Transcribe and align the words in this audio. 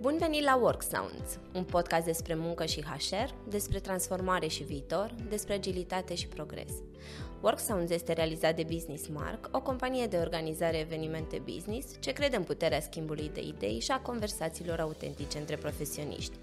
Bun 0.00 0.16
venit 0.18 0.42
la 0.42 0.56
Work 0.56 0.82
Sounds, 0.82 1.40
un 1.54 1.64
podcast 1.64 2.04
despre 2.04 2.34
muncă 2.34 2.64
și 2.64 2.82
HR, 2.82 3.48
despre 3.48 3.78
transformare 3.78 4.46
și 4.46 4.62
viitor, 4.62 5.14
despre 5.28 5.52
agilitate 5.52 6.14
și 6.14 6.28
progres. 6.28 6.72
Work 7.40 7.58
Sounds 7.58 7.90
este 7.90 8.12
realizat 8.12 8.56
de 8.56 8.62
Business 8.62 9.08
Mark, 9.08 9.48
o 9.52 9.62
companie 9.62 10.06
de 10.06 10.16
organizare 10.16 10.78
evenimente 10.78 11.42
business 11.44 12.00
ce 12.00 12.12
crede 12.12 12.36
în 12.36 12.42
puterea 12.42 12.80
schimbului 12.80 13.30
de 13.30 13.40
idei 13.40 13.80
și 13.80 13.90
a 13.90 14.00
conversațiilor 14.00 14.80
autentice 14.80 15.38
între 15.38 15.56
profesioniști. 15.56 16.38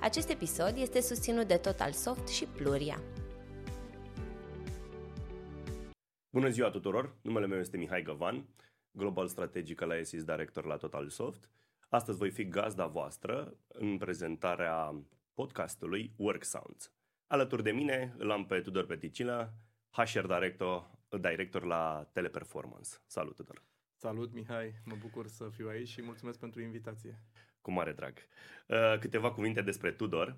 Acest 0.00 0.30
episod 0.30 0.76
este 0.76 1.00
susținut 1.00 1.46
de 1.46 1.56
Total 1.56 1.92
Soft 1.92 2.28
și 2.28 2.44
Pluria. 2.44 3.00
Bună 6.30 6.48
ziua 6.48 6.70
tuturor! 6.70 7.16
Numele 7.22 7.46
meu 7.46 7.58
este 7.58 7.76
Mihai 7.76 8.02
Găvan, 8.02 8.46
Global 8.90 9.26
Strategic 9.26 9.82
Alliances 9.82 10.24
Director 10.24 10.64
la 10.64 10.76
Total 10.76 11.08
Soft. 11.08 11.48
Astăzi 11.96 12.18
voi 12.18 12.30
fi 12.30 12.48
gazda 12.48 12.86
voastră 12.86 13.56
în 13.68 13.98
prezentarea 13.98 15.04
podcastului 15.34 16.12
Work 16.16 16.44
Sounds. 16.44 16.92
Alături 17.26 17.62
de 17.62 17.70
mine 17.70 18.14
îl 18.18 18.30
am 18.30 18.46
pe 18.46 18.60
Tudor 18.60 18.86
Peticilă, 18.86 19.54
HR 19.90 20.26
Director, 20.26 20.90
director 21.20 21.64
la 21.64 22.10
Teleperformance. 22.12 22.90
Salut, 23.06 23.34
Tudor! 23.34 23.62
Salut, 23.94 24.32
Mihai! 24.32 24.74
Mă 24.84 24.94
bucur 25.00 25.26
să 25.26 25.48
fiu 25.48 25.68
aici 25.68 25.88
și 25.88 26.02
mulțumesc 26.02 26.38
pentru 26.38 26.60
invitație. 26.60 27.22
Cu 27.60 27.70
mare 27.70 27.92
drag. 27.92 28.14
Uh, 28.68 28.98
câteva 28.98 29.32
cuvinte 29.32 29.62
despre 29.62 29.92
Tudor. 29.92 30.36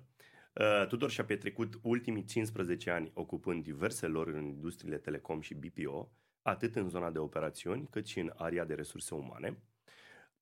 Uh, 0.53 0.87
Tudor 0.87 1.09
și-a 1.09 1.25
petrecut 1.25 1.79
ultimii 1.81 2.25
15 2.25 2.89
ani 2.89 3.11
ocupând 3.13 3.63
diverse 3.63 4.07
lor 4.07 4.27
în 4.27 4.45
industriile 4.45 4.97
telecom 4.97 5.41
și 5.41 5.55
BPO, 5.55 6.11
atât 6.41 6.75
în 6.75 6.89
zona 6.89 7.11
de 7.11 7.19
operațiuni, 7.19 7.87
cât 7.89 8.05
și 8.05 8.19
în 8.19 8.33
area 8.35 8.65
de 8.65 8.73
resurse 8.73 9.15
umane. 9.15 9.57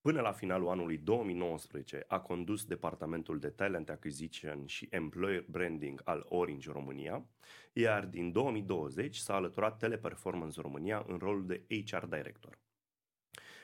Până 0.07 0.21
la 0.21 0.31
finalul 0.31 0.69
anului 0.69 0.97
2019 0.97 2.03
a 2.07 2.19
condus 2.19 2.65
departamentul 2.65 3.39
de 3.39 3.49
Talent 3.49 3.89
Acquisition 3.89 4.65
și 4.65 4.87
Employer 4.91 5.45
Branding 5.49 6.01
al 6.03 6.25
Orange 6.29 6.71
România, 6.71 7.25
iar 7.73 8.05
din 8.05 8.31
2020 8.31 9.15
s-a 9.15 9.35
alăturat 9.35 9.77
Teleperformance 9.77 10.61
România 10.61 11.05
în 11.07 11.17
rolul 11.17 11.45
de 11.45 11.65
HR 11.67 12.05
Director. 12.05 12.59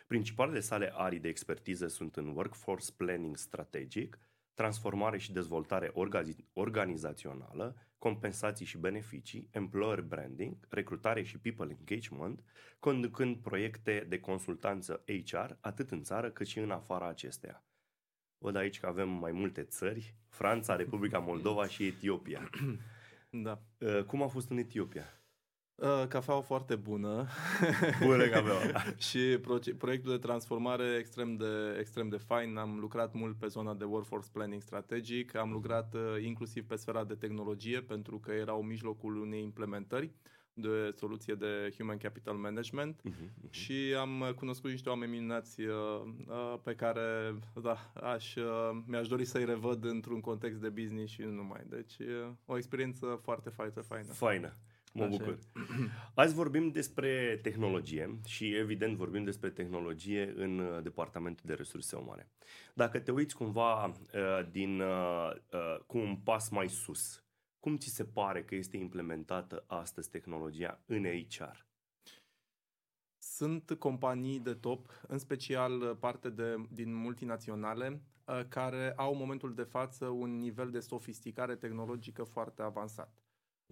Principalele 0.07 0.59
sale 0.59 0.91
arii 0.95 1.19
de 1.19 1.27
expertiză 1.27 1.87
sunt 1.87 2.15
în 2.15 2.27
Workforce 2.27 2.91
Planning 2.97 3.37
Strategic, 3.37 4.19
transformare 4.53 5.17
și 5.17 5.31
dezvoltare 5.31 5.93
organizațională, 6.53 7.75
compensații 8.03 8.65
și 8.65 8.77
beneficii, 8.77 9.47
employer 9.51 10.01
branding, 10.01 10.55
recrutare 10.69 11.23
și 11.23 11.37
people 11.37 11.77
engagement, 11.79 12.43
conducând 12.79 13.37
proiecte 13.37 14.05
de 14.09 14.19
consultanță 14.19 15.03
HR 15.25 15.51
atât 15.59 15.91
în 15.91 16.03
țară 16.03 16.29
cât 16.29 16.47
și 16.47 16.59
în 16.59 16.71
afara 16.71 17.07
acesteia. 17.07 17.63
Văd 18.37 18.55
aici 18.55 18.79
că 18.79 18.87
avem 18.87 19.09
mai 19.09 19.31
multe 19.31 19.63
țări, 19.63 20.15
Franța, 20.27 20.75
Republica 20.75 21.19
Moldova 21.19 21.67
și 21.67 21.85
Etiopia. 21.85 22.49
Da. 23.29 23.61
Uh, 23.77 24.03
cum 24.03 24.21
a 24.21 24.27
fost 24.27 24.49
în 24.49 24.57
Etiopia? 24.57 25.22
Uh, 25.75 26.07
cafeaua 26.07 26.41
foarte 26.41 26.75
bună. 26.75 27.27
Bună 28.05 28.27
cafeaua. 28.27 28.61
și 29.09 29.39
proiectul 29.77 30.11
de 30.11 30.17
transformare 30.17 30.95
extrem 30.99 31.35
de, 31.35 31.77
extrem 31.79 32.09
de 32.09 32.17
fain. 32.17 32.57
Am 32.57 32.77
lucrat 32.79 33.13
mult 33.13 33.37
pe 33.37 33.47
zona 33.47 33.73
de 33.73 33.83
workforce 33.83 34.29
planning 34.31 34.61
strategic, 34.61 35.35
am 35.35 35.51
lucrat 35.51 35.93
uh, 35.93 36.23
inclusiv 36.23 36.65
pe 36.65 36.75
sfera 36.75 37.03
de 37.03 37.13
tehnologie 37.13 37.81
pentru 37.81 38.19
că 38.19 38.31
erau 38.31 38.61
mijlocul 38.61 39.17
unei 39.17 39.41
implementări 39.41 40.11
de 40.53 40.91
soluție 40.95 41.33
de 41.33 41.73
Human 41.77 41.97
Capital 41.97 42.35
Management 42.35 43.01
uh-huh, 43.01 43.13
uh-huh. 43.13 43.49
și 43.49 43.95
am 43.99 44.33
cunoscut 44.35 44.69
niște 44.69 44.89
oameni 44.89 45.11
minunați 45.11 45.61
uh, 45.61 45.75
uh, 46.27 46.55
pe 46.63 46.75
care 46.75 47.35
da, 47.61 47.91
aș, 47.93 48.35
uh, 48.35 48.43
mi-aș 48.85 49.07
dori 49.07 49.25
să-i 49.25 49.45
revăd 49.45 49.85
într-un 49.85 50.19
context 50.19 50.59
de 50.61 50.69
business 50.69 51.11
și 51.11 51.21
nu 51.21 51.31
numai. 51.31 51.61
Deci 51.65 51.97
uh, 51.99 52.31
o 52.45 52.57
experiență 52.57 53.19
foarte, 53.21 53.49
foarte 53.49 53.79
faină. 53.79 54.11
Faină. 54.13 54.55
Mă 54.93 55.03
Așa. 55.03 55.17
bucur. 55.17 55.39
Azi 56.23 56.33
vorbim 56.33 56.71
despre 56.71 57.39
tehnologie 57.41 58.19
și 58.25 58.55
evident 58.55 58.95
vorbim 58.95 59.23
despre 59.23 59.49
tehnologie 59.49 60.33
în 60.35 60.59
uh, 60.59 60.83
departamentul 60.83 61.43
de 61.47 61.53
resurse 61.53 61.95
umane. 61.95 62.29
Dacă 62.73 62.99
te 62.99 63.11
uiți 63.11 63.35
cumva 63.35 63.85
uh, 63.85 63.93
din, 64.51 64.79
uh, 64.79 65.31
cu 65.85 65.97
un 65.97 66.15
pas 66.15 66.49
mai 66.49 66.69
sus, 66.69 67.23
cum 67.59 67.77
ți 67.77 67.89
se 67.89 68.05
pare 68.05 68.43
că 68.43 68.55
este 68.55 68.77
implementată 68.77 69.63
astăzi 69.67 70.09
tehnologia 70.09 70.81
în 70.85 71.05
HR? 71.29 71.65
Sunt 73.17 73.75
companii 73.79 74.39
de 74.39 74.53
top, 74.53 74.89
în 75.07 75.17
special 75.17 75.95
parte 75.95 76.29
de, 76.29 76.55
din 76.69 76.93
multinaționale, 76.93 78.01
care 78.49 78.93
au 78.95 79.11
în 79.11 79.17
momentul 79.17 79.53
de 79.53 79.63
față 79.63 80.05
un 80.05 80.37
nivel 80.37 80.71
de 80.71 80.79
sofisticare 80.79 81.55
tehnologică 81.55 82.23
foarte 82.23 82.61
avansat. 82.61 83.22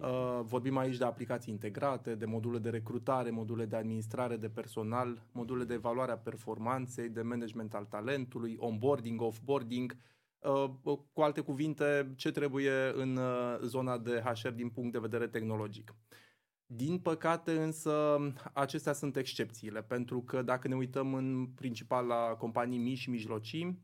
Uh, 0.02 0.40
vorbim 0.42 0.76
aici 0.76 0.96
de 0.96 1.04
aplicații 1.04 1.52
integrate, 1.52 2.14
de 2.14 2.24
module 2.24 2.58
de 2.58 2.70
recrutare, 2.70 3.30
module 3.30 3.64
de 3.64 3.76
administrare 3.76 4.36
de 4.36 4.48
personal, 4.48 5.22
module 5.32 5.64
de 5.64 5.74
evaluare 5.74 6.12
a 6.12 6.18
performanței, 6.18 7.08
de 7.08 7.22
management 7.22 7.74
al 7.74 7.84
talentului, 7.84 8.56
onboarding, 8.58 9.20
offboarding, 9.20 9.96
uh, 10.38 10.70
cu 11.12 11.20
alte 11.20 11.40
cuvinte, 11.40 12.12
ce 12.16 12.30
trebuie 12.30 12.92
în 12.94 13.16
uh, 13.16 13.58
zona 13.60 13.98
de 13.98 14.22
HR 14.24 14.48
din 14.48 14.68
punct 14.68 14.92
de 14.92 14.98
vedere 14.98 15.26
tehnologic. 15.26 15.94
Din 16.66 16.98
păcate 16.98 17.52
însă 17.52 18.18
acestea 18.52 18.92
sunt 18.92 19.16
excepțiile, 19.16 19.82
pentru 19.82 20.22
că 20.22 20.42
dacă 20.42 20.68
ne 20.68 20.74
uităm 20.74 21.14
în 21.14 21.46
principal 21.46 22.06
la 22.06 22.34
companii 22.38 22.78
mici 22.78 22.98
și 22.98 23.10
mijlocii, 23.10 23.82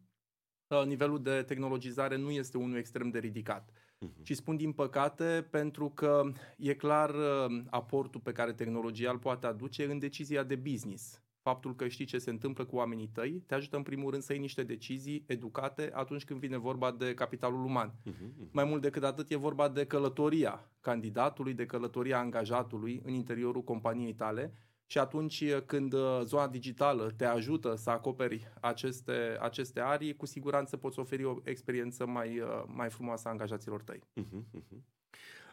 nivelul 0.87 1.23
de 1.23 1.43
tehnologizare 1.43 2.17
nu 2.17 2.31
este 2.31 2.57
unul 2.59 2.77
extrem 2.77 3.11
de 3.11 3.19
ridicat. 3.19 3.71
Uh-huh. 4.07 4.23
Și 4.23 4.35
spun 4.35 4.57
din 4.57 4.73
păcate 4.73 5.47
pentru 5.51 5.91
că 5.91 6.23
e 6.57 6.75
clar 6.75 7.11
uh, 7.11 7.63
aportul 7.71 8.21
pe 8.21 8.33
care 8.33 8.53
tehnologia 8.53 9.11
îl 9.11 9.19
poate 9.19 9.47
aduce 9.47 9.85
în 9.85 9.99
decizia 9.99 10.43
de 10.43 10.57
business. 10.57 11.23
Faptul 11.43 11.75
că 11.75 11.89
știi 11.89 12.05
ce 12.05 12.19
se 12.19 12.31
întâmplă 12.31 12.65
cu 12.65 12.77
oamenii 12.77 13.09
tăi 13.09 13.43
te 13.47 13.55
ajută 13.55 13.77
în 13.77 13.83
primul 13.83 14.11
rând 14.11 14.23
să 14.23 14.33
iei 14.33 14.41
niște 14.41 14.63
decizii 14.63 15.25
educate 15.27 15.91
atunci 15.95 16.25
când 16.25 16.41
vine 16.41 16.57
vorba 16.57 16.93
de 16.93 17.15
capitalul 17.15 17.65
uman. 17.65 17.95
Uh-huh. 18.07 18.51
Mai 18.51 18.65
mult 18.65 18.83
decât 18.83 19.03
atât 19.03 19.31
e 19.31 19.37
vorba 19.37 19.69
de 19.69 19.87
călătoria 19.87 20.71
candidatului, 20.81 21.55
de 21.55 21.67
călătoria 21.67 22.19
angajatului 22.19 23.01
în 23.05 23.13
interiorul 23.13 23.63
companiei 23.63 24.15
tale 24.15 24.55
și 24.91 24.99
atunci 24.99 25.55
când 25.67 25.93
uh, 25.93 26.21
zona 26.25 26.49
digitală 26.49 27.11
te 27.17 27.25
ajută 27.25 27.75
să 27.75 27.91
acoperi 27.91 28.53
aceste, 28.61 29.37
aceste 29.41 29.81
arii, 29.81 30.17
cu 30.17 30.27
siguranță 30.27 30.77
poți 30.77 30.99
oferi 30.99 31.25
o 31.25 31.37
experiență 31.45 32.07
mai, 32.07 32.41
uh, 32.41 32.63
mai 32.67 32.91
frumoasă 32.91 33.29
a 33.29 33.31
angajaților 33.31 33.83
tăi. 33.83 34.01
Uh-huh, 34.21 34.61
uh-huh. 34.61 34.79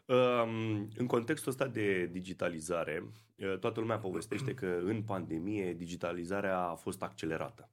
Um, 0.06 0.88
în 0.98 1.08
contextul 1.08 1.52
ăsta 1.52 1.68
de 1.68 2.06
digitalizare, 2.06 3.04
uh, 3.38 3.58
toată 3.60 3.80
lumea 3.80 3.98
povestește 3.98 4.54
că 4.54 4.80
în 4.84 5.04
pandemie 5.04 5.74
digitalizarea 5.74 6.60
a 6.60 6.76
fost 6.76 7.04
accelerată. 7.04 7.70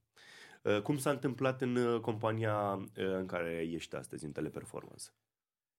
Cum 0.82 0.98
s-a 0.98 1.10
întâmplat 1.10 1.60
în 1.60 2.00
compania 2.00 2.88
în 2.94 3.26
care 3.26 3.68
ești 3.70 3.96
astăzi, 3.96 4.24
în 4.24 4.32
Teleperformance? 4.32 5.04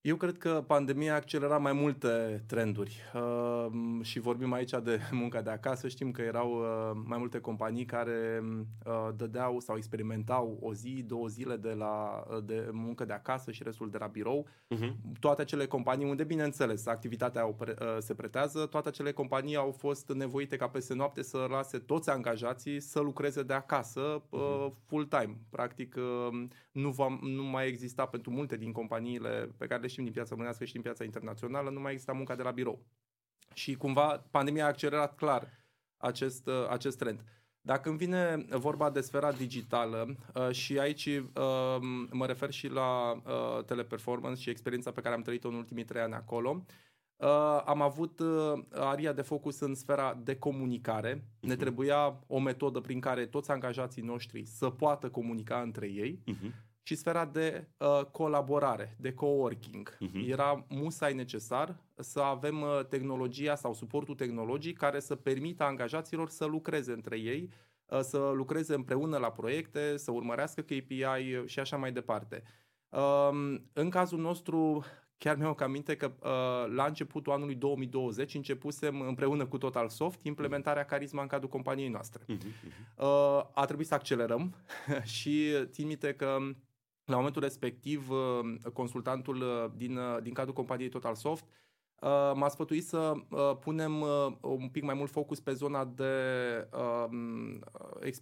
Eu 0.03 0.15
cred 0.15 0.37
că 0.37 0.63
pandemia 0.67 1.13
a 1.13 1.15
accelerat 1.15 1.61
mai 1.61 1.73
multe 1.73 2.43
trenduri 2.47 3.01
uh, 3.13 3.67
și 4.01 4.19
vorbim 4.19 4.53
aici 4.53 4.71
de 4.83 4.99
munca 5.11 5.41
de 5.41 5.49
acasă. 5.49 5.87
Știm 5.87 6.11
că 6.11 6.21
erau 6.21 6.51
uh, 6.51 7.01
mai 7.05 7.17
multe 7.17 7.39
companii 7.39 7.85
care 7.85 8.43
uh, 8.85 9.09
dădeau 9.15 9.59
sau 9.59 9.77
experimentau 9.77 10.57
o 10.61 10.73
zi, 10.73 11.03
două 11.07 11.27
zile 11.27 11.55
de, 11.55 11.69
la, 11.69 12.23
uh, 12.29 12.43
de 12.45 12.69
muncă 12.71 13.05
de 13.05 13.13
acasă 13.13 13.51
și 13.51 13.63
restul 13.63 13.89
de 13.89 13.97
la 13.97 14.07
birou. 14.07 14.47
Uh-huh. 14.47 14.93
Toate 15.19 15.41
acele 15.41 15.65
companii 15.65 16.09
unde, 16.09 16.23
bineînțeles, 16.23 16.85
activitatea 16.85 17.45
uh, 17.45 17.55
se 17.99 18.13
pretează, 18.13 18.65
toate 18.65 18.87
acele 18.87 19.11
companii 19.11 19.55
au 19.55 19.71
fost 19.71 20.13
nevoite 20.13 20.55
ca 20.55 20.67
peste 20.67 20.93
noapte 20.93 21.21
să 21.21 21.45
lase 21.49 21.77
toți 21.77 22.09
angajații 22.09 22.79
să 22.79 22.99
lucreze 22.99 23.43
de 23.43 23.53
acasă 23.53 24.23
uh, 24.29 24.39
uh-huh. 24.39 24.85
full-time. 24.85 25.37
Practic, 25.49 25.95
uh, 25.97 26.43
nu, 26.71 26.89
va, 26.89 27.17
nu 27.21 27.43
mai 27.43 27.67
exista 27.67 28.05
pentru 28.05 28.31
multe 28.31 28.57
din 28.57 28.71
companiile 28.71 29.49
pe 29.57 29.65
care 29.65 29.81
le 29.81 29.87
știm 29.93 30.03
din 30.03 30.13
piața 30.13 30.29
românească 30.29 30.65
și 30.65 30.73
din 30.73 30.81
piața 30.81 31.03
internațională, 31.03 31.69
nu 31.69 31.79
mai 31.79 31.91
există 31.91 32.13
munca 32.13 32.35
de 32.35 32.43
la 32.43 32.51
birou. 32.51 32.85
Și 33.53 33.75
cumva 33.75 34.25
pandemia 34.31 34.63
a 34.63 34.67
accelerat 34.67 35.15
clar 35.15 35.47
acest, 35.97 36.47
uh, 36.47 36.67
acest 36.69 36.97
trend. 36.97 37.23
Dacă 37.61 37.89
îmi 37.89 37.97
vine 37.97 38.45
vorba 38.49 38.89
de 38.89 39.01
sfera 39.01 39.31
digitală 39.31 40.15
uh, 40.33 40.51
și 40.51 40.79
aici 40.79 41.05
uh, 41.05 41.77
mă 42.11 42.25
refer 42.25 42.51
și 42.51 42.67
la 42.67 43.21
teleperformance 43.65 44.41
și 44.41 44.49
experiența 44.49 44.91
pe 44.91 45.01
care 45.01 45.15
am 45.15 45.21
trăit-o 45.21 45.47
în 45.47 45.55
ultimii 45.55 45.85
trei 45.85 46.01
ani 46.01 46.13
acolo, 46.13 46.65
am 47.65 47.81
avut 47.81 48.21
aria 48.71 49.13
de 49.13 49.21
focus 49.21 49.59
în 49.59 49.75
sfera 49.75 50.19
de 50.23 50.35
comunicare. 50.35 51.15
Uh-huh. 51.15 51.39
Ne 51.39 51.53
mhm. 51.53 51.59
trebuia 51.59 52.19
o 52.27 52.39
metodă 52.39 52.79
prin 52.79 52.99
care 52.99 53.25
toți 53.25 53.51
angajații 53.51 54.01
noștri 54.01 54.45
să 54.45 54.69
poată 54.69 55.09
comunica 55.09 55.61
între 55.61 55.87
ei. 55.87 56.23
Uh-huh 56.31 56.72
și 56.83 56.95
sfera 56.95 57.25
de 57.25 57.67
uh, 57.77 58.05
colaborare, 58.11 58.95
de 58.99 59.13
coworking. 59.13 59.97
Uh-huh. 59.97 60.27
Era 60.27 60.65
musai 60.69 61.13
necesar 61.13 61.75
să 61.95 62.19
avem 62.19 62.61
uh, 62.61 62.85
tehnologia 62.89 63.55
sau 63.55 63.73
suportul 63.73 64.15
tehnologic 64.15 64.77
care 64.77 64.99
să 64.99 65.15
permită 65.15 65.63
angajaților 65.63 66.29
să 66.29 66.45
lucreze 66.45 66.91
între 66.91 67.19
ei 67.19 67.49
uh, 67.85 67.99
să 67.99 68.31
lucreze 68.35 68.73
împreună 68.73 69.17
la 69.17 69.31
proiecte, 69.31 69.97
să 69.97 70.11
urmărească 70.11 70.61
KPI 70.61 71.05
și 71.45 71.59
așa 71.59 71.77
mai 71.77 71.91
departe. 71.91 72.43
Um, 72.89 73.69
în 73.73 73.89
cazul 73.89 74.19
nostru, 74.19 74.83
chiar 75.17 75.35
mi-am 75.35 75.55
aminte 75.59 75.95
că 75.95 76.11
uh, 76.19 76.73
la 76.75 76.85
începutul 76.85 77.33
anului 77.33 77.55
2020 77.55 78.33
începusem 78.33 79.01
împreună 79.01 79.45
cu 79.45 79.57
Total 79.57 79.89
Soft 79.89 80.23
implementarea 80.23 80.85
Carisma 80.85 81.21
în 81.21 81.27
cadrul 81.27 81.49
companiei 81.49 81.87
noastre. 81.87 82.23
Uh-huh. 82.23 82.45
Uh, 82.97 83.41
a 83.53 83.65
trebuit 83.65 83.87
să 83.87 83.93
accelerăm 83.93 84.55
și 85.15 85.51
țin 85.65 85.87
minte 85.87 86.13
că 86.13 86.37
la 87.05 87.15
momentul 87.15 87.41
respectiv 87.41 88.09
consultantul 88.73 89.71
din, 89.75 89.99
din 90.21 90.33
cadrul 90.33 90.53
companiei 90.53 90.89
Total 90.89 91.15
Soft 91.15 91.45
Uh, 92.03 92.31
m-a 92.35 92.47
sfătuit 92.49 92.85
să 92.85 93.13
uh, 93.29 93.57
punem 93.59 94.01
uh, 94.01 94.27
un 94.41 94.69
pic 94.69 94.83
mai 94.83 94.93
mult 94.93 95.11
focus 95.11 95.39
pe 95.39 95.53
zona 95.53 95.85
de 95.85 96.13
um, 96.77 97.59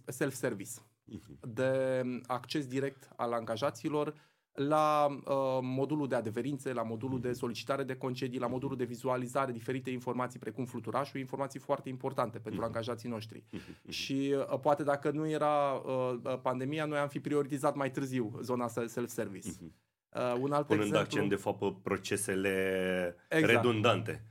self-service, 0.06 0.70
uh-huh. 0.80 1.40
de 1.40 2.02
acces 2.26 2.66
direct 2.66 3.08
al 3.16 3.32
angajaților 3.32 4.14
la 4.54 5.06
uh, 5.06 5.58
modulul 5.60 6.08
de 6.08 6.14
adeverințe, 6.14 6.72
la 6.72 6.82
modulul 6.82 7.20
de 7.20 7.28
mhm. 7.28 7.36
solicitare 7.36 7.82
de 7.82 7.96
concedii, 7.96 8.38
la 8.38 8.46
modulul 8.46 8.76
de 8.76 8.84
vizualizare, 8.84 9.52
diferite 9.52 9.90
informații 9.90 10.38
precum 10.38 10.64
fluturașul, 10.64 11.20
informații 11.20 11.60
foarte 11.60 11.88
importante 11.88 12.38
pentru 12.38 12.60
uh-huh. 12.60 12.66
angajații 12.66 13.08
noștri. 13.08 13.44
Uh-huh. 13.52 13.88
Și 13.88 14.34
uh, 14.36 14.58
poate 14.58 14.82
dacă 14.82 15.10
nu 15.10 15.28
era 15.28 15.72
uh, 15.72 16.38
pandemia, 16.42 16.84
noi 16.84 16.98
am 16.98 17.08
fi 17.08 17.20
prioritizat 17.20 17.74
mai 17.74 17.90
târziu 17.90 18.38
zona 18.40 18.68
self-service. 18.68 19.48
Uh-huh. 19.48 19.80
Uh, 20.14 20.34
un 20.40 20.52
alt 20.52 20.66
Punând 20.66 20.86
exemplu, 20.86 20.98
accent, 20.98 21.28
de 21.28 21.36
fapt, 21.36 21.58
pe 21.58 21.74
procesele 21.82 23.16
exact. 23.28 23.52
redundante. 23.52 24.24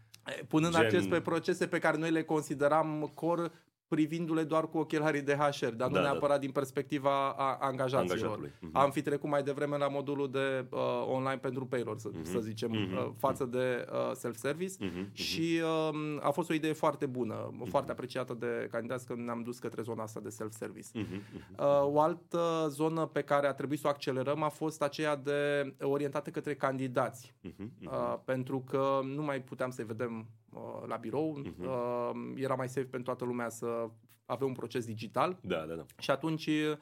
Punând 0.47 0.74
Gen... 0.74 0.83
accent 0.83 1.09
pe 1.09 1.21
procese 1.21 1.67
pe 1.67 1.79
care 1.79 1.97
noi 1.97 2.12
le 2.12 2.24
consideram 2.24 3.12
core 3.13 3.51
privindu-le 3.95 4.43
doar 4.43 4.69
cu 4.69 4.77
ochelarii 4.77 5.21
de 5.21 5.33
HR, 5.33 5.67
dar 5.67 5.88
nu 5.88 5.93
da, 5.93 6.01
neapărat 6.01 6.35
da. 6.35 6.41
din 6.41 6.51
perspectiva 6.51 7.29
a 7.29 7.57
angajaților. 7.59 8.47
Uh-huh. 8.47 8.71
Am 8.71 8.91
fi 8.91 9.01
trecut 9.01 9.29
mai 9.29 9.43
devreme 9.43 9.77
la 9.77 9.88
modulul 9.88 10.31
de 10.31 10.65
uh, 10.69 10.79
online 11.07 11.38
pentru 11.38 11.65
payroll, 11.65 11.97
să, 11.97 12.09
uh-huh. 12.09 12.23
să 12.23 12.39
zicem, 12.39 12.71
uh-huh. 12.71 13.05
uh, 13.05 13.11
față 13.17 13.45
de 13.45 13.85
uh, 13.91 14.11
self-service 14.13 14.73
uh-huh. 14.73 15.11
și 15.11 15.61
uh, 15.89 16.17
a 16.21 16.29
fost 16.29 16.49
o 16.49 16.53
idee 16.53 16.73
foarte 16.73 17.05
bună, 17.05 17.49
uh-huh. 17.49 17.69
foarte 17.69 17.91
apreciată 17.91 18.33
de 18.33 18.67
candidați 18.71 19.05
că 19.05 19.13
ne-am 19.15 19.41
dus 19.41 19.59
către 19.59 19.81
zona 19.81 20.03
asta 20.03 20.19
de 20.19 20.29
self-service. 20.29 20.88
Uh-huh. 20.95 21.39
Uh, 21.59 21.93
o 21.93 21.99
altă 21.99 22.67
zonă 22.69 23.05
pe 23.05 23.21
care 23.21 23.47
a 23.47 23.53
trebuit 23.53 23.79
să 23.79 23.88
o 23.88 23.89
accelerăm 23.89 24.43
a 24.43 24.49
fost 24.49 24.81
aceea 24.81 25.15
de 25.15 25.73
orientată 25.81 26.29
către 26.29 26.55
candidați, 26.55 27.33
uh-huh. 27.47 27.69
Uh, 27.85 28.15
pentru 28.25 28.59
că 28.59 28.99
nu 29.15 29.23
mai 29.23 29.41
puteam 29.41 29.69
să-i 29.69 29.85
vedem 29.85 30.11
Uh, 30.19 30.40
la 30.86 30.95
birou. 30.95 31.42
Uh-huh. 31.42 32.36
Era 32.36 32.56
mai 32.56 32.68
safe 32.68 32.88
pentru 32.88 33.01
toată 33.01 33.25
lumea 33.25 33.50
să 33.50 33.89
avem 34.25 34.48
un 34.48 34.53
proces 34.53 34.86
digital. 34.86 35.39
Da, 35.42 35.65
da, 35.65 35.75
da. 35.75 35.86
Și 35.98 36.12
atunci 36.12 36.45
uh, 36.45 36.77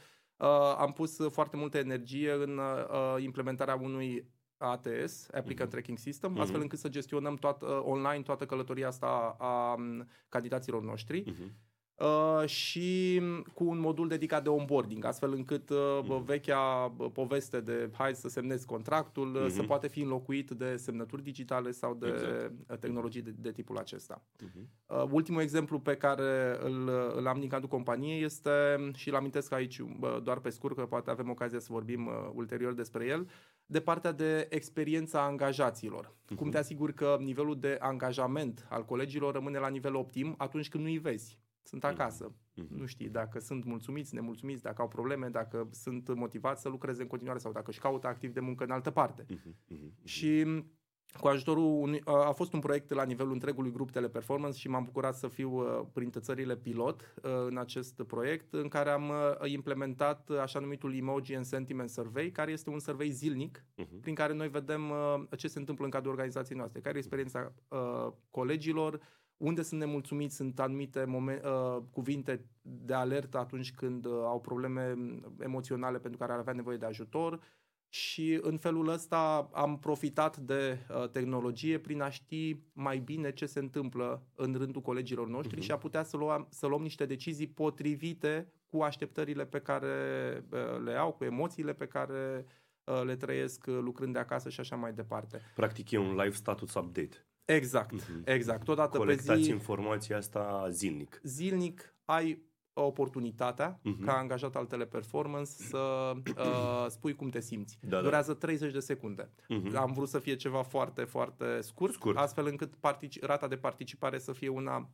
am 0.78 0.92
pus 0.94 1.18
foarte 1.30 1.58
multă 1.58 1.78
energie 1.78 2.32
în 2.32 2.58
uh, 2.58 3.24
implementarea 3.24 3.76
unui 3.76 4.30
ATS, 4.58 5.28
Applicant 5.32 5.70
uh-huh. 5.70 5.72
Tracking 5.72 5.98
System, 5.98 6.36
uh-huh. 6.36 6.42
astfel 6.42 6.62
încât 6.62 6.80
să 6.80 6.90
gestionăm 6.90 7.36
toat, 7.36 7.62
uh, 7.62 7.80
online 7.82 8.22
toată 8.22 8.46
călătoria 8.46 8.88
asta 8.88 9.36
a, 9.40 9.48
a 9.48 9.76
candidaților 10.30 10.84
noștri. 10.84 11.24
Uh-huh 11.24 11.68
Uh, 11.69 11.69
și 12.46 13.22
cu 13.54 13.64
un 13.64 13.80
modul 13.80 14.08
dedicat 14.08 14.44
de 14.44 14.50
onboarding, 14.50 15.06
astfel 15.06 15.34
încât 15.34 15.70
uh, 15.70 16.00
uh-huh. 16.04 16.26
vechea 16.26 16.94
poveste 17.14 17.60
de 17.60 17.90
hai 17.94 18.16
să 18.16 18.30
semnezi 18.30 18.66
contractul 18.66 19.38
uh-huh. 19.38 19.54
să 19.54 19.64
poate 19.64 19.88
fi 19.88 20.02
înlocuit 20.02 20.50
de 20.50 20.76
semnături 20.76 21.24
digitale 21.24 21.72
sau 21.72 21.94
de 21.94 22.08
exact. 22.08 22.80
tehnologii 22.80 23.22
de, 23.22 23.34
de 23.38 23.52
tipul 23.52 23.78
acesta. 23.78 24.22
Uh-huh. 24.22 24.62
Uh, 24.86 25.04
ultimul 25.12 25.42
exemplu 25.42 25.80
pe 25.80 25.96
care 25.96 26.58
îl, 26.64 26.90
îl 27.16 27.28
am 27.28 27.40
din 27.40 27.50
cadrul 27.50 27.70
companiei 27.70 28.24
este, 28.24 28.52
și 28.96 29.10
îl 29.10 29.16
amintesc 29.16 29.52
aici 29.52 29.82
doar 30.24 30.40
pe 30.40 30.50
scurt, 30.50 30.76
că 30.76 30.86
poate 30.86 31.10
avem 31.10 31.30
ocazia 31.30 31.60
să 31.60 31.68
vorbim 31.72 32.06
uh, 32.06 32.14
ulterior 32.34 32.74
despre 32.74 33.06
el, 33.06 33.30
de 33.66 33.80
partea 33.80 34.12
de 34.12 34.48
experiența 34.50 35.24
angajaților. 35.24 36.06
Uh-huh. 36.06 36.36
Cum 36.36 36.50
te 36.50 36.58
asiguri 36.58 36.94
că 36.94 37.18
nivelul 37.20 37.60
de 37.60 37.78
angajament 37.80 38.68
al 38.70 38.86
colegilor 38.86 39.34
rămâne 39.34 39.58
la 39.58 39.68
nivel 39.68 39.96
optim 39.96 40.36
atunci 40.38 40.70
când 40.70 40.84
nu 40.84 40.90
îi 40.90 40.98
vezi 40.98 41.40
sunt 41.70 41.84
mhm. 41.84 41.92
acasă. 41.92 42.32
Mm-hmm. 42.32 42.68
Nu 42.68 42.86
știi 42.86 43.10
dacă 43.10 43.40
sunt 43.40 43.66
mulțumiți, 43.66 44.14
nemulțumiți, 44.16 44.62
dacă 44.62 44.82
au 44.82 44.88
probleme, 44.88 45.28
dacă 45.28 45.70
sunt 45.72 46.14
motivați 46.16 46.62
să 46.62 46.70
lucreze 46.70 47.02
în 47.02 47.08
continuare 47.08 47.40
sau 47.40 47.52
dacă 47.52 47.70
își 47.70 47.80
caută 47.80 48.08
activ 48.08 48.34
de 48.34 48.40
muncă 48.40 48.64
în 48.64 48.72
altă 48.72 48.92
parte. 48.92 49.26
Mm-hmm. 49.26 50.04
Și 50.04 50.64
cu 51.20 51.28
ajutorul 51.28 51.64
unui, 51.64 52.02
a 52.06 52.32
fost 52.32 52.54
un 52.54 52.60
proiect 52.60 52.90
la 52.90 53.04
nivelul 53.04 53.32
întregului 53.32 53.72
grup 53.72 53.92
Teleperformance 53.92 54.58
și 54.58 54.68
m-am 54.68 54.84
bucurat 54.84 55.16
să 55.16 55.28
fiu 55.28 55.52
uh, 55.52 55.86
printre 55.94 56.20
țările 56.20 56.56
pilot 56.56 57.14
uh, 57.24 57.32
în 57.48 57.58
acest 57.58 58.02
proiect 58.02 58.54
în 58.54 58.68
care 58.68 58.90
am 58.90 59.10
uh, 59.10 59.52
implementat 59.52 60.30
așa 60.30 60.60
numitul 60.60 60.96
Emoji 60.96 61.36
and 61.36 61.46
Sentiment 61.46 61.90
Survey, 61.90 62.32
care 62.32 62.52
este 62.52 62.70
un 62.70 62.80
survey 62.80 63.10
zilnic 63.10 63.66
uh-huh. 63.66 64.02
prin 64.02 64.16
care 64.16 64.34
noi 64.34 64.48
vedem 64.48 64.82
ce 65.38 65.48
se 65.48 65.60
întâmplă 65.60 65.86
în 65.86 65.92
cadrul 65.92 66.12
organizației 66.12 66.58
noastre, 66.58 66.80
care 66.80 66.96
e 66.96 66.98
experiența 66.98 67.54
colegilor, 68.30 69.00
unde 69.40 69.62
sunt 69.62 69.80
nemulțumiți 69.80 70.36
sunt 70.36 70.60
anumite 70.60 71.04
momen, 71.04 71.42
uh, 71.44 71.82
cuvinte 71.92 72.46
de 72.62 72.94
alertă 72.94 73.38
atunci 73.38 73.74
când 73.74 74.06
uh, 74.06 74.12
au 74.12 74.42
probleme 74.42 74.96
emoționale 75.40 76.00
pentru 76.00 76.20
care 76.20 76.32
ar 76.32 76.40
avea 76.40 76.54
nevoie 76.54 76.78
de 76.78 76.86
ajutor 76.86 77.40
și 77.90 78.40
în 78.42 78.58
felul 78.58 78.88
ăsta 78.88 79.50
am 79.54 79.80
profitat 79.80 80.38
de 80.38 80.78
uh, 80.90 81.10
tehnologie 81.10 81.80
prin 81.80 82.02
a 82.02 82.10
ști 82.10 82.58
mai 82.74 82.98
bine 82.98 83.32
ce 83.32 83.46
se 83.46 83.60
întâmplă 83.60 84.24
în 84.36 84.54
rândul 84.54 84.82
colegilor 84.82 85.28
noștri 85.28 85.60
uh-huh. 85.60 85.64
și 85.64 85.72
a 85.72 85.78
putea 85.78 86.04
să 86.04 86.18
luăm, 86.18 86.48
să 86.50 86.68
luăm 86.68 86.82
niște 86.82 87.06
decizii 87.06 87.48
potrivite 87.48 88.54
cu 88.68 88.82
așteptările 88.82 89.46
pe 89.46 89.60
care 89.60 89.96
uh, 90.50 90.84
le 90.84 90.94
au, 90.94 91.12
cu 91.12 91.24
emoțiile 91.24 91.74
pe 91.74 91.88
care 91.88 92.46
uh, 92.84 93.02
le 93.06 93.16
trăiesc 93.16 93.66
uh, 93.68 93.78
lucrând 93.82 94.14
de 94.14 94.20
acasă 94.20 94.50
și 94.50 94.60
așa 94.60 94.76
mai 94.76 94.94
departe. 94.94 95.42
Practic 95.56 95.92
e 95.92 95.98
un 95.98 96.16
live 96.16 96.36
status 96.36 96.74
update. 96.74 97.29
Exact, 97.54 98.02
uh-huh. 98.02 98.24
exact. 98.24 98.64
Totodată 98.64 98.98
Colectați 98.98 99.40
pe 99.40 99.44
zi, 99.44 99.50
informația 99.50 100.18
asta 100.18 100.68
zilnic. 100.70 101.20
Zilnic 101.24 101.96
ai 102.06 102.48
oportunitatea 102.74 103.80
uh-huh. 103.80 104.06
ca 104.06 104.18
angajat 104.18 104.56
al 104.56 104.66
Teleperformance 104.66 105.50
să 105.50 106.14
uh, 106.38 106.86
spui 106.88 107.16
cum 107.16 107.30
te 107.30 107.40
simți. 107.40 107.78
Da, 107.82 107.96
da. 107.96 108.02
Durează 108.02 108.32
da. 108.32 108.38
30 108.38 108.72
de 108.72 108.80
secunde. 108.80 109.30
Uh-huh. 109.30 109.76
Am 109.76 109.94
vrut 109.94 110.08
să 110.08 110.20
fie 110.20 110.36
ceva 110.36 110.64
foarte, 110.64 111.04
foarte 111.04 111.62
scurt, 111.62 111.94
scurt. 111.94 112.18
astfel 112.18 112.46
încât 112.46 112.74
partici- 112.76 113.22
rata 113.22 113.48
de 113.48 113.58
participare 113.58 114.18
să 114.18 114.32
fie 114.32 114.50
una 114.50 114.90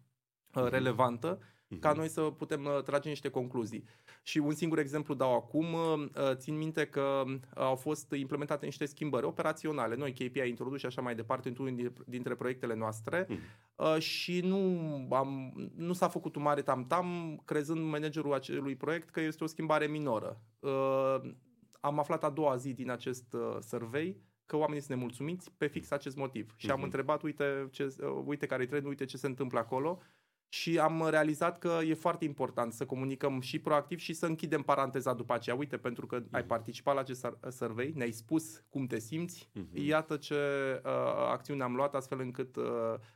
uh, 0.54 0.68
relevantă 0.70 1.40
uh-huh. 1.76 1.80
ca 1.80 1.92
noi 1.92 2.08
să 2.08 2.22
putem 2.22 2.66
uh, 2.66 2.84
trage 2.84 3.10
niște 3.10 3.30
concluzii. 3.30 3.84
Și 4.24 4.38
un 4.38 4.54
singur 4.54 4.80
exemplu 4.80 5.14
dau 5.14 5.36
acum. 5.36 5.74
Uh, 5.74 6.10
țin 6.34 6.58
minte 6.58 6.86
că 6.86 7.24
uh, 7.26 7.36
au 7.56 7.76
fost 7.76 8.12
implementate 8.12 8.66
niște 8.66 8.86
schimbări 8.86 9.26
operaționale, 9.26 9.96
noi 9.96 10.12
KPI 10.12 10.48
introdus 10.48 10.80
și 10.80 10.86
așa 10.86 11.02
mai 11.02 11.16
departe 11.16 11.48
într-unul 11.48 11.94
dintre 12.06 12.36
proiectele 12.36 12.76
noastre 12.76 13.26
uh-huh. 13.26 14.00
și 14.00 14.40
nu, 14.40 14.58
am, 15.12 15.54
nu 15.76 15.94
s-a 15.94 16.08
făcut 16.08 16.36
un 16.36 16.42
mare 16.42 16.62
tam-tam 16.62 17.42
crezând 17.46 17.90
managerul 17.90 18.34
acelui 18.34 18.76
proiect 18.76 19.10
că 19.10 19.22
este 19.22 19.44
o 19.44 19.48
schimbare 19.48 19.88
minoră. 19.88 20.42
Am 21.80 22.00
aflat 22.00 22.24
a 22.24 22.30
doua 22.30 22.56
zi 22.56 22.74
din 22.74 22.90
acest 22.90 23.36
survey 23.60 24.18
că 24.46 24.58
oamenii 24.58 24.82
sunt 24.82 24.96
nemulțumiți 24.98 25.52
pe 25.58 25.68
fix 25.68 25.92
acest 25.92 26.16
motiv. 26.16 26.54
Și 26.56 26.68
uh-huh. 26.68 26.70
am 26.70 26.76
mhm. 26.76 26.86
întrebat, 26.86 27.22
uite, 27.22 27.68
ce, 27.72 27.96
uite 28.26 28.46
care-i 28.46 28.68
trend, 28.68 28.86
uite 28.86 29.06
ce 29.06 29.18
se 29.18 29.28
întâmplă 29.28 29.60
acolo 29.60 30.02
și 30.56 30.80
am 30.80 31.08
realizat 31.10 31.60
că 31.60 31.80
e 31.86 31.94
foarte 31.94 32.26
important 32.26 32.74
să 32.74 32.86
comunicăm 32.86 33.42
și 33.42 33.60
proactiv 33.60 34.00
și 34.00 34.14
să 34.14 34.26
închidem 34.26 34.62
paranteza 34.62 35.14
după 35.14 35.34
aceea. 35.34 35.56
Uite, 35.56 35.78
pentru 35.78 36.06
că 36.06 36.20
uh-huh. 36.20 36.32
ai 36.32 36.40
mhm. 36.40 36.48
participat 36.48 36.94
la 36.94 37.00
acest 37.00 37.28
survey, 37.50 37.92
ne-ai 37.96 38.12
spus 38.12 38.64
cum 38.70 38.86
te 38.86 39.00
simți, 39.00 39.50
uh-huh. 39.56 39.72
iată 39.74 40.18
ce 40.18 40.36
uh, 40.86 40.92
acțiuni 41.32 41.62
am 41.62 41.76
luat 41.76 41.96
astfel 41.96 42.20
încât 42.20 42.56
uh, 42.56 42.64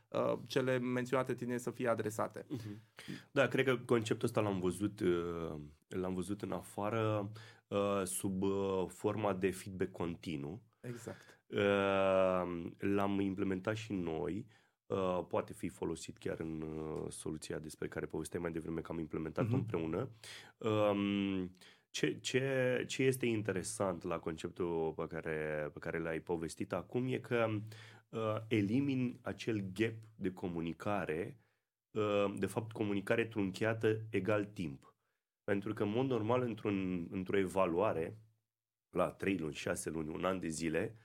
uh, 0.08 0.38
cele 0.46 0.78
menționate 0.78 1.34
tine 1.34 1.56
să 1.56 1.70
fie 1.70 1.88
adresate. 1.88 2.42
Uh-huh. 2.42 2.76
Da, 3.30 3.46
cred 3.46 3.64
că 3.64 3.76
conceptul 3.76 4.26
ăsta 4.26 4.40
l-am 4.40 4.60
văzut, 4.60 5.00
uh, 5.00 5.54
l-am 5.88 6.14
văzut 6.14 6.42
în 6.42 6.52
afară 6.52 7.30
uh, 7.68 8.02
sub 8.04 8.42
uh, 8.42 8.84
forma 8.88 9.32
de 9.32 9.50
feedback 9.50 9.90
continuu. 9.90 10.62
Exact. 10.80 11.40
Uh, 11.46 12.70
l-am 12.78 13.20
implementat 13.20 13.76
și 13.76 13.92
noi 13.92 14.46
Uh, 14.46 14.58
poate 15.28 15.52
fi 15.52 15.68
folosit 15.68 16.18
chiar 16.18 16.40
în 16.40 16.62
uh, 16.62 17.10
soluția 17.10 17.58
despre 17.58 17.88
care 17.88 18.06
povesteai 18.06 18.42
mai 18.42 18.52
devreme 18.52 18.80
că 18.80 18.92
am 18.92 18.98
implementat 18.98 19.46
uh-huh. 19.46 19.52
împreună. 19.52 20.08
Um, 20.58 21.50
ce, 21.90 22.18
ce, 22.20 22.84
ce 22.86 23.02
este 23.02 23.26
interesant 23.26 24.02
la 24.02 24.18
conceptul 24.18 24.92
pe 24.96 25.06
care, 25.06 25.70
pe 25.72 25.78
care 25.78 25.98
l-ai 25.98 26.20
povestit 26.20 26.72
acum 26.72 27.12
e 27.12 27.18
că 27.18 27.46
uh, 28.08 28.36
elimini 28.48 29.18
acel 29.22 29.64
gap 29.72 29.94
de 30.14 30.32
comunicare, 30.32 31.38
uh, 31.90 32.34
de 32.38 32.46
fapt 32.46 32.72
comunicare 32.72 33.24
trunchiată 33.24 34.00
egal 34.10 34.44
timp. 34.44 34.94
Pentru 35.44 35.74
că 35.74 35.82
în 35.82 35.90
mod 35.90 36.06
normal 36.06 36.42
într-un, 36.42 37.08
într-o 37.10 37.38
evaluare 37.38 38.18
la 38.90 39.10
3 39.10 39.38
luni, 39.38 39.54
6 39.54 39.90
luni, 39.90 40.08
un 40.08 40.24
an 40.24 40.40
de 40.40 40.48
zile, 40.48 40.96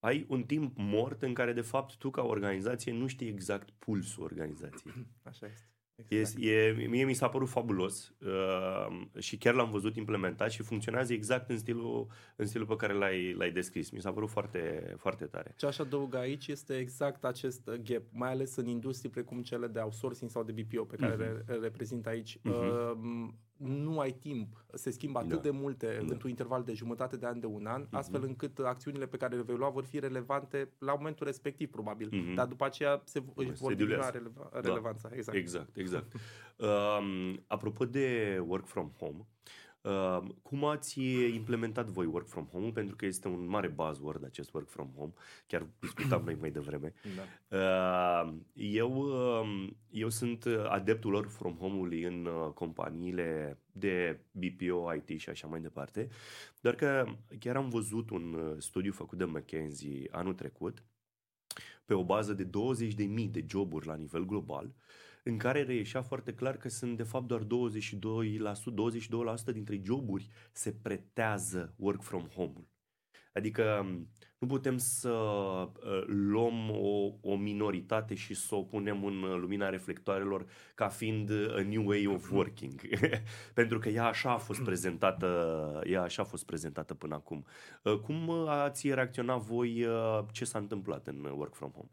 ai 0.00 0.24
un 0.28 0.42
timp 0.42 0.76
mort 0.76 1.22
în 1.22 1.34
care, 1.34 1.52
de 1.52 1.60
fapt, 1.60 1.96
tu, 1.96 2.10
ca 2.10 2.22
organizație, 2.22 2.92
nu 2.92 3.06
știi 3.06 3.28
exact 3.28 3.70
pulsul 3.78 4.22
organizației. 4.22 4.94
Așa 5.22 5.46
este. 5.46 5.68
Exact. 6.08 6.42
E, 6.44 6.50
e, 6.50 6.86
mie 6.88 7.04
mi 7.04 7.14
s-a 7.14 7.28
părut 7.28 7.48
fabulos 7.48 8.14
uh, 8.20 9.06
și 9.18 9.36
chiar 9.38 9.54
l-am 9.54 9.70
văzut 9.70 9.96
implementat 9.96 10.50
și 10.50 10.62
funcționează 10.62 11.12
exact 11.12 11.50
în 11.50 11.58
stilul, 11.58 12.06
în 12.36 12.46
stilul 12.46 12.66
pe 12.66 12.76
care 12.76 12.92
l-ai, 12.92 13.32
l-ai 13.32 13.50
descris. 13.50 13.90
Mi 13.90 14.00
s-a 14.00 14.12
părut 14.12 14.28
foarte, 14.28 14.94
foarte 14.98 15.24
tare. 15.24 15.54
Ce 15.56 15.66
aș 15.66 15.78
adăuga 15.78 16.18
aici 16.18 16.46
este 16.46 16.78
exact 16.78 17.24
acest 17.24 17.70
gap, 17.70 18.02
mai 18.12 18.30
ales 18.30 18.56
în 18.56 18.66
industrii 18.66 19.10
precum 19.10 19.42
cele 19.42 19.66
de 19.66 19.78
outsourcing 19.78 20.30
sau 20.30 20.42
de 20.42 20.52
BPO 20.52 20.84
pe 20.84 20.96
care 20.96 21.14
uh-huh. 21.14 21.46
le 21.46 21.56
reprezint 21.60 22.06
aici. 22.06 22.38
Uh-huh. 22.38 22.44
Uh, 22.44 23.28
nu 23.62 23.98
ai 23.98 24.12
timp, 24.12 24.64
se 24.74 24.90
schimbă 24.90 25.18
atât 25.18 25.30
da. 25.30 25.36
de 25.36 25.50
multe 25.50 25.86
da. 25.86 26.12
într-un 26.12 26.30
interval 26.30 26.62
de 26.62 26.72
jumătate 26.72 27.16
de 27.16 27.26
an 27.26 27.40
de 27.40 27.46
un 27.46 27.66
an, 27.66 27.84
uh-huh. 27.84 27.90
astfel 27.90 28.22
încât 28.22 28.58
acțiunile 28.58 29.06
pe 29.06 29.16
care 29.16 29.36
le 29.36 29.42
vei 29.42 29.56
lua 29.56 29.68
vor 29.68 29.84
fi 29.84 29.98
relevante 29.98 30.68
la 30.78 30.94
momentul 30.94 31.26
respectiv, 31.26 31.70
probabil. 31.70 32.08
Uh-huh. 32.08 32.34
Dar 32.34 32.46
după 32.46 32.64
aceea 32.64 33.02
se, 33.04 33.22
se 33.36 33.52
vor 33.60 33.74
diminua 33.74 34.10
releva- 34.10 34.50
da. 34.52 34.60
relevanța. 34.60 35.08
Exact, 35.12 35.38
exact. 35.38 35.76
exact. 35.76 36.12
um, 36.58 37.44
apropo 37.46 37.84
de 37.84 38.38
work 38.46 38.66
from 38.66 38.92
home, 38.98 39.16
Uh, 39.16 39.59
cum 40.42 40.64
ați 40.64 41.00
implementat 41.34 41.86
voi 41.86 42.06
work 42.06 42.28
from 42.28 42.44
home? 42.52 42.70
Pentru 42.70 42.96
că 42.96 43.06
este 43.06 43.28
un 43.28 43.46
mare 43.48 43.68
buzzword 43.68 44.24
acest 44.24 44.52
work 44.52 44.68
from 44.68 44.90
home. 44.96 45.12
Chiar 45.46 45.66
discutam 45.80 46.22
noi 46.24 46.36
mai 46.40 46.50
devreme. 46.50 46.92
Da. 47.48 47.56
Uh, 47.56 48.34
eu, 48.52 48.92
uh, 48.92 49.68
eu 49.90 50.08
sunt 50.08 50.44
adeptul 50.68 51.14
work 51.14 51.30
from 51.30 51.54
home-ului 51.54 52.02
în 52.02 52.24
uh, 52.24 52.52
companiile 52.52 53.58
de 53.72 54.20
BPO, 54.32 54.94
IT 54.94 55.20
și 55.20 55.28
așa 55.28 55.46
mai 55.46 55.60
departe. 55.60 56.08
Doar 56.60 56.74
că 56.74 57.04
chiar 57.38 57.56
am 57.56 57.68
văzut 57.68 58.10
un 58.10 58.34
uh, 58.34 58.54
studiu 58.58 58.92
făcut 58.92 59.18
de 59.18 59.24
McKinsey 59.24 60.08
anul 60.10 60.34
trecut 60.34 60.84
pe 61.84 61.94
o 61.94 62.04
bază 62.04 62.32
de 62.32 62.44
20.000 62.44 63.30
de 63.30 63.44
joburi 63.48 63.86
la 63.86 63.94
nivel 63.94 64.24
global 64.24 64.64
uh, 64.64 64.72
în 65.24 65.38
care 65.38 65.62
reieșea 65.62 66.02
foarte 66.02 66.34
clar 66.34 66.56
că 66.56 66.68
sunt 66.68 66.96
de 66.96 67.02
fapt 67.02 67.26
doar 67.26 67.42
22%, 67.42 67.46
22% 69.50 69.52
dintre 69.52 69.80
joburi 69.84 70.28
se 70.52 70.72
pretează 70.72 71.74
work 71.76 72.02
from 72.02 72.22
home-ul. 72.22 72.68
Adică 73.32 73.86
nu 74.38 74.46
putem 74.46 74.78
să 74.78 75.10
uh, 75.10 76.02
luăm 76.06 76.70
o, 76.70 77.12
o 77.20 77.36
minoritate 77.36 78.14
și 78.14 78.34
să 78.34 78.54
o 78.54 78.62
punem 78.62 79.04
în 79.04 79.40
lumina 79.40 79.68
reflectoarelor 79.68 80.46
ca 80.74 80.88
fiind 80.88 81.30
a 81.30 81.62
new 81.62 81.86
way 81.86 82.06
of 82.06 82.30
working. 82.30 82.80
Pentru 83.54 83.78
că 83.78 83.88
ea 83.88 84.06
așa 84.06 84.32
a 84.32 84.36
fost 84.36 84.62
prezentată, 84.62 85.80
ea 85.84 86.02
așa 86.02 86.22
a 86.22 86.24
fost 86.24 86.46
prezentată 86.46 86.94
până 86.94 87.14
acum. 87.14 87.46
Uh, 87.82 87.98
cum 87.98 88.30
ați 88.48 88.94
reacționat 88.94 89.40
voi? 89.40 89.84
Uh, 89.84 90.24
ce 90.32 90.44
s-a 90.44 90.58
întâmplat 90.58 91.06
în 91.06 91.24
work 91.24 91.54
from 91.54 91.70
home? 91.70 91.90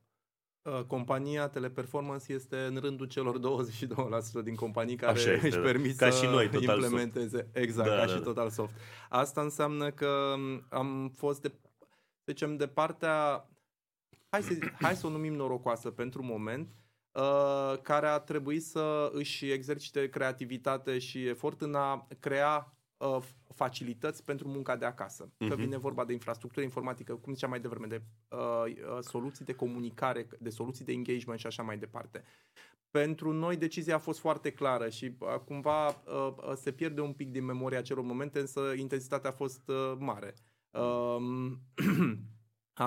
Uh, 0.68 0.84
compania 0.84 1.48
Teleperformance 1.48 2.34
este 2.34 2.58
în 2.58 2.78
rândul 2.78 3.06
celor 3.06 3.40
22% 4.42 4.44
din 4.44 4.56
companii 4.56 4.96
care 4.96 5.12
Așa 5.12 5.32
este, 5.32 5.48
își 5.48 5.56
da. 5.56 5.62
permit 5.62 5.98
ca 5.98 6.10
să 6.10 6.26
și 6.26 6.32
noi, 6.32 6.50
total 6.50 6.82
implementeze. 6.82 7.38
Soft. 7.38 7.56
Exact, 7.58 7.90
da, 7.90 7.96
ca 7.96 8.06
da, 8.06 8.08
și 8.08 8.18
da. 8.18 8.24
Total 8.24 8.50
Soft. 8.50 8.74
Asta 9.10 9.42
înseamnă 9.42 9.92
că 9.92 10.34
am 10.70 11.14
fost 11.16 11.42
de, 11.42 11.54
zicem, 12.26 12.58
de 12.58 12.68
partea, 12.68 13.48
hai 14.30 14.42
să, 14.42 14.54
hai 14.82 14.96
să 14.96 15.08
o 15.08 15.10
numim 15.10 15.34
norocoasă 15.34 15.90
pentru 15.90 16.24
moment, 16.24 16.76
uh, 17.12 17.78
care 17.82 18.08
a 18.08 18.20
trebuit 18.20 18.64
să 18.64 19.10
își 19.14 19.52
exercite 19.52 20.10
creativitate 20.10 21.00
și 21.00 21.28
efort 21.28 21.62
în 21.62 21.76
a 21.76 22.08
crea 22.20 22.77
uh, 22.98 23.18
facilități 23.56 24.24
pentru 24.24 24.48
munca 24.48 24.76
de 24.76 24.86
acasă. 24.86 25.26
Uh-huh. 25.26 25.48
Că 25.48 25.54
mhm. 25.54 25.56
vine 25.56 25.78
vorba 25.78 26.06
de 26.06 26.14
infrastructură 26.14 26.66
informatică, 26.66 27.16
cum 27.16 27.34
ziceam 27.34 27.50
mai 27.50 27.60
devreme, 27.60 27.88
de 27.88 28.02
uh, 28.30 28.40
uh, 28.66 28.98
soluții 29.02 29.46
de 29.46 29.54
comunicare, 29.54 30.28
de 30.40 30.50
soluții 30.50 30.86
de 30.86 30.92
engagement 30.92 31.40
și 31.40 31.48
așa 31.48 31.64
mai 31.64 31.78
departe. 31.78 32.24
Pentru 32.92 33.32
noi 33.32 33.58
decizia 33.58 33.96
a 33.96 34.00
fost 34.00 34.20
foarte 34.20 34.52
clară 34.52 34.90
și 34.90 35.16
uh, 35.20 35.40
cumva 35.46 35.88
uh, 35.88 35.96
uh 36.16 36.54
se 36.56 36.72
pierde 36.72 37.02
un 37.02 37.14
pic 37.14 37.32
din 37.32 37.46
memoria 37.46 37.78
acelor 37.78 38.04
momente, 38.04 38.40
însă 38.40 38.74
intensitatea 38.76 39.30
a 39.30 39.34
fost 39.34 39.68
uh, 39.68 39.94
mare. 39.98 40.34
Uh, 40.72 41.52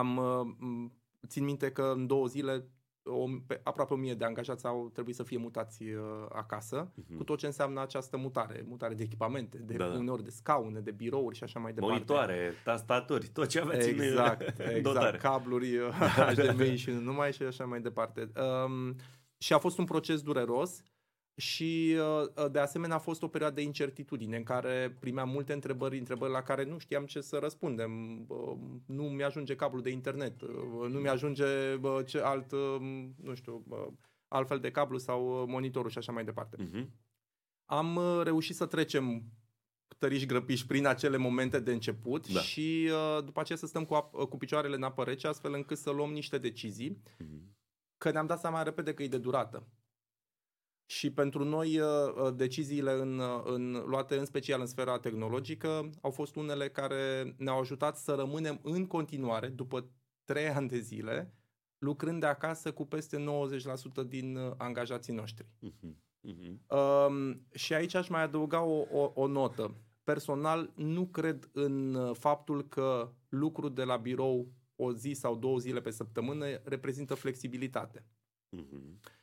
am 0.01 0.17
uh, 0.17 0.91
țin 1.27 1.45
minte 1.45 1.73
că 1.73 1.93
în 1.97 2.07
două 2.07 2.27
zile 2.27 2.71
o, 3.11 3.27
pe, 3.47 3.61
aproape 3.63 3.93
1000 3.95 4.15
de 4.15 4.25
angajați 4.25 4.67
au 4.67 4.91
trebuit 4.93 5.15
să 5.15 5.23
fie 5.23 5.39
mutați 5.39 5.83
uh, 5.83 6.01
acasă, 6.33 6.91
uh-huh. 6.91 7.17
cu 7.17 7.25
tot 7.25 7.39
ce 7.39 7.47
înseamnă 7.47 7.81
această 7.81 8.17
mutare, 8.17 8.65
mutare 8.69 8.95
de 8.95 9.03
echipamente, 9.03 9.59
de 9.59 9.77
da, 9.77 9.89
da. 9.89 9.99
uneori 9.99 10.25
de 10.25 10.31
scaune, 10.31 10.81
de 10.81 10.91
birouri 10.91 11.37
și 11.37 11.45
așa 11.45 11.59
mai 11.59 11.73
departe. 11.73 11.95
Monitoare, 11.95 12.55
tastaturi, 12.65 13.29
tot 13.29 13.47
ce 13.47 13.61
aveți 13.61 13.89
exact, 13.89 14.59
în 14.59 14.65
exact, 14.77 14.83
dotare. 14.83 15.17
cabluri 15.17 15.79
HDMI 16.35 16.77
și 16.77 16.91
nu 16.91 17.01
numai 17.01 17.33
și 17.33 17.43
așa 17.43 17.65
mai 17.65 17.81
departe. 17.81 18.31
Um, 18.65 18.97
și 19.39 19.53
a 19.53 19.59
fost 19.59 19.79
un 19.79 19.85
proces 19.85 20.23
dureros 20.23 20.83
și 21.41 21.97
uh, 21.99 22.51
de 22.51 22.59
asemenea 22.59 22.97
a 22.97 22.99
fost 22.99 23.23
o 23.23 23.29
perioadă 23.29 23.55
de 23.55 23.63
incertitudine 23.63 24.37
în 24.37 24.43
care 24.43 24.97
primeam 24.99 25.29
multe 25.29 25.53
întrebări, 25.53 25.99
întrebări 25.99 26.33
la 26.33 26.43
care 26.43 26.65
nu 26.65 26.79
știam 26.79 27.05
ce 27.05 27.21
să 27.21 27.39
răspundem. 27.39 27.91
Nu 28.87 29.03
mi-ajunge 29.03 29.57
cablul 29.57 29.83
de 29.83 29.91
internet, 29.91 30.41
uh, 30.41 30.49
nu 30.89 30.99
mi-ajunge 30.99 31.45
ce 32.07 32.19
alt, 32.19 32.53
uh, 32.53 32.77
nu 33.23 33.35
știu, 33.35 33.65
altfel 34.29 34.59
de 34.59 34.71
cablu 34.71 34.99
sau 34.99 35.47
monitorul 35.49 35.91
și 35.91 35.99
așa 35.99 36.13
mai 36.13 36.25
departe. 36.25 36.57
Uh-huh. 36.57 36.87
Am 37.65 38.01
reușit 38.23 38.57
să 38.57 38.67
trecem 38.67 39.23
tăriși 39.99 40.27
grăpiși 40.27 40.67
prin 40.67 40.87
acele 40.87 41.17
momente 41.17 41.61
de 41.61 41.73
început 41.73 42.33
da. 42.33 42.41
și 42.41 42.91
după 43.25 43.41
aceea 43.41 43.59
să 43.59 43.67
stăm 43.67 43.85
cu, 43.85 43.97
ap- 43.97 44.29
cu 44.29 44.37
picioarele 44.37 44.75
în 44.75 44.83
apă 44.83 45.05
rece 45.05 45.27
astfel 45.27 45.53
încât 45.55 45.79
să 45.79 45.91
luăm 45.91 46.13
niște 46.13 46.39
decizii 46.39 47.03
uh-huh. 47.03 47.55
că 47.99 48.11
ne-am 48.11 48.27
dat 48.27 48.41
seama 48.41 48.63
repede 48.63 48.95
că 48.95 49.03
e 49.03 49.09
de 49.09 49.19
durată. 49.19 49.67
Și 50.91 51.11
pentru 51.11 51.45
noi 51.45 51.79
uh, 51.79 51.87
uh, 52.25 52.35
deciziile 52.35 52.93
în, 52.93 53.19
uh, 53.19 53.43
în, 53.45 53.73
luate 53.87 54.17
în 54.17 54.25
special 54.25 54.61
în 54.61 54.67
sfera 54.67 54.99
tehnologică 54.99 55.91
au 56.01 56.11
fost 56.11 56.37
unele 56.37 56.69
care 56.69 57.35
ne-au 57.39 57.59
ajutat 57.59 57.97
să 57.97 58.15
rămânem 58.15 58.61
în 58.63 58.87
continuare, 58.87 59.49
după 59.49 59.91
trei 60.25 60.49
ani 60.59 60.69
de 60.69 60.79
zile, 60.79 61.35
lucrând 61.79 62.21
de 62.21 62.27
acasă 62.27 62.73
cu 62.73 62.87
peste 62.87 63.25
90% 64.05 64.07
din 64.07 64.39
angajații 64.57 65.13
noștri. 65.13 65.47
Uh-huh. 65.47 65.95
Uh-huh. 66.29 66.77
Um, 67.07 67.47
și 67.55 67.75
aici 67.75 67.95
aș 67.95 68.09
mai 68.09 68.23
adăuga 68.23 68.63
o, 68.63 68.87
o, 68.91 69.13
o 69.15 69.27
notă. 69.27 69.75
Personal, 70.05 70.73
nu 70.77 71.07
cred 71.07 71.51
în 71.53 71.99
faptul 72.13 72.69
că 72.69 73.13
lucru 73.29 73.69
de 73.69 73.85
la 73.85 73.97
birou 73.97 74.53
o 74.77 74.93
zi 74.93 75.13
sau 75.13 75.37
două 75.37 75.59
zile 75.59 75.81
pe 75.81 75.91
săptămână 75.91 76.47
reprezintă 76.65 77.15
flexibilitate. 77.15 78.07
Uh-huh. 78.57 79.19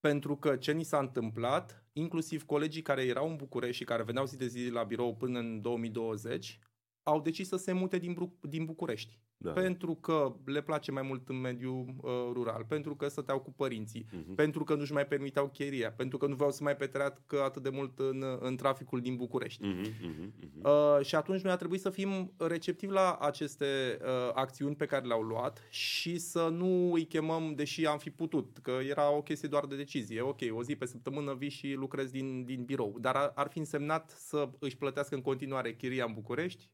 Pentru 0.00 0.36
că 0.36 0.56
ce 0.56 0.72
ni 0.72 0.82
s-a 0.82 0.98
întâmplat, 0.98 1.84
inclusiv 1.92 2.44
colegii 2.44 2.82
care 2.82 3.04
erau 3.04 3.28
în 3.28 3.36
București 3.36 3.76
și 3.76 3.84
care 3.84 4.02
veneau 4.02 4.24
zi 4.26 4.36
de 4.36 4.46
zi 4.46 4.68
la 4.68 4.82
birou 4.82 5.16
până 5.16 5.38
în 5.38 5.60
2020, 5.60 6.58
au 7.02 7.20
decis 7.20 7.48
să 7.48 7.56
se 7.56 7.72
mute 7.72 7.98
din, 7.98 8.12
Bru- 8.12 8.38
din 8.40 8.64
București. 8.64 9.18
Da. 9.42 9.50
Pentru 9.50 9.94
că 9.94 10.36
le 10.44 10.60
place 10.60 10.90
mai 10.90 11.02
mult 11.02 11.28
în 11.28 11.40
mediul 11.40 11.94
uh, 11.96 12.10
rural, 12.32 12.64
pentru 12.68 12.96
că 12.96 13.08
stăteau 13.08 13.40
cu 13.40 13.52
părinții, 13.52 14.04
uh-huh. 14.04 14.34
pentru 14.36 14.64
că 14.64 14.74
nu-și 14.74 14.92
mai 14.92 15.06
permiteau 15.06 15.48
chiria, 15.48 15.92
pentru 15.92 16.18
că 16.18 16.26
nu 16.26 16.34
vreau 16.34 16.50
să 16.50 16.62
mai 16.62 16.76
petreacă 16.76 17.42
atât 17.42 17.62
de 17.62 17.68
mult 17.68 17.98
în, 17.98 18.24
în 18.40 18.56
traficul 18.56 19.00
din 19.00 19.16
București. 19.16 19.66
Uh-huh, 19.66 19.86
uh-huh, 19.86 20.62
uh, 20.62 21.04
și 21.04 21.14
atunci 21.14 21.40
noi 21.40 21.52
a 21.52 21.56
trebuit 21.56 21.80
să 21.80 21.90
fim 21.90 22.32
receptivi 22.38 22.92
la 22.92 23.14
aceste 23.20 23.98
uh, 24.00 24.30
acțiuni 24.34 24.76
pe 24.76 24.86
care 24.86 25.06
le-au 25.06 25.22
luat 25.22 25.66
și 25.70 26.18
să 26.18 26.48
nu 26.48 26.92
îi 26.92 27.06
chemăm, 27.06 27.52
deși 27.54 27.86
am 27.86 27.98
fi 27.98 28.10
putut, 28.10 28.58
că 28.62 28.70
era 28.88 29.16
o 29.16 29.22
chestie 29.22 29.48
doar 29.48 29.66
de 29.66 29.76
decizie. 29.76 30.20
Ok, 30.20 30.40
o 30.50 30.62
zi 30.62 30.76
pe 30.76 30.86
săptămână 30.86 31.34
vii 31.34 31.48
și 31.48 31.72
lucrezi 31.72 32.12
din, 32.12 32.44
din 32.44 32.64
birou, 32.64 32.96
dar 33.00 33.16
ar, 33.16 33.32
ar 33.34 33.48
fi 33.48 33.58
însemnat 33.58 34.10
să 34.10 34.50
își 34.58 34.76
plătească 34.76 35.14
în 35.14 35.22
continuare 35.22 35.74
chiria 35.74 36.04
în 36.04 36.12
București, 36.12 36.70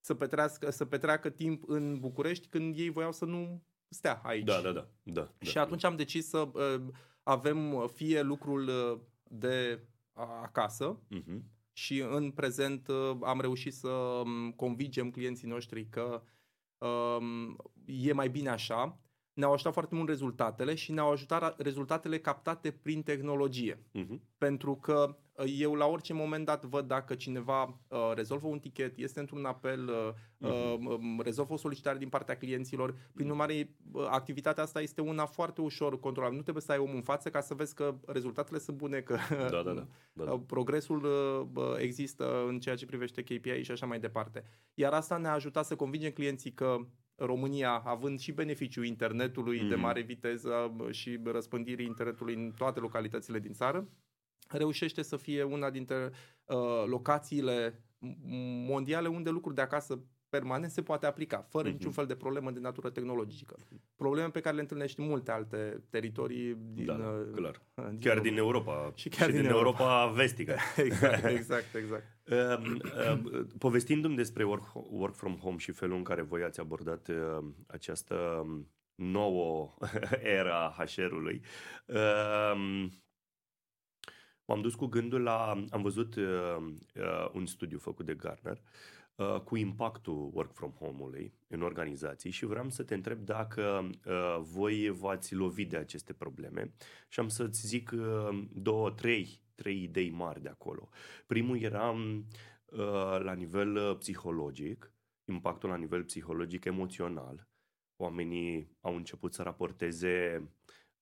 să 0.00 0.14
petrească, 0.14 0.70
să 0.70 0.84
petreacă 0.84 1.30
timp 1.30 1.68
în 1.68 1.98
București 1.98 2.46
când 2.46 2.78
ei 2.78 2.88
voiau 2.88 3.12
să 3.12 3.24
nu 3.24 3.62
stea 3.88 4.20
aici. 4.24 4.44
Da, 4.44 4.60
da, 4.60 4.72
da. 4.72 4.88
da 5.02 5.30
și 5.40 5.54
da, 5.54 5.60
atunci 5.60 5.80
da. 5.80 5.88
am 5.88 5.96
decis 5.96 6.28
să 6.28 6.38
uh, 6.38 6.82
avem 7.22 7.86
fie 7.86 8.22
lucrul 8.22 8.68
uh, 8.68 8.98
de 9.22 9.80
acasă 10.42 10.98
uh-huh. 10.98 11.40
și 11.72 12.00
în 12.10 12.30
prezent 12.30 12.88
uh, 12.88 13.16
am 13.22 13.40
reușit 13.40 13.74
să 13.74 13.88
um, 13.88 14.52
convingem 14.52 15.10
clienții 15.10 15.48
noștri 15.48 15.88
că 15.88 16.22
uh, 16.78 17.26
e 17.86 18.12
mai 18.12 18.28
bine 18.28 18.48
așa. 18.48 18.98
Ne-au 19.38 19.52
ajutat 19.52 19.72
foarte 19.72 19.94
mult 19.94 20.08
rezultatele 20.08 20.74
și 20.74 20.92
ne-au 20.92 21.10
ajutat 21.10 21.60
rezultatele 21.60 22.18
captate 22.18 22.70
prin 22.70 23.02
tehnologie. 23.02 23.74
Uh-huh. 23.74 24.18
Pentru 24.38 24.74
că 24.74 25.16
eu 25.46 25.74
la 25.74 25.86
orice 25.86 26.12
moment 26.12 26.44
dat 26.44 26.64
văd 26.64 26.86
dacă 26.86 27.14
cineva 27.14 27.62
uh, 27.88 28.12
rezolvă 28.14 28.46
un 28.46 28.58
tichet, 28.58 28.96
este 28.96 29.20
într-un 29.20 29.44
apel, 29.44 29.88
uh, 29.88 30.50
uh-huh. 30.50 31.22
rezolvă 31.22 31.52
o 31.52 31.56
solicitare 31.56 31.98
din 31.98 32.08
partea 32.08 32.36
clienților. 32.36 32.90
Prin 32.90 33.26
mhm. 33.26 33.34
urmare, 33.34 33.74
uh, 33.92 34.06
activitatea 34.10 34.62
asta 34.62 34.80
este 34.80 35.00
una 35.00 35.26
foarte 35.26 35.60
ușor 35.60 36.00
controlabilă. 36.00 36.36
Nu 36.36 36.42
trebuie 36.42 36.62
să 36.62 36.72
ai 36.72 36.78
omul 36.78 36.94
în 36.94 37.02
față 37.02 37.30
ca 37.30 37.40
să 37.40 37.54
vezi 37.54 37.74
că 37.74 37.94
rezultatele 38.06 38.58
sunt 38.58 38.76
bune, 38.76 39.00
că 39.00 39.16
da, 39.50 39.62
da, 39.62 39.72
da. 39.72 39.86
Da, 40.12 40.24
da. 40.24 40.42
progresul 40.46 41.04
uh, 41.54 41.74
există 41.76 42.44
în 42.48 42.60
ceea 42.60 42.76
ce 42.76 42.86
privește 42.86 43.22
KPI 43.22 43.62
și 43.62 43.70
așa 43.70 43.86
mai 43.86 44.00
departe. 44.00 44.44
Iar 44.74 44.92
asta 44.92 45.16
ne-a 45.16 45.32
ajutat 45.32 45.64
să 45.64 45.76
convingem 45.76 46.10
clienții 46.10 46.52
că 46.52 46.78
România, 47.18 47.82
având 47.84 48.18
și 48.18 48.32
beneficiul 48.32 48.84
internetului 48.84 49.62
mm. 49.62 49.68
de 49.68 49.74
mhm. 49.74 49.84
mare 49.84 50.00
viteză 50.00 50.76
și 50.90 51.20
răspândirii 51.24 51.86
internetului 51.86 52.34
în 52.34 52.52
toate 52.56 52.80
localitățile 52.80 53.38
din 53.38 53.52
țară, 53.52 53.88
reușește 54.48 55.02
să 55.02 55.16
fie 55.16 55.42
una 55.42 55.70
dintre 55.70 56.10
uh, 56.44 56.84
locațiile 56.86 57.82
mondiale 58.66 59.08
unde 59.08 59.30
lucruri 59.30 59.54
de 59.54 59.60
acasă 59.60 60.04
permanent 60.28 60.70
se 60.70 60.82
poate 60.82 61.06
aplica, 61.06 61.46
fără 61.48 61.68
uh-huh. 61.68 61.72
niciun 61.72 61.90
fel 61.90 62.06
de 62.06 62.14
problemă 62.14 62.50
de 62.50 62.60
natură 62.60 62.90
tehnologică. 62.90 63.56
Probleme 63.96 64.28
pe 64.28 64.40
care 64.40 64.54
le 64.54 64.60
întâlnești 64.60 65.00
în 65.00 65.06
multe 65.06 65.30
alte 65.30 65.82
teritorii 65.90 66.56
din... 66.72 66.86
Da, 66.86 66.94
uh, 66.94 67.34
clar. 67.34 67.60
Din 67.88 67.98
chiar 67.98 68.20
din 68.20 68.36
Europa. 68.36 68.92
Și 68.94 69.08
chiar 69.08 69.26
și 69.26 69.32
din, 69.32 69.42
din 69.42 69.50
Europa. 69.50 69.82
Europa 69.82 70.12
vestică. 70.12 70.56
exact, 70.76 71.24
exact, 71.24 71.74
exact. 71.74 72.04
uh, 72.30 72.80
uh, 73.12 73.46
povestindu-mi 73.58 74.16
despre 74.16 74.44
work, 74.44 74.72
work 74.74 75.14
from 75.14 75.36
home 75.36 75.56
și 75.56 75.72
felul 75.72 75.96
în 75.96 76.02
care 76.02 76.22
voi 76.22 76.42
ați 76.42 76.60
abordat 76.60 77.08
uh, 77.08 77.44
această 77.66 78.14
um, 78.44 78.68
nouă 78.94 79.74
era 80.40 80.74
HR-ului, 80.76 81.42
uh, 81.86 82.86
m-am 84.44 84.60
dus 84.60 84.74
cu 84.74 84.86
gândul 84.86 85.22
la... 85.22 85.64
Am 85.70 85.82
văzut 85.82 86.14
uh, 86.14 86.24
uh, 86.94 87.28
un 87.32 87.46
studiu 87.46 87.78
făcut 87.78 88.06
de 88.06 88.14
Garner 88.14 88.56
uh, 88.56 88.97
cu 89.44 89.56
impactul 89.56 90.30
work 90.32 90.52
from 90.52 90.70
home-ului 90.70 91.34
în 91.48 91.62
organizații 91.62 92.30
și 92.30 92.44
vreau 92.44 92.70
să 92.70 92.82
te 92.82 92.94
întreb 92.94 93.18
dacă 93.18 93.90
uh, 94.06 94.38
voi 94.40 94.88
v-ați 94.88 95.34
lovit 95.34 95.68
de 95.68 95.76
aceste 95.76 96.12
probleme 96.12 96.72
și 97.08 97.20
am 97.20 97.28
să-ți 97.28 97.66
zic 97.66 97.90
uh, 97.94 98.46
două, 98.52 98.90
trei, 98.90 99.42
trei 99.54 99.82
idei 99.82 100.10
mari 100.10 100.42
de 100.42 100.48
acolo. 100.48 100.88
Primul 101.26 101.60
era 101.60 101.90
uh, 101.90 103.20
la 103.20 103.32
nivel 103.32 103.76
uh, 103.76 103.96
psihologic, 103.96 104.92
impactul 105.24 105.68
la 105.68 105.76
nivel 105.76 106.04
psihologic 106.04 106.64
emoțional. 106.64 107.48
Oamenii 107.96 108.76
au 108.80 108.96
început 108.96 109.34
să 109.34 109.42
raporteze 109.42 110.48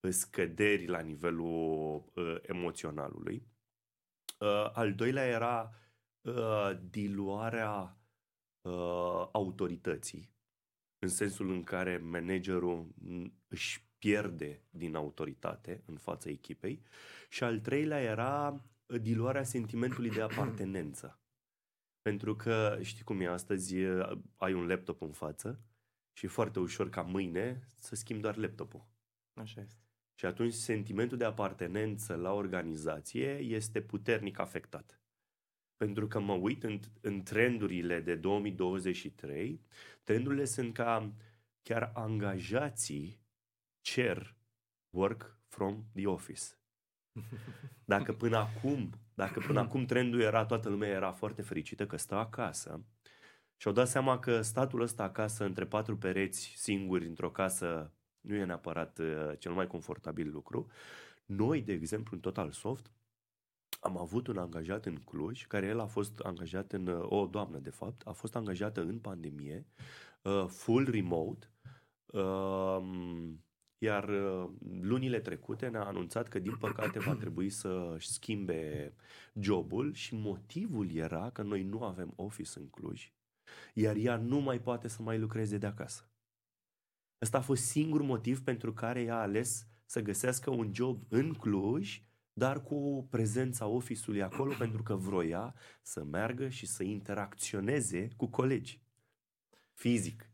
scăderi 0.08 0.86
la 0.86 1.00
nivelul 1.00 2.04
uh, 2.14 2.36
emoționalului. 2.42 3.46
Uh, 4.38 4.70
al 4.72 4.94
doilea 4.94 5.26
era 5.26 5.70
uh, 6.20 6.70
diluarea 6.90 7.98
uh, 8.66 9.28
autorității, 9.32 10.30
în 10.98 11.08
sensul 11.08 11.50
în 11.50 11.62
care 11.62 11.96
managerul 11.96 12.94
își 13.48 13.86
pierde 13.98 14.62
din 14.70 14.94
autoritate 14.94 15.82
în 15.86 15.96
fața 15.96 16.30
echipei. 16.30 16.82
Și 17.28 17.44
al 17.44 17.60
treilea 17.60 18.00
era 18.00 18.64
diluarea 19.00 19.42
sentimentului 19.42 20.10
de 20.10 20.22
apartenență. 20.22 21.20
Pentru 22.08 22.36
că 22.36 22.78
știi 22.82 23.04
cum 23.04 23.20
e 23.20 23.28
astăzi, 23.28 23.76
ai 24.36 24.52
un 24.52 24.66
laptop 24.66 25.02
în 25.02 25.12
față 25.12 25.60
și 26.12 26.24
e 26.24 26.28
foarte 26.28 26.58
ușor 26.58 26.88
ca 26.88 27.02
mâine 27.02 27.68
să 27.76 27.94
schimbi 27.94 28.22
doar 28.22 28.36
laptopul. 28.36 28.86
Așa 29.34 29.60
este. 29.60 29.80
Și 30.18 30.26
atunci 30.26 30.52
sentimentul 30.52 31.18
de 31.18 31.24
apartenență 31.24 32.14
la 32.14 32.32
organizație 32.32 33.38
este 33.38 33.80
puternic 33.82 34.38
afectat. 34.38 35.00
Pentru 35.76 36.06
că 36.06 36.20
mă 36.20 36.32
uit 36.32 36.64
în, 36.64 36.80
în 37.00 37.22
trendurile 37.22 38.00
de 38.00 38.14
2023, 38.14 39.60
trendurile 40.02 40.44
sunt 40.44 40.74
ca 40.74 41.12
chiar 41.62 41.90
angajații 41.94 43.20
cer 43.80 44.36
work 44.90 45.38
from 45.48 45.84
the 45.94 46.06
office. 46.06 46.44
Dacă 47.84 48.12
până 48.12 48.36
acum, 48.36 48.90
dacă 49.14 49.40
până 49.40 49.60
acum 49.60 49.84
trendul 49.84 50.20
era, 50.20 50.44
toată 50.44 50.68
lumea 50.68 50.88
era 50.88 51.12
foarte 51.12 51.42
fericită 51.42 51.86
că 51.86 51.96
stă 51.96 52.14
acasă 52.14 52.84
și 53.56 53.66
au 53.66 53.72
dat 53.72 53.88
seama 53.88 54.18
că 54.18 54.42
statul 54.42 54.80
ăsta 54.80 55.02
acasă, 55.02 55.44
între 55.44 55.66
patru 55.66 55.96
pereți 55.96 56.52
singuri, 56.56 57.06
într-o 57.06 57.30
casă, 57.30 57.92
nu 58.20 58.34
e 58.34 58.44
neapărat 58.44 58.98
uh, 58.98 59.32
cel 59.38 59.52
mai 59.52 59.66
confortabil 59.66 60.30
lucru. 60.30 60.70
Noi, 61.24 61.62
de 61.62 61.72
exemplu, 61.72 62.10
în 62.14 62.20
Total 62.20 62.50
Soft, 62.50 62.90
am 63.86 63.98
avut 63.98 64.26
un 64.26 64.38
angajat 64.38 64.86
în 64.86 64.96
Cluj, 64.96 65.46
care 65.46 65.66
el 65.66 65.80
a 65.80 65.86
fost 65.86 66.18
angajat 66.18 66.72
în, 66.72 66.86
uh, 66.86 67.06
o 67.08 67.26
doamnă 67.26 67.58
de 67.58 67.70
fapt, 67.70 68.02
a 68.06 68.12
fost 68.12 68.36
angajată 68.36 68.80
în 68.80 68.98
pandemie, 68.98 69.66
uh, 70.22 70.46
full 70.48 70.90
remote, 70.90 71.50
um, 72.06 73.40
iar 73.78 74.10
lunile 74.80 75.20
trecute 75.20 75.68
ne-a 75.68 75.84
anunțat 75.84 76.28
că 76.28 76.38
din 76.38 76.56
păcate 76.56 76.98
va 76.98 77.14
trebui 77.14 77.50
să-și 77.50 78.08
schimbe 78.08 78.94
jobul 79.34 79.92
și 79.92 80.14
motivul 80.14 80.94
era 80.94 81.30
că 81.30 81.42
noi 81.42 81.62
nu 81.62 81.82
avem 81.82 82.12
office 82.16 82.58
în 82.58 82.68
Cluj, 82.68 83.12
iar 83.74 83.96
ea 83.96 84.16
nu 84.16 84.38
mai 84.38 84.60
poate 84.60 84.88
să 84.88 85.02
mai 85.02 85.18
lucreze 85.18 85.58
de 85.58 85.66
acasă. 85.66 86.10
Ăsta 87.22 87.38
a 87.38 87.40
fost 87.40 87.62
singur 87.62 88.02
motiv 88.02 88.42
pentru 88.42 88.72
care 88.72 89.02
ea 89.02 89.16
a 89.16 89.20
ales 89.20 89.66
să 89.84 90.00
găsească 90.00 90.50
un 90.50 90.74
job 90.74 91.02
în 91.08 91.32
Cluj, 91.32 92.02
dar 92.38 92.62
cu 92.62 93.06
prezența 93.10 93.66
office-ului 93.66 94.22
acolo 94.22 94.54
pentru 94.58 94.82
că 94.82 94.94
vroia 94.94 95.54
să 95.82 96.04
meargă 96.04 96.48
și 96.48 96.66
să 96.66 96.82
interacționeze 96.82 98.08
cu 98.16 98.26
colegi. 98.26 98.80
Fizic. 99.72 100.30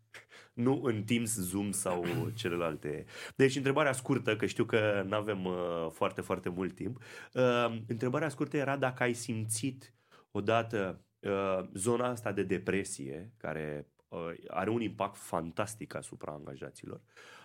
Nu 0.52 0.82
în 0.82 1.04
Teams, 1.04 1.34
Zoom 1.36 1.70
sau 1.70 2.04
celelalte. 2.40 3.04
Deci, 3.36 3.56
întrebarea 3.56 3.92
scurtă, 3.92 4.36
că 4.36 4.46
știu 4.46 4.64
că 4.64 5.04
nu 5.06 5.16
avem 5.16 5.44
uh, 5.44 5.86
foarte, 5.90 6.20
foarte 6.20 6.48
mult 6.48 6.74
timp. 6.74 7.02
Uh, 7.32 7.80
întrebarea 7.86 8.28
scurtă 8.28 8.56
era 8.56 8.76
dacă 8.76 9.02
ai 9.02 9.12
simțit 9.12 9.94
odată 10.30 11.04
uh, 11.20 11.68
zona 11.74 12.08
asta 12.08 12.32
de 12.32 12.42
depresie, 12.42 13.32
care 13.36 13.92
Uh, 14.12 14.32
are 14.48 14.70
un 14.70 14.80
impact 14.80 15.16
fantastic 15.16 15.94
asupra 15.94 16.32
angajaților. 16.32 17.00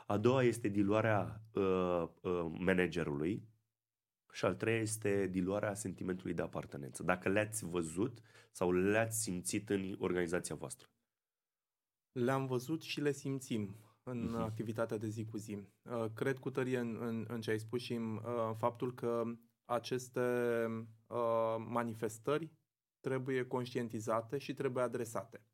A 0.06 0.18
doua 0.18 0.44
este 0.44 0.68
diluarea 0.68 1.42
uh, 1.54 2.04
uh, 2.22 2.46
managerului 2.60 3.44
și 4.38 4.46
al 4.46 4.56
treia 4.56 4.80
este 4.80 5.28
diluarea 5.28 5.74
sentimentului 5.74 6.34
de 6.34 6.42
apartenență. 6.42 7.04
Dacă 7.04 7.30
le-ați 7.30 7.66
văzut 7.66 8.22
sau 8.52 8.72
le-ați 8.72 9.22
simțit 9.22 9.70
în 9.70 9.96
organizația 10.00 10.56
voastră. 10.56 10.88
Le-am 12.12 12.46
văzut 12.46 12.82
și 12.82 13.02
le 13.02 13.12
simțim 13.12 13.76
în 14.04 14.36
uh-huh. 14.36 14.42
activitatea 14.42 14.98
de 14.98 15.08
zi 15.08 15.26
cu 15.26 15.38
zi. 15.38 15.54
Uh, 15.54 16.06
cred 16.14 16.38
cu 16.38 16.50
tărie 16.50 16.78
în, 16.78 16.98
în, 17.00 17.26
în 17.28 17.42
ce 17.42 17.52
ai 17.52 17.60
spus 17.60 17.82
și 17.82 17.94
în 17.94 18.16
uh, 18.16 18.52
faptul 18.58 18.94
că 18.94 19.24
aceste 19.66 20.20
uh, 21.08 21.56
manifestări 21.68 22.52
trebuie 23.00 23.48
conștientizate 23.48 24.38
și 24.38 24.54
trebuie 24.54 24.84
adresate. 24.84 25.47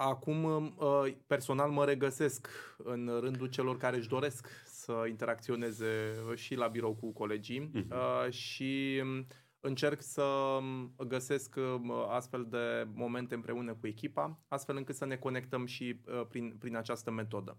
Acum, 0.00 0.44
uh, 0.44 1.14
personal, 1.26 1.70
mă 1.70 1.84
regăsesc 1.84 2.48
în 2.76 3.18
rândul 3.20 3.46
celor 3.46 3.76
care 3.76 3.96
își 3.96 4.08
doresc 4.08 4.48
să 4.64 5.04
interacționeze 5.08 6.14
și 6.34 6.54
la 6.54 6.66
birou 6.66 6.94
cu 6.94 7.12
colegii 7.12 7.70
uh-huh. 7.74 8.30
și 8.30 9.00
um, 9.02 9.26
încerc 9.60 10.02
să 10.02 10.22
um, 10.22 10.94
găsesc 11.06 11.56
um, 11.56 11.90
astfel 11.90 12.46
de 12.50 12.86
momente 12.94 13.34
împreună 13.34 13.74
cu 13.74 13.86
echipa, 13.86 14.38
astfel 14.48 14.76
încât 14.76 14.94
să 14.94 15.04
ne 15.04 15.16
conectăm 15.16 15.66
și 15.66 16.00
uh, 16.06 16.26
prin, 16.28 16.56
prin 16.58 16.76
această 16.76 17.10
metodă. 17.10 17.58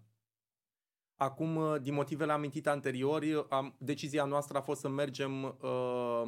Acum, 1.14 1.56
uh, 1.56 1.80
din 1.82 1.94
motivele 1.94 2.32
amintite 2.32 2.68
anteriori, 2.68 3.46
am, 3.48 3.74
decizia 3.78 4.24
noastră 4.24 4.58
a 4.58 4.60
fost 4.60 4.80
să 4.80 4.88
mergem 4.88 5.42
uh, 5.42 6.22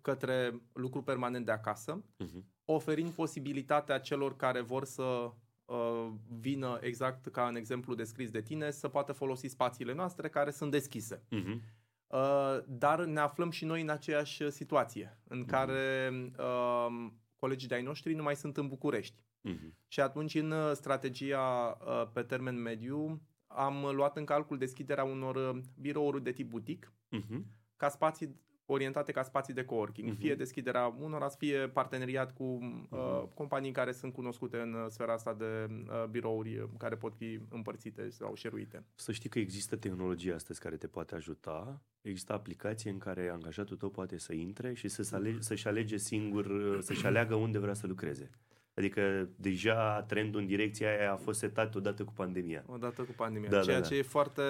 către 0.00 0.62
lucru 0.72 1.02
permanent 1.02 1.44
de 1.44 1.52
acasă, 1.52 2.02
uh-huh. 2.02 2.51
Oferind 2.64 3.10
posibilitatea 3.10 3.98
celor 3.98 4.36
care 4.36 4.60
vor 4.60 4.84
să 4.84 5.32
uh, 5.64 6.08
vină 6.40 6.78
exact 6.80 7.26
ca 7.26 7.46
în 7.46 7.56
exemplu 7.56 7.94
descris 7.94 8.30
de 8.30 8.42
tine, 8.42 8.70
să 8.70 8.88
poată 8.88 9.12
folosi 9.12 9.46
spațiile 9.46 9.94
noastre 9.94 10.28
care 10.28 10.50
sunt 10.50 10.70
deschise. 10.70 11.16
Uh-huh. 11.16 11.80
Uh, 12.06 12.58
dar 12.66 13.04
ne 13.04 13.20
aflăm 13.20 13.50
și 13.50 13.64
noi 13.64 13.80
în 13.80 13.88
aceeași 13.88 14.50
situație, 14.50 15.18
în 15.28 15.44
uh-huh. 15.44 15.50
care 15.50 16.10
uh, 16.38 17.10
colegii 17.36 17.68
de-ai 17.68 17.82
noștri 17.82 18.14
nu 18.14 18.22
mai 18.22 18.36
sunt 18.36 18.56
în 18.56 18.68
București. 18.68 19.22
Uh-huh. 19.48 19.72
Și 19.88 20.00
atunci, 20.00 20.34
în 20.34 20.74
strategia 20.74 21.78
uh, 21.80 22.10
pe 22.12 22.22
termen 22.22 22.62
mediu, 22.62 23.22
am 23.46 23.90
luat 23.94 24.16
în 24.16 24.24
calcul 24.24 24.58
deschiderea 24.58 25.04
unor 25.04 25.36
uh, 25.36 25.60
birouri 25.80 26.22
de 26.22 26.32
tip 26.32 26.48
butic, 26.48 26.92
uh-huh. 27.16 27.40
ca 27.76 27.88
spații 27.88 28.40
orientate 28.72 29.12
ca 29.12 29.22
spații 29.22 29.54
de 29.54 29.64
coworking, 29.64 30.12
uh-huh. 30.12 30.18
fie 30.18 30.34
deschiderea 30.34 30.94
unora, 31.00 31.28
fie 31.28 31.68
parteneriat 31.68 32.34
cu 32.34 32.44
uh, 32.44 32.98
uh-huh. 32.98 33.34
companii 33.34 33.72
care 33.72 33.92
sunt 33.92 34.12
cunoscute 34.12 34.56
în 34.56 34.74
uh, 34.74 34.86
sfera 34.88 35.12
asta 35.12 35.34
de 35.34 35.44
uh, 35.68 36.04
birouri 36.10 36.58
uh, 36.58 36.68
care 36.78 36.96
pot 36.96 37.14
fi 37.14 37.40
împărțite 37.48 38.08
sau 38.10 38.34
șeruite. 38.34 38.84
Să 38.94 39.12
știi 39.12 39.28
că 39.28 39.38
există 39.38 39.76
tehnologie 39.76 40.32
astăzi 40.32 40.60
care 40.60 40.76
te 40.76 40.86
poate 40.86 41.14
ajuta. 41.14 41.82
Există 42.00 42.32
aplicație 42.32 42.90
în 42.90 42.98
care 42.98 43.28
angajatul 43.28 43.76
tău 43.76 43.90
poate 43.90 44.18
să 44.18 44.32
intre 44.32 44.74
și 44.74 44.88
să-și 44.88 45.14
alege, 45.14 45.40
să-și 45.40 45.68
alege 45.68 45.96
singur, 45.96 46.78
să-și 46.80 47.06
aleagă 47.06 47.34
unde 47.34 47.58
vrea 47.58 47.74
să 47.74 47.86
lucreze. 47.86 48.30
Adică 48.74 49.28
deja 49.36 50.02
trendul 50.02 50.40
în 50.40 50.46
direcția 50.46 50.88
aia 50.88 51.12
a 51.12 51.16
fost 51.16 51.38
setat 51.38 51.74
odată 51.74 52.04
cu 52.04 52.12
pandemia. 52.12 52.64
Odată 52.66 53.02
cu 53.02 53.12
pandemia, 53.16 53.48
da, 53.48 53.60
ceea 53.60 53.76
da, 53.76 53.82
da. 53.82 53.88
ce 53.88 53.94
e 53.94 54.02
foarte, 54.02 54.42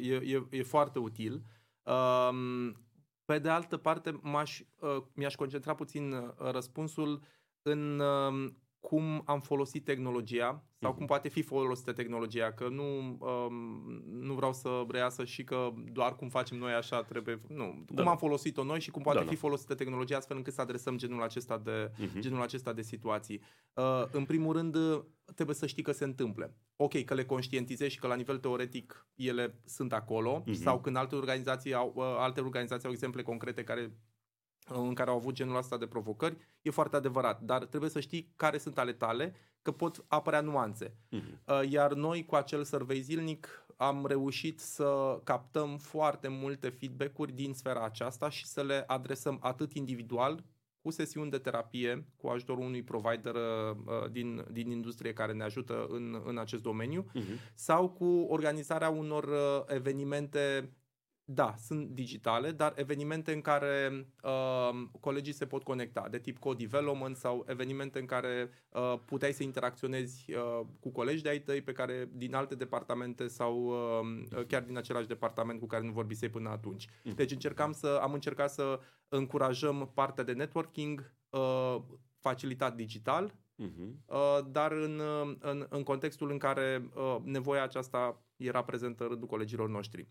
e, 0.00 0.14
e, 0.14 0.46
e 0.50 0.62
foarte 0.62 0.98
util. 0.98 1.42
Um, 1.82 2.76
pe 3.28 3.38
de 3.38 3.48
altă 3.48 3.76
parte, 3.76 4.18
m-aș, 4.22 4.60
uh, 4.78 5.02
mi-aș 5.14 5.34
concentra 5.34 5.74
puțin 5.74 6.12
uh, 6.12 6.30
răspunsul 6.36 7.22
în 7.62 7.98
uh, 7.98 8.52
cum 8.80 9.22
am 9.24 9.40
folosit 9.40 9.84
tehnologia 9.84 10.62
sau 10.80 10.94
cum 10.94 11.06
poate 11.06 11.28
fi 11.28 11.42
folosită 11.42 11.92
tehnologia, 11.92 12.52
că 12.52 12.68
nu, 12.68 12.98
um, 13.20 13.54
nu 14.10 14.34
vreau 14.34 14.52
să 14.52 14.84
reiasă 14.88 15.24
și 15.24 15.44
că 15.44 15.72
doar 15.92 16.16
cum 16.16 16.28
facem 16.28 16.58
noi 16.58 16.72
așa 16.72 17.02
trebuie, 17.02 17.40
nu, 17.48 17.84
Da. 17.86 18.02
cum 18.02 18.10
am 18.10 18.16
folosit-o 18.16 18.64
noi 18.64 18.80
și 18.80 18.90
cum 18.90 19.02
poate 19.02 19.18
Da, 19.18 19.24
fi 19.24 19.34
da. 19.34 19.40
folosită 19.40 19.74
tehnologia 19.74 20.16
astfel 20.16 20.36
încât 20.36 20.52
să 20.52 20.60
adresăm 20.60 20.96
genul 20.96 21.22
acesta 21.22 21.58
de, 21.58 21.90
Mhm. 21.98 22.20
genul 22.20 22.42
acesta 22.42 22.72
de 22.72 22.82
situații. 22.82 23.40
Uh, 23.74 24.04
în 24.10 24.24
primul 24.24 24.52
rând, 24.56 24.74
uh, 24.74 25.00
trebuie 25.34 25.56
să 25.56 25.66
știi 25.66 25.82
că 25.82 25.92
se 25.92 26.04
întâmplă. 26.04 26.54
Ok, 26.76 27.04
că 27.04 27.14
le 27.14 27.24
conștientizezi 27.24 27.92
și 27.92 27.98
că 27.98 28.06
la 28.06 28.14
nivel 28.14 28.38
teoretic 28.38 29.06
ele 29.14 29.60
sunt 29.64 29.92
acolo 29.92 30.42
Mhm. 30.46 30.54
sau 30.54 30.80
când 30.80 30.96
alte 30.96 31.14
organizații 31.16 31.74
au, 31.74 31.92
uh, 31.96 32.04
alte 32.18 32.40
organizații 32.40 32.86
au 32.86 32.92
exemple 32.92 33.22
concrete 33.22 33.64
care 33.64 33.92
în 34.68 34.94
care 34.94 35.10
au 35.10 35.16
avut 35.16 35.34
genul 35.34 35.56
ăsta 35.56 35.76
de 35.76 35.86
provocări, 35.86 36.36
e 36.62 36.70
foarte 36.70 36.96
adevărat. 36.96 37.40
Dar 37.42 37.64
trebuie 37.64 37.90
să 37.90 38.00
știi 38.00 38.32
care 38.36 38.58
sunt 38.58 38.78
ale 38.78 38.92
tale, 38.92 39.34
că 39.62 39.70
pot 39.72 40.04
apărea 40.08 40.40
nuanțe. 40.40 40.94
Mhm. 41.10 41.40
Uh, 41.46 41.70
Iar 41.70 41.92
noi 41.92 42.24
cu 42.24 42.34
acel 42.34 42.64
survey 42.64 43.00
zilnic 43.00 43.66
am 43.76 44.06
reușit 44.06 44.60
să 44.60 45.20
captăm 45.24 45.76
foarte 45.76 46.28
multe 46.28 46.68
feedback-uri 46.68 47.32
din 47.32 47.54
sfera 47.54 47.84
aceasta 47.84 48.28
și 48.30 48.46
să 48.46 48.62
le 48.62 48.84
adresăm 48.86 49.38
atât 49.42 49.72
individual, 49.72 50.44
cu 50.80 50.90
sesiuni 50.90 51.30
de 51.30 51.38
terapie, 51.38 52.06
cu 52.16 52.28
ajutorul 52.28 52.64
unui 52.64 52.82
provider 52.82 53.34
uh, 53.34 54.10
din, 54.10 54.44
din 54.50 54.70
industrie 54.70 55.12
care 55.12 55.32
ne 55.32 55.42
ajută 55.44 55.86
în, 55.88 56.22
în 56.24 56.38
acest 56.38 56.62
domeniu, 56.62 57.04
Mhm. 57.14 57.32
sau 57.54 57.88
cu 57.88 58.04
organizarea 58.28 58.88
unor 58.88 59.24
uh, 59.24 59.62
evenimente 59.66 60.72
da, 61.30 61.54
sunt 61.56 61.88
digitale, 61.88 62.50
dar 62.50 62.72
evenimente 62.76 63.32
în 63.32 63.40
care 63.40 64.06
uh, 64.22 64.88
colegii 65.00 65.32
se 65.32 65.46
pot 65.46 65.62
conecta, 65.62 66.08
de 66.10 66.18
tip 66.18 66.38
co-development 66.38 67.16
sau 67.16 67.44
evenimente 67.48 67.98
în 67.98 68.06
care 68.06 68.50
uh, 68.68 68.94
puteai 69.04 69.32
să 69.32 69.42
interacționezi 69.42 70.32
uh, 70.32 70.66
cu 70.80 70.90
colegi 70.90 71.22
de 71.22 71.28
ai 71.28 71.40
tăi 71.40 71.62
pe 71.62 71.72
care 71.72 72.08
din 72.12 72.34
alte 72.34 72.54
departamente 72.54 73.26
sau 73.26 73.64
uh, 73.64 74.44
chiar 74.46 74.62
din 74.62 74.76
același 74.76 75.06
departament 75.06 75.60
cu 75.60 75.66
care 75.66 75.84
nu 75.84 75.92
vorbisei 75.92 76.28
până 76.28 76.48
atunci. 76.48 76.86
Mhm. 77.04 77.14
Deci 77.14 77.30
încercam 77.30 77.72
să, 77.72 77.98
am 78.02 78.12
încercat 78.12 78.50
să 78.50 78.80
încurajăm 79.08 79.90
partea 79.94 80.24
de 80.24 80.32
networking 80.32 81.14
uh, 81.30 81.76
facilitat 82.18 82.74
digital, 82.74 83.34
Mhm. 83.58 84.04
Uh, 84.06 84.38
dar 84.50 84.72
în, 84.72 84.98
uh, 84.98 85.36
în, 85.38 85.66
în 85.68 85.82
contextul 85.82 86.30
în 86.30 86.38
care 86.38 86.88
uh, 86.94 87.16
nevoia 87.22 87.62
aceasta 87.62 88.22
era 88.36 88.64
prezentă 88.64 89.02
în 89.02 89.08
rândul 89.08 89.28
colegilor 89.28 89.68
noștri. 89.68 90.08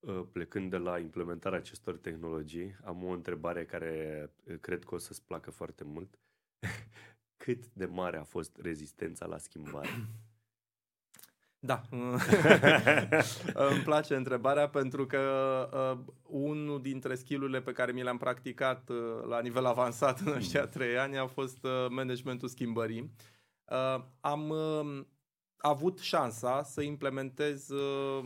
Uh, 0.00 0.22
Plecând 0.32 0.70
de 0.70 0.76
la 0.76 0.98
implementarea 0.98 1.58
acestor 1.58 1.96
tehnologii, 1.96 2.76
am 2.84 3.04
o 3.04 3.10
întrebare 3.10 3.64
care 3.64 4.30
uh, 4.44 4.56
cred 4.60 4.84
că 4.84 4.94
o 4.94 4.98
să-ți 4.98 5.24
placă 5.24 5.50
foarte 5.50 5.84
mult. 5.84 6.18
Cât 7.44 7.66
de 7.72 7.86
mare 7.86 8.16
a 8.16 8.24
fost 8.24 8.56
rezistența 8.56 9.26
la 9.26 9.38
schimbare? 9.38 9.88
Da, 11.58 11.80
îmi 13.70 13.82
place 13.84 14.14
întrebarea 14.14 14.68
pentru 14.68 15.06
că 15.06 15.20
uh, 15.72 16.14
unul 16.26 16.80
dintre 16.80 17.14
skillurile 17.14 17.60
pe 17.60 17.72
care 17.72 17.92
mi 17.92 18.02
le-am 18.02 18.16
practicat 18.18 18.88
uh, 18.88 19.24
la 19.28 19.40
nivel 19.40 19.64
avansat 19.64 20.20
în 20.20 20.32
ăștia 20.32 20.66
trei 20.66 20.98
ani 20.98 21.18
a 21.18 21.26
fost 21.26 21.64
uh, 21.64 21.86
managementul 21.88 22.48
schimbării. 22.48 23.12
Uh, 23.64 24.04
am 24.20 24.48
uh, 24.48 25.04
avut 25.68 25.98
șansa 25.98 26.62
să 26.62 26.80
implementez 26.82 27.68
uh, 27.68 28.20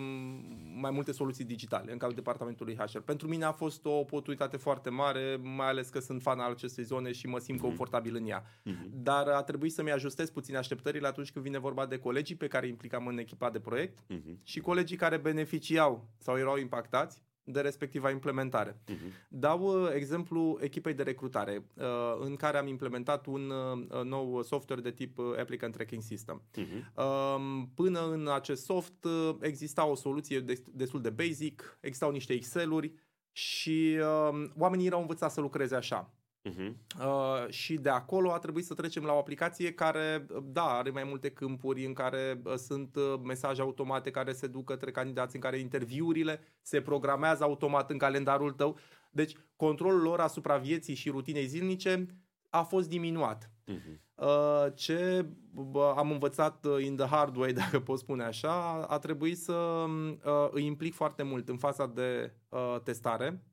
mai 0.80 0.90
multe 0.90 1.12
soluții 1.12 1.44
digitale 1.44 1.92
în 1.92 1.98
cadrul 1.98 2.16
departamentului 2.16 2.76
HR. 2.76 2.98
Pentru 2.98 3.28
mine 3.28 3.44
a 3.44 3.52
fost 3.52 3.84
o 3.84 3.90
oportunitate 3.98 4.56
foarte 4.56 4.90
mare, 4.90 5.36
mai 5.42 5.68
ales 5.68 5.88
că 5.88 5.98
sunt 6.00 6.22
fan 6.22 6.38
al 6.40 6.50
acestei 6.50 6.84
zone 6.84 7.12
și 7.12 7.26
mă 7.26 7.38
simt 7.38 7.58
Mhm. 7.58 7.66
confortabil 7.66 8.14
în 8.16 8.26
ea. 8.28 8.44
Mhm. 8.64 8.88
Dar 8.92 9.28
a 9.28 9.42
trebuit 9.42 9.72
să-mi 9.72 9.92
ajustez 9.92 10.30
puțin 10.30 10.56
așteptările 10.56 11.06
atunci 11.06 11.32
când 11.32 11.44
vine 11.44 11.58
vorba 11.58 11.86
de 11.86 11.98
colegii 11.98 12.36
pe 12.36 12.46
care 12.48 12.64
îi 12.64 12.70
implicam 12.70 13.06
în 13.06 13.18
echipa 13.18 13.50
de 13.50 13.60
proiect 13.60 13.98
Mhm. 14.08 14.38
și 14.44 14.60
colegii 14.60 14.96
care 14.96 15.16
beneficiau 15.16 16.08
sau 16.18 16.38
erau 16.38 16.56
impactați 16.56 17.22
de 17.44 17.60
respectiva 17.60 18.10
implementare. 18.10 18.80
Mhm. 18.88 19.12
Dau 19.28 19.82
uh, 19.82 19.90
exemplu 19.94 20.58
echipei 20.60 20.94
de 20.94 21.02
recrutare, 21.02 21.64
uh, 21.74 21.84
în 22.20 22.36
care 22.36 22.58
am 22.58 22.66
implementat 22.66 23.26
un 23.26 23.50
uh, 23.50 24.02
nou 24.04 24.42
software 24.42 24.80
de 24.80 24.90
tip 24.90 25.18
uh, 25.18 25.24
Applicant 25.38 25.74
Tracking 25.74 26.02
System. 26.02 26.42
Mhm. 26.56 26.92
Um, 27.04 27.70
Până 27.74 28.10
în 28.10 28.28
acest 28.28 28.64
soft 28.64 29.04
uh, 29.04 29.36
exista 29.40 29.84
o 29.86 29.94
soluție 29.94 30.40
des- 30.40 30.62
destul 30.72 31.00
de 31.00 31.10
basic, 31.10 31.78
existau 31.80 32.10
niște 32.10 32.32
Excel-uri 32.32 32.92
și 33.32 33.98
um, 34.30 34.52
oamenii 34.58 34.86
erau 34.86 35.00
învățați 35.00 35.34
să 35.34 35.40
lucreze 35.40 35.74
așa. 35.74 36.14
Mhm. 36.42 36.76
Uh, 37.00 37.48
și 37.48 37.74
de 37.74 37.88
acolo 37.88 38.32
a 38.32 38.38
trebuit 38.38 38.64
să 38.64 38.74
trecem 38.74 39.02
la 39.02 39.12
o 39.12 39.18
aplicație 39.18 39.72
care, 39.72 40.26
uh, 40.30 40.42
da, 40.44 40.64
are 40.64 40.90
mai 40.90 41.04
multe 41.04 41.30
câmpuri 41.30 41.86
în 41.86 41.92
care 41.92 42.40
uh, 42.44 42.54
sunt 42.54 42.96
uh, 42.96 43.20
mesaje 43.24 43.60
automate 43.60 44.10
care 44.10 44.32
se 44.32 44.46
duc 44.46 44.64
către 44.64 44.90
candidați, 44.90 45.34
în 45.34 45.40
care 45.40 45.58
interviurile 45.58 46.40
se 46.62 46.80
programează 46.80 47.44
automat 47.44 47.90
în 47.90 47.98
calendarul 47.98 48.52
tău. 48.52 48.78
Deci 49.10 49.36
controlul 49.56 50.00
lor 50.00 50.20
asupra 50.20 50.56
vieții 50.56 50.94
și 50.94 51.10
rutinei 51.10 51.46
zilnice 51.46 52.06
a 52.50 52.62
fost 52.62 52.88
diminuat. 52.88 53.50
Mhm. 53.66 54.00
Uh, 54.14 54.66
Ce 54.74 55.26
bă, 55.52 55.94
am 55.96 56.10
învățat 56.10 56.64
uh, 56.64 56.84
in 56.84 56.96
the 56.96 57.06
hard 57.06 57.36
way, 57.36 57.52
dacă 57.62 57.80
pot 57.80 57.98
spune 57.98 58.24
așa, 58.24 58.82
a 58.88 58.98
trebuit 58.98 59.38
să 59.38 59.52
uh, 59.52 60.48
îi 60.50 60.64
implic 60.64 60.94
foarte 60.94 61.22
mult 61.22 61.48
în 61.48 61.56
faza 61.56 61.86
de 61.86 62.34
uh, 62.48 62.76
testare, 62.82 63.44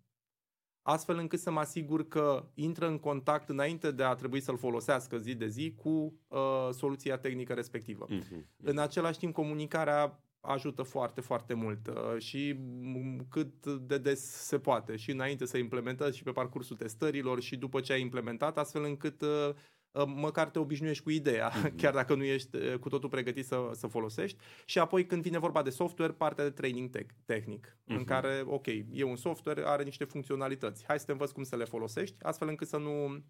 astfel 0.90 1.18
încât 1.18 1.40
să 1.40 1.52
mă 1.52 1.60
asigur 1.60 2.08
că 2.08 2.46
intră 2.54 2.88
în 2.88 2.98
contact 3.00 3.50
înainte 3.50 3.92
de 3.92 4.04
a 4.04 4.14
trebui 4.14 4.40
să-l 4.40 4.58
folosească 4.58 5.18
zi 5.18 5.36
de 5.36 5.48
zi 5.48 5.74
cu 5.76 6.20
uh, 6.28 6.70
soluția 6.72 7.18
tehnică 7.18 7.54
respectivă. 7.54 8.06
Mhm. 8.10 8.46
În 8.64 8.78
același 8.78 9.20
timp, 9.20 9.34
comunicarea 9.34 10.20
ajută 10.42 10.84
foarte, 10.84 11.22
foarte 11.22 11.54
mult 11.54 11.88
uh, 11.88 12.22
și 12.22 12.54
m- 12.54 13.28
cât 13.30 13.66
de 13.66 13.98
des 13.98 14.20
se 14.22 14.60
poate 14.60 14.96
și 14.96 15.12
înainte 15.12 15.46
să 15.46 15.58
implementezi 15.58 16.18
și 16.18 16.24
pe 16.24 16.32
parcursul 16.32 16.76
testărilor 16.76 17.42
și 17.42 17.58
după 17.58 17.80
ce 17.80 17.94
ai 17.94 18.02
implementat, 18.02 18.58
astfel 18.58 18.84
încât 18.84 19.22
uh, 19.22 19.28
uh, 19.28 19.56
măcar 20.06 20.50
te 20.50 20.60
obișnuiești 20.60 21.04
cu 21.04 21.10
ideea, 21.10 21.52
chiar 21.82 21.94
dacă 21.94 22.16
nu 22.16 22.24
ești 22.24 22.56
uh, 22.56 22.78
cu 22.80 22.90
totul 22.90 23.10
pregătit 23.10 23.46
să, 23.46 23.70
să 23.74 23.88
folosești. 23.88 24.38
Și 24.66 24.80
apoi 24.80 25.06
când 25.06 25.22
vine 25.22 25.38
vorba 25.40 25.62
de 25.62 25.70
software, 25.70 26.12
partea 26.14 26.44
de 26.44 26.50
training 26.52 26.90
tech, 26.90 27.14
tehnic, 27.26 27.78
în 27.86 27.96
Mhm. 27.96 28.06
care, 28.06 28.42
ok, 28.46 28.66
e 28.92 29.04
un 29.04 29.16
software, 29.16 29.62
are 29.66 29.84
niște 29.84 30.04
funcționalități, 30.04 30.86
hai 30.88 31.00
să 31.00 31.06
te 31.06 31.12
învăț 31.12 31.32
cum 31.32 31.44
să 31.44 31.56
le 31.56 31.66
folosești, 31.66 32.16
astfel 32.22 32.48
încât 32.48 32.68
să 32.68 32.78
nu, 32.78 33.24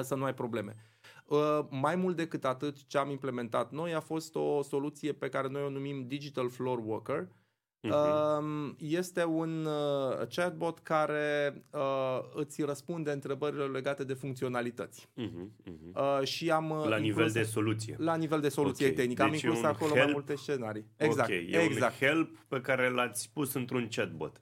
să 0.00 0.14
nu 0.14 0.24
ai 0.24 0.34
probleme. 0.34 0.74
Uh, 1.26 1.58
mai 1.70 1.96
mult 1.96 2.16
decât 2.16 2.44
atât, 2.44 2.86
ce 2.86 2.98
am 2.98 3.10
implementat 3.10 3.70
noi 3.72 3.94
a 3.94 4.00
fost 4.00 4.34
o 4.34 4.62
soluție 4.62 5.12
pe 5.12 5.28
care 5.28 5.48
noi 5.48 5.62
o 5.62 5.70
numim 5.70 6.06
Digital 6.06 6.50
Floor 6.50 6.78
Worker. 6.84 7.20
Mhm. 7.20 7.41
Um, 7.90 8.76
Este 8.78 9.24
un 9.24 9.64
uh, 9.64 10.26
chatbot 10.34 10.78
care 10.78 11.54
uh, 11.70 12.18
îți 12.34 12.62
răspunde 12.62 13.10
întrebările 13.10 13.64
legate 13.64 14.04
de 14.04 14.12
funcționalități. 14.14 15.08
Mhm. 15.14 15.52
Mhm. 15.64 15.92
Uh, 16.18 16.26
și 16.26 16.50
am 16.50 16.70
uh, 16.70 16.76
La 16.76 16.96
nivel 16.96 17.04
inclus- 17.04 17.32
de 17.32 17.42
soluție. 17.42 17.96
la 17.98 18.14
nivel 18.16 18.40
de 18.40 18.48
soluție 18.48 18.88
Ok, 18.88 18.94
tehnică. 18.94 19.22
Am 19.22 19.30
deci 19.30 19.42
e 19.42 19.46
inclus 19.46 19.64
un 19.64 19.68
acolo 19.70 19.90
help. 19.90 20.04
mai 20.04 20.12
multe 20.12 20.34
scenarii. 20.36 20.86
Exact. 20.96 21.28
Ok, 21.28 21.34
e 21.34 21.58
exact. 21.62 22.00
un 22.00 22.06
help 22.06 22.36
pe 22.48 22.60
care 22.60 22.90
l-ați 22.90 23.30
pus 23.32 23.52
într-un 23.54 23.88
chatbot. 23.90 24.40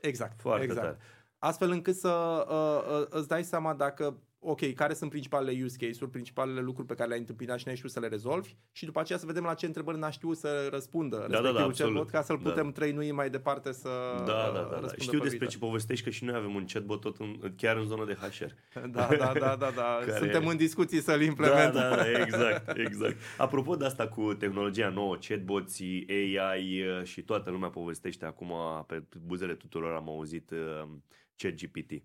Exact. 0.00 0.40
Foarte 0.40 0.64
exact. 0.64 0.82
tare. 0.86 0.98
Astfel 1.38 1.70
încât 1.70 1.94
să 1.94 2.08
uh, 2.50 3.00
uh, 3.00 3.06
îți 3.10 3.28
dai 3.28 3.44
seama 3.44 3.74
dacă, 3.74 4.16
ok, 4.44 4.72
care 4.72 4.94
sunt 4.94 5.10
principalele 5.10 5.62
use 5.64 5.86
case-uri, 5.86 6.10
principalele 6.10 6.60
lucruri 6.60 6.86
pe 6.88 6.94
care 6.94 7.08
le-ai 7.08 7.20
întâmpinat 7.20 7.58
și 7.58 7.66
n-ai 7.66 7.76
știut 7.76 7.90
să 7.92 8.00
le 8.00 8.08
rezolvi 8.08 8.56
și 8.72 8.84
după 8.84 9.00
aceea 9.00 9.18
să 9.18 9.26
vedem 9.26 9.42
la 9.44 9.54
ce 9.54 9.66
întrebări 9.66 9.98
n-a 9.98 10.10
știut 10.10 10.36
să 10.36 10.68
răspundă 10.70 11.16
da, 11.16 11.22
respectivul 11.26 11.54
da, 11.54 11.64
absolut. 11.64 11.92
chatbot 11.94 12.10
ca 12.12 12.22
să-l 12.22 12.40
Da. 12.42 12.50
putem 12.50 12.72
trainui 12.72 13.10
mai 13.10 13.30
departe 13.30 13.72
să 13.72 13.88
Da, 14.18 14.24
da, 14.24 14.32
uh, 14.32 14.54
da, 14.54 14.60
da. 14.60 14.80
răspundă 14.80 15.02
Știu 15.02 15.18
pe 15.18 15.24
despre 15.24 15.28
viitor. 15.28 15.48
ce 15.48 15.58
povestești 15.58 16.04
că 16.04 16.10
și 16.10 16.24
noi 16.24 16.34
avem 16.34 16.54
un 16.54 16.64
chatbot 16.64 17.00
tot 17.00 17.16
în, 17.18 17.52
chiar 17.56 17.76
în 17.76 17.84
zona 17.84 18.04
de 18.04 18.12
HR. 18.14 18.44
Da, 18.90 19.08
da, 19.18 19.32
da, 19.38 19.56
da, 19.58 19.70
da. 19.76 19.98
Care- 20.00 20.18
Suntem 20.18 20.46
în 20.46 20.56
discuții 20.56 21.00
să-l 21.00 21.18
Da, 21.18 21.24
implementăm. 21.24 21.72
da, 21.80 21.96
da, 21.96 22.10
exact, 22.24 22.76
exact. 22.76 23.16
Apropo 23.38 23.76
de 23.76 23.84
asta 23.84 24.08
cu 24.08 24.34
tehnologia 24.34 24.88
nouă, 24.88 25.16
chatboții, 25.16 26.06
AI 26.08 26.82
uh, 26.82 27.04
și 27.04 27.22
toată 27.22 27.50
lumea 27.50 27.68
povestește 27.68 28.24
acum 28.24 28.52
pe 28.86 29.02
buzele 29.26 29.54
tuturor 29.54 29.92
am 29.94 30.08
auzit 30.08 30.50
uh, 30.50 30.88
ChatGPT. 31.36 31.90
Mm, 31.90 32.02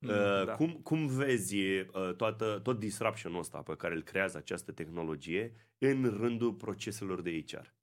Uh, 0.00 0.44
da. 0.44 0.54
cum, 0.54 0.72
cum 0.72 1.06
vezi 1.06 1.56
uh, 1.56 2.14
toată, 2.16 2.60
tot 2.62 2.78
disruption-ul 2.78 3.38
ăsta 3.38 3.62
pe 3.62 3.76
care 3.76 3.94
îl 3.94 4.02
creează 4.02 4.36
această 4.38 4.72
tehnologie 4.72 5.52
în 5.78 6.16
rândul 6.20 6.52
proceselor 6.52 7.22
de 7.22 7.44
HR? 7.46 7.79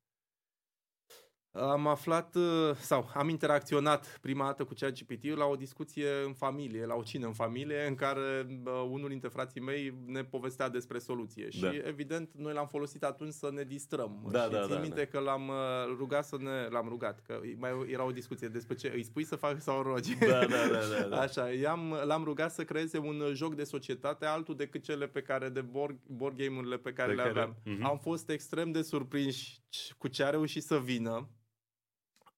Am 1.52 1.88
aflat 1.88 2.36
uh, 2.36 2.76
sau 2.76 3.10
am 3.14 3.30
interacționat 3.30 4.18
prima 4.22 4.46
dată 4.46 4.64
cu 4.64 4.74
ChatGPT 4.80 5.36
la 5.38 5.46
o 5.46 5.56
discuție 5.56 6.08
în 6.26 6.34
familie, 6.34 6.86
la 6.86 6.96
o 6.96 7.02
cină 7.02 7.26
în 7.28 7.34
familie, 7.34 7.86
în 7.88 7.96
care 7.96 8.48
uh, 8.66 8.88
unul 8.90 9.10
dintre 9.10 9.28
frații 9.30 9.62
mei 9.62 9.94
ne 10.06 10.24
povestea 10.24 10.70
despre 10.70 11.00
soluție. 11.00 11.50
Și 11.50 11.60
Da. 11.62 11.72
evident, 11.76 12.30
noi 12.36 12.54
l-am 12.54 12.68
folosit 12.68 13.04
atunci 13.04 13.34
să 13.34 13.50
ne 13.54 13.64
distrăm. 13.64 14.28
Da, 14.32 14.44
și 14.44 14.50
da, 14.50 14.62
țin 14.62 14.74
da, 14.74 14.80
minte 14.80 14.96
da. 15.04 15.06
că 15.06 15.20
l-am 15.20 15.48
uh, 15.48 15.56
rugat 15.98 16.26
să 16.26 16.38
ne... 16.40 16.68
L-am 16.70 16.88
rugat, 16.88 17.22
că 17.22 17.40
mai 17.58 17.72
era 17.90 18.06
o 18.06 18.12
discuție 18.12 18.48
despre 18.48 18.76
ce 18.76 18.92
îi 18.96 19.04
spui 19.04 19.24
să 19.24 19.36
facă 19.36 19.60
sau 19.60 19.82
rogi. 19.82 20.16
Da, 20.18 20.28
da, 20.46 20.46
da, 20.46 20.80
da, 21.02 21.08
da. 21.08 21.20
Așa, 21.28 21.50
i-am, 21.52 21.96
l-am 22.06 22.24
rugat 22.24 22.52
să 22.52 22.64
creeze 22.64 22.98
un 22.98 23.20
uh, 23.20 23.32
joc 23.34 23.56
de 23.56 23.64
societate 23.64 24.26
altul 24.26 24.56
decât 24.56 24.84
cele 24.84 25.08
pe 25.08 25.22
care 25.22 25.50
de 25.50 25.62
board, 25.62 25.98
board 26.08 26.38
game-urile 26.38 26.78
pe 26.78 26.94
care 26.94 27.10
Pe 27.10 27.16
le 27.16 27.22
care- 27.22 27.30
aveam. 27.40 27.56
Mhm. 27.66 27.86
Am 27.86 27.98
fost 27.98 28.30
extrem 28.30 28.72
de 28.72 28.82
surprinși 28.82 29.60
cu 29.98 30.08
ce 30.08 30.24
a 30.24 30.30
reușit 30.30 30.64
să 30.64 30.80
vină. 30.80 31.30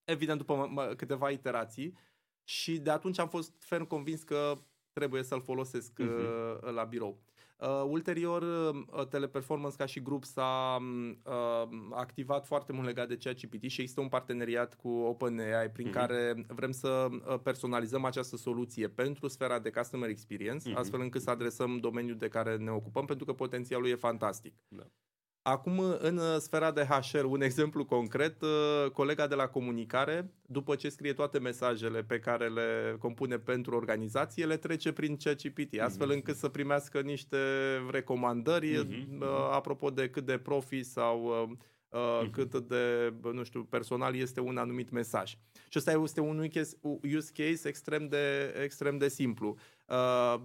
Evident, 0.09 0.37
după 0.37 0.55
mă- 0.55 0.67
mă- 0.71 0.93
câteva 0.97 1.29
iterații. 1.29 1.97
Și 2.43 2.77
de 2.79 2.89
atunci 2.89 3.19
am 3.19 3.27
fost 3.29 3.53
ferm 3.59 3.87
convins 3.87 4.23
că 4.23 4.53
trebuie 4.93 5.23
să-l 5.23 5.41
folosesc 5.41 5.91
Mhm. 5.97 6.09
uh, 6.09 6.71
la 6.73 6.83
birou. 6.83 7.19
Uh, 7.57 7.83
ulterior, 7.87 8.41
uh, 8.41 9.07
Teleperformance 9.07 9.75
ca 9.75 9.85
și 9.85 10.01
grup 10.01 10.23
s-a 10.23 10.77
uh, 11.25 11.69
activat 11.91 12.45
foarte 12.45 12.73
mult 12.73 12.85
legat 12.85 13.07
de 13.07 13.17
ChatGPT 13.17 13.61
și 13.69 13.81
există 13.81 14.01
un 14.01 14.07
parteneriat 14.07 14.75
cu 14.75 14.89
OpenAI 14.89 15.69
prin 15.69 15.87
Mhm. 15.87 15.95
care 15.95 16.45
vrem 16.47 16.71
să 16.71 17.07
uh, 17.11 17.39
personalizăm 17.43 18.05
această 18.05 18.37
soluție 18.37 18.87
pentru 18.87 19.27
sfera 19.27 19.59
de 19.59 19.69
customer 19.69 20.09
experience, 20.09 20.69
Mhm. 20.69 20.77
astfel 20.77 20.99
încât 21.01 21.21
să 21.21 21.29
adresăm 21.29 21.77
domeniul 21.77 22.17
de 22.17 22.27
care 22.27 22.57
ne 22.57 22.71
ocupăm, 22.71 23.05
pentru 23.05 23.25
că 23.25 23.33
potențialul 23.33 23.87
e 23.87 23.95
fantastic. 23.95 24.53
Da. 24.67 24.83
Acum, 25.41 25.79
în 25.99 26.17
uh, 26.17 26.35
sfera 26.39 26.71
de 26.71 26.83
HR, 26.89 27.23
un 27.23 27.41
exemplu 27.41 27.85
concret, 27.85 28.41
uh, 28.41 28.91
colega 28.91 29.27
de 29.27 29.35
la 29.35 29.47
comunicare, 29.47 30.33
după 30.45 30.75
ce 30.75 30.89
scrie 30.89 31.13
toate 31.13 31.39
mesajele 31.39 32.03
pe 32.03 32.19
care 32.19 32.47
le 32.49 32.95
compune 32.99 33.37
pentru 33.39 33.75
organizație, 33.75 34.45
le 34.45 34.57
trece 34.57 34.91
prin 34.91 35.17
ChatGPT, 35.17 35.79
astfel 35.79 36.07
Mhm. 36.07 36.15
încât 36.15 36.35
să 36.35 36.49
primească 36.49 37.01
niște 37.01 37.37
recomandări 37.91 38.77
Mhm, 38.77 39.21
uh, 39.21 39.27
apropo 39.51 39.89
de 39.89 40.09
cât 40.09 40.25
de 40.25 40.37
profi 40.37 40.83
sau 40.83 41.23
uh, 41.23 41.49
uh, 41.89 42.21
Mhm. 42.23 42.31
cât 42.31 42.55
de, 42.67 43.13
nu 43.33 43.43
știu, 43.43 43.63
personal 43.63 44.15
este 44.15 44.39
un 44.39 44.57
anumit 44.57 44.89
mesaj. 44.89 45.29
Și 45.69 45.77
ăsta 45.77 45.91
este 45.91 46.19
un 46.21 46.47
case- 46.53 46.77
use 47.15 47.31
case 47.33 47.67
extrem 47.67 48.07
de, 48.07 48.53
extrem 48.63 48.97
de 48.97 49.07
simplu. 49.07 49.55
Uh, 49.87 50.35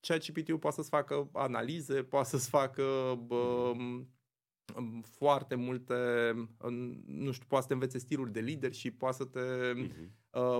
ChatGPT-ul 0.00 0.58
poate 0.58 0.76
să-ți 0.76 0.88
facă 0.88 1.28
analize, 1.32 2.02
poate 2.02 2.28
să-ți 2.28 2.48
facă 2.48 2.84
bă, 3.26 3.72
m, 3.74 4.08
foarte 5.02 5.54
multe, 5.54 5.94
în- 6.58 7.02
nu 7.06 7.30
știu, 7.32 7.46
poate 7.48 7.62
să 7.62 7.68
te 7.68 7.74
învețe 7.74 7.98
stiluri 7.98 8.32
de 8.32 8.40
leadership, 8.40 8.98
poate 8.98 9.16
să 9.16 9.24
te 9.24 9.40
Mhm. 9.74 10.12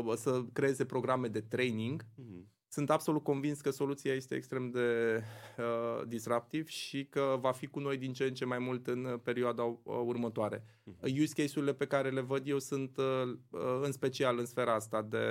uh, 0.07 0.12
să 0.16 0.42
creeze 0.53 0.85
programe 0.85 1.29
de 1.29 1.40
training. 1.40 2.05
Mhm. 2.14 2.49
Sunt 2.73 2.90
absolut 2.90 3.23
convins 3.23 3.61
că 3.61 3.70
soluția 3.70 4.14
este 4.14 4.35
extrem 4.35 4.70
de 4.70 5.20
uh, 5.59 6.07
disruptiv 6.07 6.66
și 6.66 7.05
că 7.05 7.37
va 7.40 7.53
fi 7.53 7.66
cu 7.66 7.79
noi 7.81 7.96
din 7.96 8.12
ce 8.12 8.25
în 8.25 8.35
ce 8.35 8.44
mai 8.44 8.59
mult 8.59 8.87
în 8.87 9.05
uh, 9.05 9.20
perioada 9.23 9.62
uh, 9.62 9.79
următoare. 10.05 10.64
Mhm. 10.85 11.20
Use 11.20 11.42
case-urile 11.42 11.75
pe 11.75 11.87
care 11.87 12.11
le 12.11 12.20
văd 12.20 12.46
eu 12.49 12.59
sunt 12.59 12.96
uh, 12.96 13.38
uh, 13.51 13.61
în 13.83 13.92
special 13.92 14.38
în 14.38 14.46
sfera 14.46 14.75
asta 14.75 15.03
de, 15.03 15.27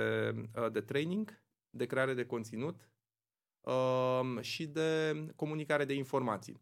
uh, 0.56 0.70
de 0.72 0.80
training, 0.80 1.42
de 1.70 1.86
creare 1.86 2.14
de 2.14 2.24
conținut 2.26 2.90
uh, 3.60 4.38
și 4.40 4.66
de 4.66 5.12
comunicare 5.36 5.84
de 5.84 5.94
informații. 5.94 6.60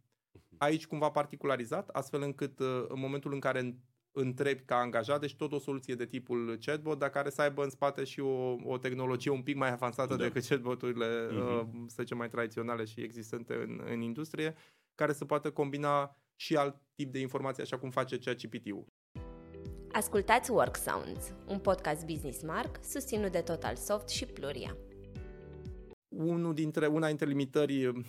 Aici 0.59 0.87
cumva 0.87 1.11
particularizat, 1.11 1.89
astfel 1.89 2.23
încât 2.23 2.59
uh, 2.59 2.85
în 2.89 3.01
momentul 3.01 3.33
în 3.33 3.39
care 3.41 3.77
întrebi 4.13 4.63
ca 4.63 4.77
angajat, 4.77 5.21
deci 5.21 5.35
tot 5.37 5.53
o 5.53 5.59
soluție 5.59 5.95
de 5.95 6.07
tipul 6.07 6.59
chatbot, 6.61 6.99
dar 6.99 7.11
care 7.11 7.31
să 7.31 7.43
aibă 7.43 7.63
în 7.63 7.71
spate 7.71 8.05
și 8.05 8.21
o, 8.21 8.57
o 8.65 8.79
tehnologie 8.79 9.31
un 9.31 9.43
pic 9.43 9.57
mai 9.57 9.71
avansată 9.73 10.17
Da. 10.17 10.23
decât 10.23 10.45
chatboturile, 10.47 11.29
Mhm. 11.31 11.39
uh, 11.41 11.65
să 11.87 11.97
zicem, 12.03 12.17
mai 12.17 12.29
tradiționale 12.29 12.85
și 12.85 13.01
existente 13.01 13.55
în, 13.55 13.81
în 13.91 14.01
industrie, 14.01 14.55
care 14.95 15.13
să 15.13 15.25
poată 15.25 15.51
combina 15.51 16.17
și 16.37 16.57
alt 16.57 16.77
tip 16.95 17.13
de 17.13 17.19
informații, 17.21 17.63
așa 17.63 17.79
cum 17.79 17.91
face 17.91 18.19
ChatGPT-ul. 18.19 18.87
Ascultați 19.93 20.51
Work 20.51 20.77
Sounds, 20.77 21.35
un 21.47 21.59
podcast 21.59 22.07
Business 22.07 22.43
Mark 22.43 22.85
susținut 22.85 23.33
de 23.33 23.41
Total 23.41 23.77
Soft 23.77 24.09
și 24.09 24.27
Pluria. 24.27 24.77
Unul 26.09 26.55
dintre, 26.55 26.87
una 26.87 27.07
dintre 27.07 27.27
limitări 27.27 27.87
uh, 27.87 28.05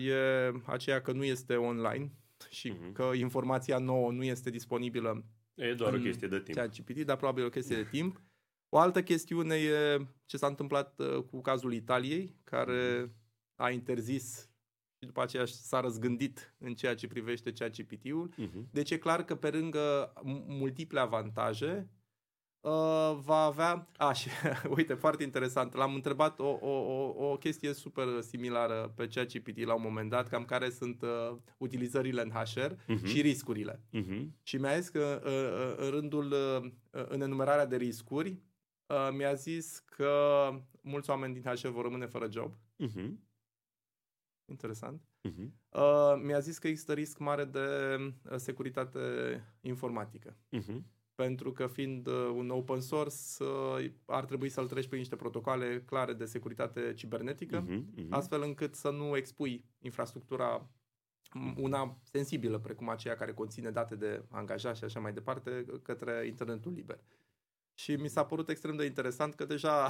e 0.00 0.16
aceea 0.64 1.00
că 1.02 1.12
nu 1.12 1.24
este 1.24 1.56
online 1.56 2.12
și 2.50 2.68
Mhm. 2.70 2.92
că 2.92 3.10
informația 3.14 3.78
nouă 3.78 4.12
nu 4.12 4.24
este 4.24 4.50
disponibilă 4.50 5.24
E 5.54 5.74
doar 5.74 5.92
o 5.92 5.96
în 5.96 6.02
chestie 6.02 6.28
de 6.28 6.40
timp. 6.40 6.56
ChatGPT, 6.56 6.98
dar 7.04 7.16
probabil 7.16 7.44
o 7.44 7.48
chestie 7.48 7.76
de 7.76 7.84
timp. 7.90 8.22
O 8.68 8.78
altă 8.78 9.02
chestiune 9.02 9.54
e 9.54 10.06
ce 10.26 10.36
s-a 10.36 10.46
întâmplat 10.46 10.98
uh, 11.00 11.22
cu 11.30 11.40
cazul 11.40 11.72
Italiei, 11.72 12.36
care 12.44 13.10
a 13.54 13.70
interzis 13.70 14.50
și 14.98 15.06
după 15.06 15.22
aceea 15.22 15.44
s-a 15.44 15.80
răzgândit 15.80 16.54
în 16.58 16.74
ceea 16.74 16.94
ce 16.94 17.06
privește 17.06 17.52
ChatGPT-ul. 17.52 18.30
Mhm. 18.36 18.68
Deci 18.72 18.90
e 18.90 18.98
clar 18.98 19.24
că 19.24 19.34
pe 19.36 19.50
lângă 19.50 20.12
m- 20.12 20.44
multiple 20.46 21.00
avantaje 21.00 21.88
uh, 22.70 23.18
va 23.22 23.36
avea... 23.44 23.88
A, 23.96 24.12
și 24.12 24.28
uite, 24.76 24.94
foarte 24.94 25.22
interesant. 25.22 25.74
L-am 25.74 25.94
întrebat 25.94 26.38
o, 26.38 26.44
o, 26.60 26.70
o, 26.70 27.28
o 27.30 27.36
chestie 27.36 27.72
super 27.72 28.20
similară 28.20 28.92
pe 28.96 29.06
ChatGPT 29.06 29.64
la 29.64 29.74
un 29.74 29.82
moment 29.82 30.10
dat, 30.10 30.28
cam 30.28 30.44
care 30.44 30.70
sunt 30.70 31.02
uh, 31.02 31.36
utilizările 31.58 32.22
în 32.22 32.30
HR 32.30 32.72
Mhm. 32.86 33.06
și 33.06 33.20
riscurile. 33.20 33.82
Mhm. 33.90 34.36
Și 34.42 34.56
mi-a 34.56 34.78
zis 34.78 34.88
că 34.88 35.22
uh, 35.24 35.84
în 35.84 35.90
rândul, 35.90 36.32
uh, 36.32 36.70
în 37.08 37.20
enumerarea 37.20 37.66
de 37.66 37.76
riscuri, 37.76 38.28
uh, 38.86 39.08
mi-a 39.12 39.34
zis 39.34 39.78
că 39.78 40.48
mulți 40.80 41.10
oameni 41.10 41.34
din 41.34 41.42
HR 41.42 41.68
vor 41.68 41.82
rămâne 41.84 42.06
fără 42.06 42.30
job. 42.30 42.54
Mhm. 42.76 43.24
Interesant. 44.50 45.02
Mhm. 45.22 45.52
Uh, 45.68 46.20
Mi-a 46.22 46.38
zis 46.38 46.58
că 46.58 46.68
există 46.68 46.92
risc 46.92 47.18
mare 47.18 47.44
de 47.44 47.58
uh, 48.30 48.36
securitate 48.36 49.00
informatică. 49.60 50.36
Mhm. 50.48 50.86
Pentru 51.16 51.52
că 51.52 51.66
fiind 51.66 52.06
uh, 52.06 52.14
un 52.34 52.50
open 52.50 52.80
source, 52.80 53.14
uh, 53.40 53.90
ar 54.06 54.24
trebui 54.24 54.48
să-l 54.48 54.68
treci 54.68 54.86
prin 54.86 54.98
niște 54.98 55.16
protocoale 55.16 55.82
clare 55.86 56.12
de 56.12 56.24
securitate 56.24 56.92
cibernetică, 56.94 57.64
Mhm. 57.68 57.86
Mhm. 57.96 58.12
astfel 58.12 58.42
încât 58.42 58.74
să 58.74 58.90
nu 58.90 59.16
expui 59.16 59.64
infrastructura 59.80 60.68
m, 61.32 61.54
una 61.62 61.98
sensibilă, 62.02 62.58
precum 62.58 62.88
aceea 62.88 63.16
care 63.16 63.32
conține 63.32 63.70
date 63.70 63.94
de 63.94 64.24
angajat 64.30 64.76
și 64.76 64.84
așa 64.84 65.00
mai 65.00 65.12
departe, 65.12 65.64
către 65.82 66.26
internetul 66.26 66.72
liber. 66.72 66.98
Și 67.74 67.94
mi 67.94 68.08
s-a 68.08 68.24
părut 68.24 68.48
extrem 68.48 68.76
de 68.76 68.84
interesant 68.84 69.34
că 69.34 69.44
deja 69.44 69.88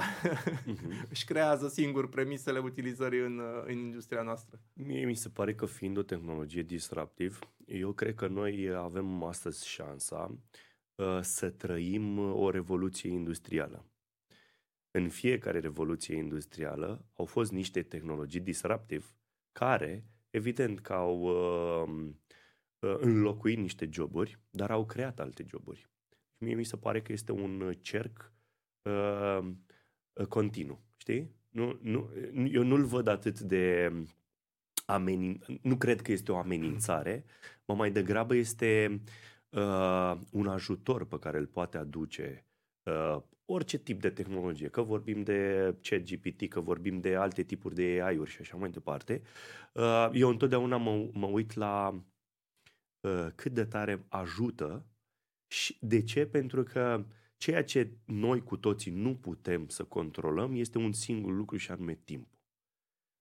Mhm. 0.65 1.07
își 1.11 1.25
creează 1.25 1.67
singur 1.67 2.09
premisele 2.09 2.59
utilizării 2.59 3.19
în, 3.19 3.39
uh, 3.39 3.63
în 3.65 3.77
industria 3.77 4.21
noastră. 4.21 4.59
Mie 4.73 5.05
mi 5.05 5.15
se 5.15 5.29
pare 5.29 5.55
că 5.55 5.65
fiind 5.65 5.97
o 5.97 6.03
tehnologie 6.03 6.61
disruptiv, 6.61 7.39
eu 7.65 7.91
cred 7.93 8.15
că 8.15 8.27
noi 8.27 8.73
avem 8.75 9.23
astăzi 9.23 9.67
șansa 9.67 10.27
uh, 10.31 10.37
să 11.21 11.49
trăim 11.49 12.17
o 12.17 12.49
revoluție 12.49 13.09
industrială. 13.09 13.85
În 14.91 15.09
fiecare 15.09 15.59
revoluție 15.59 16.15
industrială 16.15 17.05
au 17.13 17.25
fost 17.25 17.51
niște 17.51 17.81
tehnologii 17.81 18.39
disruptiv 18.39 19.15
care, 19.51 20.05
evident 20.29 20.79
că 20.79 20.93
au 20.93 21.21
uh, 21.21 22.09
uh, 22.79 22.95
înlocuit 22.99 23.57
niște 23.57 23.89
joburi, 23.91 24.39
dar 24.49 24.71
au 24.71 24.85
creat 24.85 25.19
alte 25.19 25.45
joburi. 25.47 25.79
Și 26.35 26.43
mie 26.43 26.55
mi 26.55 26.63
se 26.63 26.77
pare 26.77 27.01
că 27.01 27.11
este 27.11 27.31
un 27.31 27.73
cerc 27.81 28.33
uh, 28.81 29.39
uh, 30.13 30.25
continuu, 30.25 30.81
știi? 30.97 31.35
Nu, 31.49 31.79
nu, 31.81 32.09
eu 32.51 32.63
nu-l 32.63 32.85
văd 32.85 33.07
atât 33.07 33.39
de 33.39 33.91
amenin... 34.85 35.43
nu 35.61 35.77
cred 35.77 36.01
că 36.01 36.11
este 36.11 36.31
o 36.31 36.37
amenințare, 36.37 37.25
mă 37.65 37.75
mai 37.75 37.91
degrabă 37.91 38.35
este 38.35 39.01
uh, 39.57 40.19
un 40.31 40.47
ajutor 40.47 41.05
pe 41.05 41.19
care 41.19 41.37
îl 41.37 41.47
poate 41.47 41.77
aduce 41.77 42.45
uh, 42.83 43.21
orice 43.45 43.77
tip 43.77 44.01
de 44.01 44.09
tehnologie, 44.09 44.67
că 44.67 44.81
vorbim 44.81 45.23
de 45.23 45.75
ChatGPT, 45.81 46.47
că 46.47 46.59
vorbim 46.59 46.99
de 46.99 47.15
alte 47.15 47.43
tipuri 47.43 47.75
de 47.75 48.01
AI-uri 48.03 48.29
și 48.29 48.41
așa 48.41 48.57
mai 48.57 48.69
departe. 48.69 49.21
Uh, 49.73 50.09
eu 50.13 50.29
întotdeauna 50.29 50.77
mă, 50.77 51.09
mă 51.13 51.25
uit 51.25 51.53
la 51.53 52.03
uh, 52.99 53.27
cât 53.35 53.51
de 53.51 53.65
tare 53.65 54.05
ajută 54.07 54.85
și 55.47 55.77
de 55.81 56.03
ce? 56.03 56.25
Pentru 56.25 56.63
că 56.63 57.05
ceea 57.37 57.63
ce 57.63 57.91
noi 58.05 58.43
cu 58.43 58.57
toții 58.57 58.91
nu 58.91 59.15
putem 59.15 59.67
să 59.67 59.83
controlăm 59.83 60.55
este 60.55 60.77
un 60.77 60.91
singur 60.91 61.33
lucru 61.33 61.57
și 61.57 61.71
anume 61.71 61.95
timpul. 61.95 62.39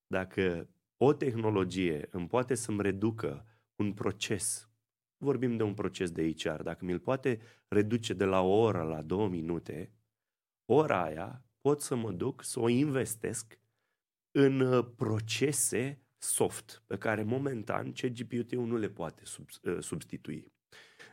Dacă 0.06 0.68
o 0.96 1.12
tehnologie 1.12 2.08
îmi 2.10 2.26
poate 2.28 2.54
să-mi 2.54 2.82
reducă 2.82 3.46
un 3.76 3.92
proces, 3.92 4.70
vorbim 5.18 5.56
de 5.56 5.62
un 5.62 5.74
proces 5.74 6.10
de 6.10 6.32
HR, 6.32 6.62
dacă 6.62 6.84
mi-l 6.84 6.98
poate 6.98 7.40
reduce 7.68 8.12
de 8.12 8.24
la 8.24 8.40
o 8.40 8.58
oră 8.58 8.82
la 8.82 9.02
două 9.02 9.28
minute, 9.28 9.92
ora 10.64 11.02
aia 11.02 11.44
pot 11.60 11.80
să 11.80 11.94
mă 11.94 12.12
duc 12.12 12.42
să 12.42 12.60
o 12.60 12.68
investesc 12.68 13.58
în 14.30 14.60
uh, 14.60 14.86
procese 14.96 16.00
soft 16.18 16.82
pe 16.86 16.98
care 16.98 17.22
momentan 17.22 17.92
CGPT-ul 17.92 18.66
nu 18.66 18.76
le 18.76 18.88
poate 18.88 19.24
sub, 19.24 19.48
uh, 19.62 19.78
substitui. 19.80 20.52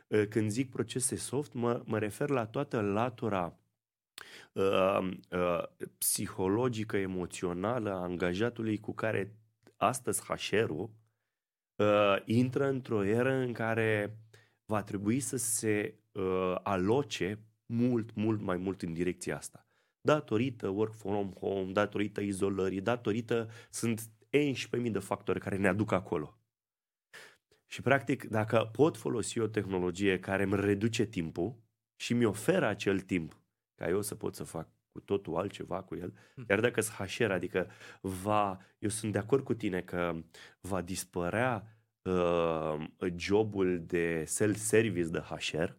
uh, 0.06 0.28
când 0.28 0.50
zic 0.50 0.70
procese 0.70 1.16
soft, 1.16 1.52
mă, 1.52 1.82
mă 1.84 1.98
refer 1.98 2.28
la 2.28 2.46
toată 2.46 2.80
latura 2.80 3.58
uh, 4.52 5.10
uh, 5.30 5.62
psihologică, 5.98 6.96
emoțională 6.96 7.90
a 7.90 8.02
angajatului 8.02 8.78
cu 8.80 8.94
care 8.94 9.36
astăzi 9.76 10.22
HR-ul 10.22 10.90
uh, 11.76 12.16
intră 12.24 12.68
într-o 12.68 13.04
eră 13.04 13.32
în 13.32 13.52
care 13.52 14.18
va 14.64 14.82
trebui 14.82 15.20
să 15.20 15.36
se 15.36 15.98
uh, 16.12 16.54
aloce 16.62 17.38
mult, 17.66 18.14
mult 18.14 18.40
mai 18.40 18.56
mult 18.56 18.82
în 18.82 18.92
direcția 18.92 19.36
asta. 19.36 19.68
Datorită 20.00 20.68
work 20.68 20.94
from 20.94 21.32
home, 21.32 21.72
datorită 21.72 22.20
izolării, 22.20 22.80
datorită 22.80 23.50
sunt 23.70 24.10
11.000 24.82 24.90
de 24.90 24.98
factori 24.98 25.40
care 25.40 25.56
ne 25.56 25.68
aduc 25.68 25.92
acolo. 25.92 26.38
Și 27.66 27.82
practic, 27.82 28.24
dacă 28.24 28.68
pot 28.72 28.96
folosi 28.96 29.38
o 29.38 29.46
tehnologie 29.46 30.18
care 30.18 30.42
îmi 30.42 30.60
reduce 30.60 31.04
timpul 31.04 31.62
și 31.96 32.14
mi 32.14 32.24
oferă 32.24 32.66
acel 32.66 33.00
timp 33.00 33.40
ca 33.74 33.88
eu 33.88 34.02
să 34.02 34.14
pot 34.14 34.34
să 34.34 34.44
fac 34.44 34.68
cu 34.94 35.00
totul 35.00 35.36
altceva 35.36 35.82
cu 35.82 35.94
el, 35.94 36.14
hm. 36.34 36.44
iar 36.48 36.60
dacă 36.60 36.80
sunt 36.80 37.08
HR, 37.08 37.30
adică 37.30 37.70
va, 38.00 38.58
eu 38.78 38.88
sunt 38.88 39.12
de 39.12 39.18
acord 39.18 39.44
cu 39.44 39.54
tine 39.54 39.80
că 39.80 40.22
va 40.60 40.80
dispărea 40.80 41.78
uh, 42.02 42.86
jobul 43.16 43.84
de 43.86 44.24
self-service 44.26 45.08
de 45.08 45.18
HR, 45.18 45.76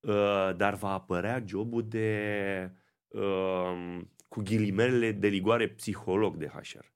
uh, 0.00 0.56
dar 0.56 0.74
va 0.74 0.92
apărea 0.92 1.42
jobul 1.46 1.88
de, 1.88 2.70
uh, 3.08 4.00
cu 4.28 4.40
ghilimelele 4.40 5.12
de 5.12 5.28
ligoare, 5.28 5.68
psiholog 5.68 6.36
de 6.36 6.46
HR. 6.46 6.86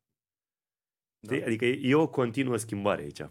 Da. 1.19 1.35
Adică 1.35 1.64
e 1.64 1.95
o 1.95 2.09
continuă 2.09 2.57
schimbare 2.57 3.03
aici. 3.03 3.23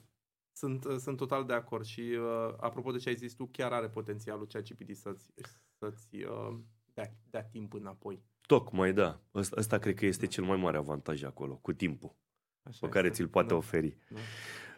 Sunt, 0.51 0.85
uh, 0.85 0.97
sunt 0.97 1.17
total 1.17 1.45
de 1.45 1.53
acord 1.53 1.85
și 1.85 2.01
uh, 2.01 2.53
apropo 2.59 2.91
de 2.91 2.97
ce 2.97 3.09
ai 3.09 3.15
zis 3.15 3.33
tu, 3.33 3.45
chiar 3.45 3.73
are 3.73 3.89
potențialul 3.89 4.47
ChatGPT 4.47 4.95
să-ți, 4.95 5.31
să-ți 5.77 6.15
uh, 6.15 6.57
dea, 6.95 7.13
dea 7.29 7.43
timp 7.43 7.73
înapoi. 7.73 8.23
Tocmai, 8.41 8.93
da. 8.93 9.21
Ăsta, 9.33 9.55
ăsta 9.59 9.77
cred 9.77 9.95
că 9.95 10.05
este 10.05 10.25
da. 10.25 10.31
cel 10.31 10.43
mai 10.43 10.57
mare 10.57 10.77
avantaj 10.77 11.23
acolo, 11.23 11.55
cu 11.55 11.73
timpul, 11.73 12.15
Așa 12.63 12.77
pe 12.81 12.89
care 12.89 13.09
ți-l 13.09 13.27
poate 13.27 13.47
da. 13.47 13.55
oferi. 13.55 13.97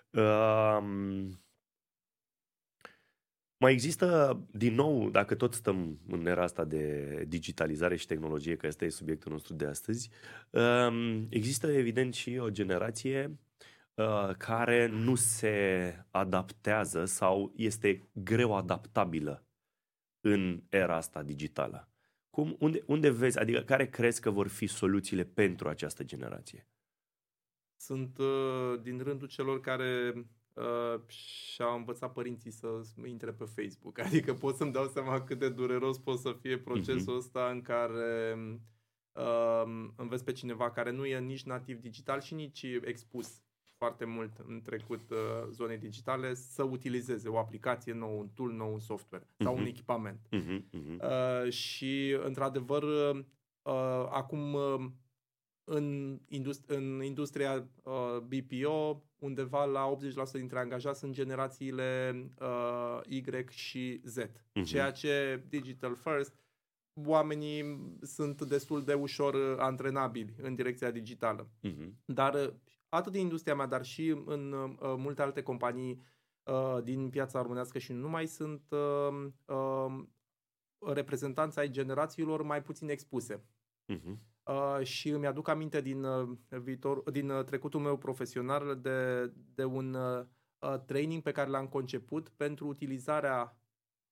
Da. 0.10 0.22
Uh, 0.22 1.30
mai 3.58 3.72
există, 3.72 4.40
din 4.52 4.74
nou, 4.74 5.10
dacă 5.10 5.36
tot 5.36 5.54
stăm 5.54 6.00
în 6.08 6.26
era 6.26 6.44
asta 6.44 6.66
de 6.66 7.24
digitalizare 7.28 7.96
și 7.96 8.06
tehnologie, 8.06 8.56
că 8.56 8.68
este 8.68 8.90
subiectul 8.90 9.32
nostru 9.32 9.54
de 9.54 9.66
astăzi, 9.66 10.10
uh, 10.50 11.24
există 11.30 11.68
evident 11.68 12.14
și 12.14 12.38
o 12.38 12.50
generație 12.50 13.40
uh, 13.94 14.36
care 14.38 14.88
nu 14.88 15.16
se 15.16 15.96
adaptează 16.12 17.06
sau 17.06 17.54
este 17.56 18.10
greu 18.14 18.56
adaptabilă 18.56 19.46
în 20.22 20.64
era 20.70 20.96
asta 20.96 21.24
digitală. 21.24 21.92
Cum, 22.38 22.56
unde, 22.60 22.84
unde 22.86 23.10
vezi, 23.10 23.40
adică 23.40 23.60
care 23.60 23.90
crezi 23.90 24.22
că 24.22 24.30
vor 24.30 24.48
fi 24.48 24.68
soluțiile 24.68 25.24
pentru 25.24 25.68
această 25.68 26.04
generație? 26.04 26.68
Sunt 27.76 28.18
uh, 28.18 28.82
din 28.82 29.00
rândul 29.00 29.28
celor 29.28 29.60
care 29.60 30.14
uh, 30.54 31.08
și-au 31.08 31.78
învățat 31.78 32.14
părinții 32.14 32.52
să 32.52 32.82
intre 33.06 33.32
pe 33.32 33.46
Facebook. 33.46 34.00
Adică 34.08 34.34
pot 34.34 34.56
să-mi 34.56 34.72
dau 34.72 34.88
seama 34.88 35.24
cât 35.24 35.40
de 35.40 35.50
dureros 35.50 35.98
pot 35.98 36.20
să 36.20 36.38
fie 36.42 36.58
procesul 36.58 37.14
uh-huh. 37.14 37.18
ăsta 37.18 37.50
în 37.50 37.62
care 37.62 38.38
uh, 39.12 39.90
înveți 39.96 40.24
pe 40.24 40.32
cineva 40.32 40.72
care 40.72 40.92
nu 40.92 41.06
e 41.06 41.20
nici 41.20 41.44
nativ 41.44 41.80
digital 41.80 42.22
și 42.22 42.34
nici 42.34 42.66
expus 42.82 43.42
foarte 43.78 44.06
mult 44.06 44.38
în 44.48 44.62
trecut 44.62 45.10
uh, 45.10 45.18
zone 45.52 45.78
digitale 45.78 46.34
să 46.34 46.64
utilizeze 46.64 47.30
o 47.30 47.38
aplicație 47.38 47.94
nouă, 47.94 48.20
un 48.20 48.30
tool 48.34 48.52
nou, 48.52 48.74
un 48.74 48.80
software 48.80 49.24
uh-huh. 49.24 49.44
sau 49.44 49.54
un 49.54 49.60
mhm. 49.60 49.70
echipament. 49.70 50.20
Uh-huh. 50.32 50.60
Uh-huh. 50.60 51.02
Uh, 51.02 51.52
și, 51.52 52.18
într-adevăr, 52.24 52.84
uh, 52.84 54.08
acum 54.10 54.54
uh, 54.54 54.86
în, 55.64 56.18
indust- 56.30 56.68
în 56.68 57.02
industria 57.04 57.68
uh, 57.84 58.18
BPO, 58.18 59.04
undeva 59.20 59.66
la 59.66 59.98
80% 60.28 60.32
dintre 60.32 60.60
angajați 60.60 61.00
sunt 61.00 61.14
generațiile 61.14 62.16
uh, 62.40 63.00
Y 63.08 63.24
și 63.50 64.02
Z. 64.04 64.18
Uh-huh. 64.18 64.64
Ceea 64.66 64.92
ce 64.92 65.44
Digital 65.50 65.96
First, 65.96 66.36
oamenii 67.06 67.80
sunt 68.02 68.42
destul 68.42 68.84
de 68.84 68.94
ușor 68.94 69.34
uh, 69.34 69.56
antrenabili 69.58 70.34
în 70.42 70.56
direcția 70.56 70.92
digitală. 70.92 71.50
Uh-huh. 71.64 71.90
Dar 72.06 72.34
uh, 72.34 72.54
atât 72.90 73.12
din 73.12 73.22
industria 73.22 73.56
mea, 73.56 73.66
dar 73.66 73.86
și 73.86 74.22
în 74.26 74.52
uh, 74.52 74.78
multe 74.98 75.22
alte 75.22 75.44
companii 75.44 76.04
uh, 76.44 76.84
din 76.84 77.10
piața 77.10 77.42
românească 77.42 77.78
și 77.78 77.92
nu 77.92 78.00
numai, 78.00 78.28
sunt 78.28 78.62
uh, 78.70 79.28
uh, 79.46 80.04
reprezentanți 80.80 81.60
ai 81.60 81.70
generațiilor 81.70 82.44
mai 82.44 82.62
puțin 82.62 82.90
expuse. 82.90 83.44
Uh-huh. 83.94 84.18
Uh, 84.44 84.86
și 84.86 85.10
îmi 85.10 85.28
aduc 85.28 85.48
aminte 85.48 85.82
din, 85.82 86.04
uh, 86.04 86.38
viitor, 86.50 87.12
din 87.12 87.30
uh, 87.30 87.44
trecutul 87.44 87.80
meu 87.80 87.98
profesional 87.98 88.80
de, 88.82 89.32
de 89.54 89.64
un 89.64 89.94
uh, 89.94 90.26
training 90.86 91.22
pe 91.22 91.32
care 91.32 91.50
l-am 91.50 91.68
conceput 91.68 92.30
pentru 92.30 92.68
utilizarea 92.68 93.58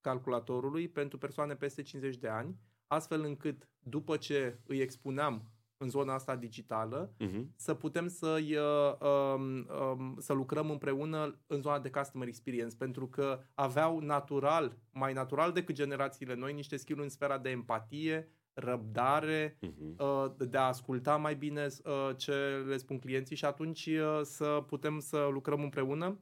calculatorului 0.02 0.88
pentru 0.88 1.18
persoane 1.18 1.56
peste 1.56 1.82
50 1.82 2.18
de 2.18 2.28
ani, 2.28 2.60
astfel 2.88 3.24
încât 3.24 3.70
după 3.80 4.18
ce 4.18 4.60
îi 4.66 4.80
expuneam 4.80 5.52
în 5.78 5.90
zona 5.90 6.14
asta 6.14 6.36
digitală, 6.36 7.14
uh-huh. 7.20 7.44
să 7.56 7.74
putem 7.74 8.08
să, 8.08 8.38
uh, 8.42 9.08
um, 9.10 9.68
um, 9.98 10.16
să 10.20 10.34
lucrăm 10.34 10.70
împreună 10.70 11.40
în 11.48 11.62
zona 11.62 11.80
de 11.80 11.90
customer 11.90 12.28
experience, 12.28 12.76
pentru 12.76 13.08
că 13.08 13.40
aveau 13.54 14.00
natural, 14.00 14.78
mai 14.92 15.14
natural 15.14 15.52
decât 15.52 15.76
generațiile 15.76 16.36
noi, 16.36 16.54
niște 16.54 16.78
skill 16.78 17.02
în 17.02 17.10
sfera 17.10 17.38
de 17.38 17.50
empatie, 17.50 18.30
răbdare, 18.54 19.58
uh-huh. 19.58 19.98
uh, 19.98 20.48
de 20.50 20.58
a 20.58 20.68
asculta 20.68 21.18
mai 21.18 21.36
bine 21.36 21.68
uh, 21.84 22.10
ce 22.18 22.34
le 22.68 22.78
spun 22.78 23.00
clienții 23.00 23.36
și 23.36 23.46
atunci 23.46 23.86
uh, 23.86 24.20
să 24.22 24.64
putem 24.68 25.00
să 25.00 25.30
lucrăm 25.32 25.62
împreună 25.62 26.20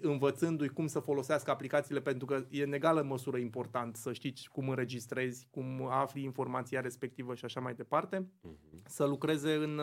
învățându-i 0.00 0.68
cum 0.68 0.86
să 0.86 1.00
folosească 1.00 1.50
aplicațiile, 1.50 2.00
pentru 2.00 2.26
că 2.26 2.46
e 2.50 2.62
în 2.62 2.72
egală 2.72 3.02
măsură 3.02 3.36
important 3.36 3.96
să 3.96 4.12
știți 4.12 4.48
cum 4.48 4.68
înregistrezi, 4.68 5.46
cum 5.50 5.86
afli 5.90 6.22
informația 6.22 6.80
respectivă 6.80 7.34
și 7.34 7.44
așa 7.44 7.60
mai 7.60 7.74
departe, 7.74 8.26
uh-huh. 8.26 8.82
să 8.86 9.04
lucreze 9.04 9.54
în, 9.54 9.80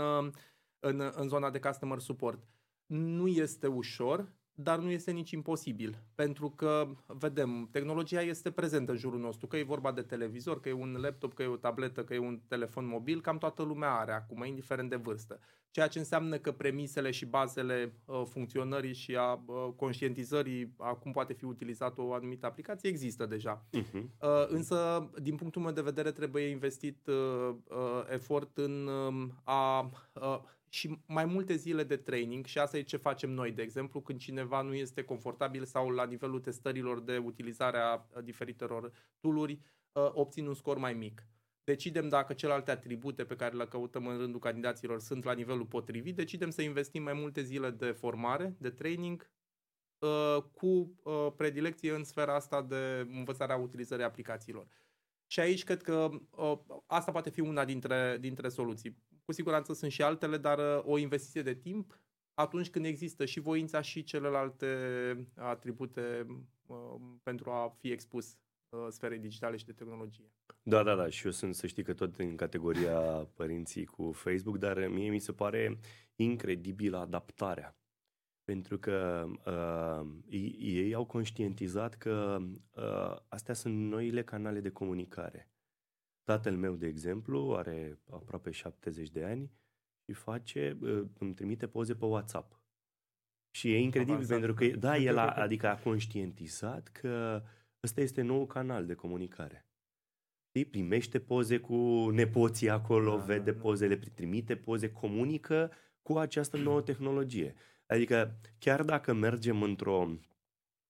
în, 0.79 1.11
în 1.15 1.27
zona 1.27 1.49
de 1.49 1.59
customer 1.59 1.99
support. 1.99 2.47
Nu 2.85 3.27
este 3.27 3.67
ușor, 3.67 4.33
dar 4.59 4.79
nu 4.79 4.89
este 4.89 5.11
nici 5.11 5.31
imposibil, 5.31 6.03
pentru 6.15 6.49
că, 6.49 6.87
vedem, 7.07 7.69
tehnologia 7.71 8.21
este 8.21 8.51
prezentă 8.51 8.91
în 8.91 8.97
jurul 8.97 9.19
nostru, 9.19 9.47
că 9.47 9.57
e 9.57 9.63
vorba 9.63 9.91
de 9.91 10.01
televizor, 10.01 10.59
că 10.59 10.69
e 10.69 10.73
un 10.73 10.97
laptop, 11.01 11.33
că 11.33 11.43
e 11.43 11.47
o 11.47 11.55
tabletă, 11.55 12.03
că 12.03 12.13
e 12.13 12.19
un 12.19 12.39
telefon 12.47 12.87
mobil, 12.87 13.21
cam 13.21 13.37
toată 13.37 13.63
lumea 13.63 13.91
are 13.91 14.11
acum, 14.11 14.43
indiferent 14.43 14.89
de 14.89 14.95
vârstă. 14.95 15.39
Ceea 15.71 15.87
ce 15.87 15.99
înseamnă 15.99 16.37
că 16.37 16.51
premisele 16.51 17.11
și 17.11 17.25
bazele 17.25 17.93
uh, 18.05 18.21
funcționării 18.25 18.93
și 18.93 19.15
a 19.15 19.43
uh, 19.45 19.67
conștientizării 19.75 20.73
a 20.77 20.93
cum 20.93 21.11
poate 21.11 21.33
fi 21.33 21.45
utilizată 21.45 22.01
o 22.01 22.13
anumită 22.13 22.45
aplicație 22.45 22.89
există 22.89 23.25
deja. 23.25 23.65
Uh-huh. 23.77 23.93
Uh, 23.93 24.47
însă, 24.47 25.09
din 25.21 25.35
punctul 25.35 25.61
meu 25.61 25.71
de 25.71 25.81
vedere, 25.81 26.11
trebuie 26.11 26.43
investit 26.43 27.07
uh, 27.07 27.55
uh, 27.69 28.03
efort 28.09 28.57
în 28.57 28.87
uh, 28.87 29.29
a... 29.43 29.89
Uh, 30.13 30.39
și 30.69 30.97
mai 31.05 31.25
multe 31.25 31.55
zile 31.55 31.83
de 31.83 31.97
training 31.97 32.45
și 32.45 32.59
asta 32.59 32.77
e 32.77 32.81
ce 32.81 32.97
facem 32.97 33.29
noi, 33.29 33.51
de 33.51 33.61
exemplu, 33.61 34.01
când 34.01 34.19
cineva 34.19 34.61
nu 34.61 34.73
este 34.73 35.03
confortabil 35.03 35.65
sau 35.65 35.89
la 35.89 36.05
nivelul 36.05 36.39
testărilor 36.39 37.01
de 37.01 37.17
utilizare 37.17 37.77
a 37.77 38.05
diferitelor 38.23 38.91
tooluri, 39.19 39.59
uh, 39.91 40.09
obțin 40.13 40.47
un 40.47 40.53
scor 40.53 40.77
mai 40.77 40.93
mic. 40.93 41.27
Decidem 41.63 42.09
dacă 42.09 42.33
celelalte 42.33 42.71
atribute 42.71 43.25
pe 43.25 43.35
care 43.35 43.55
le 43.55 43.65
căutăm 43.65 44.07
în 44.07 44.17
rândul 44.17 44.39
candidaților 44.39 44.99
sunt 44.99 45.23
la 45.23 45.33
nivelul 45.33 45.65
potrivit, 45.65 46.15
decidem 46.15 46.49
să 46.49 46.61
investim 46.61 47.03
mai 47.03 47.13
multe 47.13 47.41
zile 47.41 47.69
de 47.69 47.91
formare, 47.91 48.55
de 48.59 48.69
training, 48.69 49.31
uh, 49.99 50.43
cu 50.53 50.67
uh, 51.03 51.27
predilecție 51.35 51.93
în 51.93 52.03
sfera 52.03 52.35
asta 52.35 52.61
de 52.61 53.07
învățarea 53.09 53.55
utilizării 53.55 54.05
aplicațiilor. 54.05 54.67
Și 55.27 55.39
aici 55.39 55.63
cred 55.63 55.81
că 55.81 56.09
asta 56.85 57.11
poate 57.11 57.29
fi 57.29 57.39
una 57.39 57.65
dintre, 57.65 58.17
dintre 58.19 58.49
soluții. 58.49 58.97
Cu 59.27 59.33
siguranță 59.33 59.73
sunt 59.73 59.91
și 59.91 60.01
altele, 60.01 60.37
dar 60.37 60.57
uh, 60.57 60.83
o 60.85 60.97
investiție 60.97 61.41
de 61.41 61.53
timp 61.53 61.99
atunci 62.33 62.69
când 62.69 62.85
există 62.85 63.25
și 63.25 63.39
voința 63.39 63.81
și 63.81 64.03
celelalte 64.03 64.67
atribute 65.35 66.25
uh, 66.65 66.95
pentru 67.23 67.49
a 67.49 67.75
fi 67.79 67.91
expus 67.91 68.37
uh, 68.69 68.87
sferei 68.89 69.19
digitale 69.19 69.57
și 69.57 69.65
de 69.65 69.71
tehnologie. 69.71 70.31
Da, 70.63 70.83
da, 70.83 70.95
da, 70.95 71.09
și 71.09 71.25
eu 71.25 71.31
sunt, 71.31 71.55
să 71.55 71.67
știi 71.67 71.83
că 71.83 71.93
tot 71.93 72.15
în 72.15 72.35
categoria 72.35 72.99
părinții 73.33 73.85
cu 73.85 74.11
Facebook, 74.11 74.57
dar 74.57 74.87
mie 74.87 75.09
mi 75.09 75.19
se 75.19 75.33
pare 75.33 75.79
incredibilă 76.15 76.97
adaptarea. 76.97 77.77
Pentru 78.43 78.77
că 78.77 79.25
uh, 79.45 80.07
ei, 80.29 80.55
ei 80.59 80.93
au 80.93 81.05
conștientizat 81.05 81.95
că 81.95 82.37
uh, 82.75 83.15
astea 83.27 83.53
sunt 83.53 83.89
noile 83.89 84.23
canale 84.23 84.59
de 84.59 84.69
comunicare. 84.69 85.51
Tatăl 86.27 86.55
meu, 86.55 86.75
de 86.75 86.87
exemplu, 86.87 87.55
are 87.57 87.99
aproape 88.11 88.51
70 88.51 89.09
de 89.09 89.23
ani 89.23 89.51
și 90.05 90.13
face, 90.13 90.77
îmi 91.19 91.33
trimite 91.33 91.67
poze 91.67 91.95
pe 91.95 92.05
WhatsApp. 92.05 92.59
Și 93.51 93.73
e 93.73 93.77
incredibil 93.77 94.13
Avansat. 94.13 94.39
pentru 94.39 94.53
că, 94.53 94.77
da, 94.77 94.97
el 95.09 95.17
a, 95.17 95.27
adică 95.27 95.67
a 95.67 95.75
conștientizat 95.75 96.87
că 96.87 97.43
ăsta 97.83 98.01
este 98.01 98.21
nou 98.21 98.45
canal 98.45 98.85
de 98.85 98.93
comunicare. 98.93 99.65
Știi? 100.47 100.65
Primește 100.65 101.19
poze 101.19 101.59
cu 101.59 102.09
nepoții 102.09 102.69
acolo, 102.69 103.17
da, 103.17 103.23
vede 103.23 103.51
da, 103.51 103.57
da. 103.57 103.61
pozele, 103.61 103.95
trimite 103.95 104.55
poze, 104.55 104.91
comunică 104.91 105.71
cu 106.01 106.17
această 106.17 106.57
nouă 106.57 106.81
tehnologie. 106.81 107.55
Adică 107.85 108.39
chiar 108.59 108.83
dacă 108.83 109.13
mergem 109.13 109.61
într-o... 109.61 110.09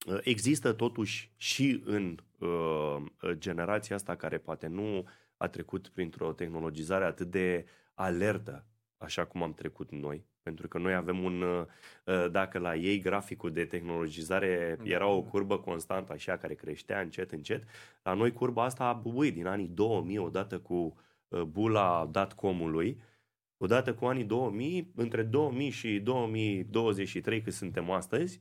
Uh, 0.07 0.17
există 0.21 0.73
totuși 0.73 1.33
și 1.35 1.81
în 1.85 2.17
uh, 2.39 3.03
generația 3.31 3.95
asta 3.95 4.15
care 4.15 4.37
poate 4.37 4.67
nu 4.67 5.07
a 5.37 5.47
trecut 5.47 5.87
printr-o 5.87 6.33
tehnologizare 6.33 7.05
atât 7.05 7.31
de 7.31 7.65
alertă, 7.93 8.65
așa 8.97 9.25
cum 9.25 9.43
am 9.43 9.53
trecut 9.53 9.91
noi, 9.91 10.25
pentru 10.41 10.67
că 10.67 10.77
noi 10.77 10.93
avem 10.93 11.23
un, 11.23 11.41
uh, 11.41 11.65
uh, 12.05 12.31
dacă 12.31 12.59
la 12.59 12.75
ei 12.75 12.99
graficul 12.99 13.51
de 13.51 13.65
tehnologizare 13.65 14.77
era 14.83 15.07
o 15.07 15.21
curbă 15.21 15.59
constantă 15.59 16.13
așa 16.13 16.37
care 16.37 16.53
creștea 16.53 16.99
încet, 16.99 17.31
încet, 17.31 17.63
la 18.03 18.13
noi 18.13 18.33
curba 18.33 18.63
asta 18.63 18.83
a 18.83 18.93
bubuit 18.93 19.33
din 19.33 19.45
anii 19.45 19.67
2000 19.67 20.17
odată 20.17 20.59
cu 20.59 20.97
uh, 21.27 21.41
bula 21.41 22.09
dotcom-ului, 22.11 23.01
odată 23.57 23.93
cu 23.93 24.05
anii 24.05 24.23
2000, 24.23 24.91
între 24.95 25.23
2000 25.23 25.69
și 25.69 25.99
2023 25.99 27.41
cât 27.41 27.53
suntem 27.53 27.91
astăzi, 27.91 28.39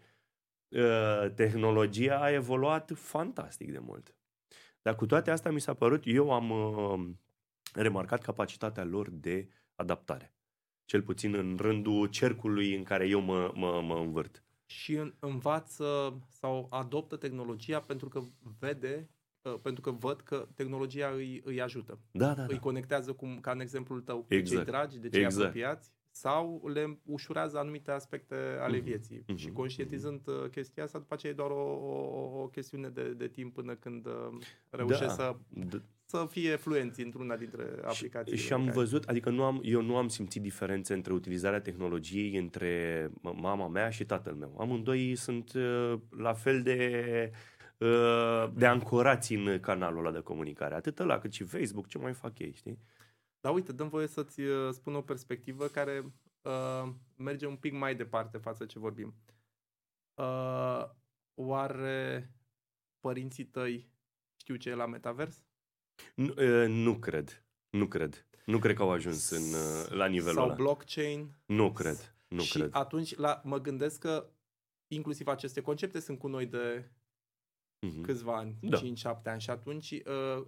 tehnologia 1.35 2.19
a 2.21 2.31
evoluat 2.31 2.93
fantastic 2.95 3.73
de 3.73 3.79
mult. 3.79 4.15
Dar 4.87 4.95
cu 4.95 5.07
toate 5.07 5.31
astea 5.31 5.51
mi 5.51 5.61
s-a 5.61 5.75
părut, 5.75 6.03
eu 6.05 6.33
am 6.33 6.53
remarcat 7.75 8.23
capacitatea 8.23 8.85
lor 8.85 9.11
de 9.11 9.49
adaptare 9.75 10.35
cel 10.85 11.03
puțin 11.03 11.35
în 11.35 11.57
rândul 11.61 12.07
cercului 12.07 12.75
în 12.75 12.83
care 12.83 13.09
eu 13.09 13.21
mă, 13.21 13.53
mă, 13.55 13.83
mă 13.83 13.99
învârt. 13.99 14.45
Și 14.67 15.13
învață 15.19 16.19
sau 16.29 16.67
adoptă 16.71 17.17
tehnologia 17.17 17.81
pentru 17.81 18.09
că 18.09 18.21
vede, 18.59 19.11
uh, 19.43 19.59
pentru 19.63 19.83
că 19.83 19.91
văd 19.91 20.21
că 20.21 20.49
tehnologia 20.55 21.09
îi, 21.09 21.41
îi 21.45 21.61
ajută. 21.61 21.99
Da, 22.11 22.35
da, 22.35 22.43
îi 22.43 22.55
da. 22.55 22.61
conectează, 22.61 23.13
cum, 23.13 23.41
ca 23.41 23.51
în 23.51 23.61
exemplul 23.61 24.01
tău, 24.01 24.27
exact. 24.29 24.49
pe 24.49 24.55
cei 24.55 24.65
dragi, 24.65 24.99
de 24.99 25.09
cei 25.09 25.23
exact. 25.23 25.47
apropiați 25.47 25.93
sau 26.17 26.69
le 26.75 26.99
ușurează 27.05 27.59
anumite 27.59 27.91
aspecte 27.91 28.35
ale 28.61 28.79
mm-hmm. 28.79 28.83
vieții. 28.83 29.19
Mm-hmm. 29.23 29.37
Și 29.37 29.51
conștientizând 29.51 30.21
mm-hmm. 30.21 30.51
chestia 30.51 30.83
asta, 30.83 30.99
după 30.99 31.15
aceea 31.15 31.33
e 31.33 31.37
doar 31.37 31.51
o, 31.51 31.55
o, 31.55 32.41
o 32.43 32.47
chestiune 32.47 32.89
de, 32.89 33.09
de 33.09 33.29
timp 33.29 33.55
până 33.55 33.75
când 33.75 34.07
uh, 34.07 34.13
reușești 34.71 35.05
da. 35.05 35.13
să, 35.13 35.37
d- 35.67 35.83
să 36.05 36.27
fie 36.31 36.57
fluenți 36.57 37.03
într-una 37.03 37.37
dintre 37.37 37.65
aplicații. 37.85 38.37
Și, 38.37 38.45
și 38.45 38.53
am 38.53 38.61
care... 38.61 38.73
văzut, 38.73 39.05
adică 39.05 39.31
nu 39.31 39.43
am, 39.43 39.61
eu 39.65 39.83
nu 39.83 39.97
am 39.97 40.09
simțit 40.09 40.43
diferențe 40.43 40.95
între 40.95 41.13
utilizarea 41.13 41.61
tehnologiei 41.61 42.37
între 42.37 43.11
mama 43.21 43.69
mea 43.69 43.91
și 43.91 44.05
tatăl 44.05 44.35
meu. 44.35 44.57
Amândoi 44.59 45.15
sunt 45.15 45.53
uh, 45.53 45.95
la 46.19 46.33
fel 46.33 46.63
de 46.63 47.31
uh, 47.79 48.51
de 48.55 48.67
ancorați 48.67 49.35
în 49.35 49.59
canalul 49.61 49.99
ăla 49.99 50.15
de 50.15 50.21
comunicare. 50.21 50.75
Atât 50.75 50.99
ăla 50.99 51.19
cât 51.19 51.33
și 51.33 51.45
Facebook, 51.45 51.87
ce 51.87 51.99
mai 51.99 52.13
fac 52.13 52.39
ei, 52.39 52.53
știi? 52.53 52.79
Dar 53.41 53.53
uite, 53.55 53.73
dăm 53.73 53.89
voie 53.89 54.07
să-ți 54.07 54.41
uh, 54.41 54.73
spun 54.73 54.95
o 54.95 55.03
perspectivă 55.03 55.67
care 55.69 56.13
uh, 56.43 56.93
merge 57.17 57.47
un 57.47 57.57
pic 57.57 57.73
mai 57.73 57.95
departe 57.95 58.39
față 58.39 58.67
ce 58.67 58.79
vorbim. 58.79 59.15
Uh, 60.15 60.85
oare 61.35 62.31
părinții 63.01 63.45
tăi 63.45 63.91
știu 64.37 64.57
ce 64.57 64.71
e 64.71 64.75
la 64.75 64.87
metavers? 64.87 65.45
Nu, 66.15 66.35
uh, 66.39 66.69
nu 66.69 66.99
cred. 66.99 67.45
Nu 67.71 67.89
cred. 67.89 68.27
Nu 68.45 68.59
cred 68.59 68.77
că 68.77 68.83
au 68.83 68.91
ajuns 68.91 69.31
în, 69.31 69.53
uh, 69.53 69.89
la 69.89 70.07
nivelul 70.07 70.35
Sau 70.35 70.45
ăla. 70.45 70.55
blockchain? 70.55 71.37
Nu 71.47 71.73
cred. 71.73 72.15
Nu 72.29 72.41
și 72.41 72.59
cred. 72.59 72.69
atunci 72.73 73.15
la, 73.15 73.41
mă 73.45 73.61
gândesc 73.61 74.01
că 74.01 74.31
inclusiv 74.87 75.27
aceste 75.27 75.61
concepte 75.61 76.01
sunt 76.01 76.19
cu 76.19 76.29
noi 76.29 76.47
de 76.47 76.91
mm-hmm. 77.87 78.03
câțiva 78.03 78.37
ani, 78.37 78.59
da. 78.61 78.79
5-7 78.79 79.23
ani 79.25 79.41
și 79.41 79.51
atunci 79.51 79.91
uh, 79.91 80.03
Uh, 80.07 80.43
uh, 80.43 80.47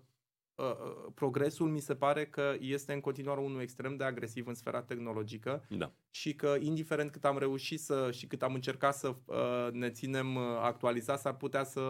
progresul 1.15 1.69
mi 1.69 1.81
se 1.81 1.95
pare 1.95 2.27
că 2.27 2.55
este 2.61 2.93
în 2.93 3.01
continuare 3.01 3.41
unul 3.41 3.61
extrem 3.61 3.97
de 3.97 4.05
agresiv 4.05 4.47
în 4.47 4.55
sfera 4.55 4.83
tehnologică 4.83 5.65
da. 5.69 5.93
și 6.11 6.35
că 6.35 6.57
indiferent 6.61 7.11
cât 7.11 7.25
am 7.25 7.39
reușit 7.39 7.81
să 7.81 8.11
și 8.13 8.27
cât 8.27 8.43
am 8.43 8.55
încercat 8.55 8.95
să 8.95 9.15
uh, 9.25 9.37
ne 9.73 9.91
ținem 9.91 10.35
uh, 10.35 10.43
actualizați, 10.63 11.23
s-ar 11.23 11.37
putea 11.37 11.65
să 11.65 11.81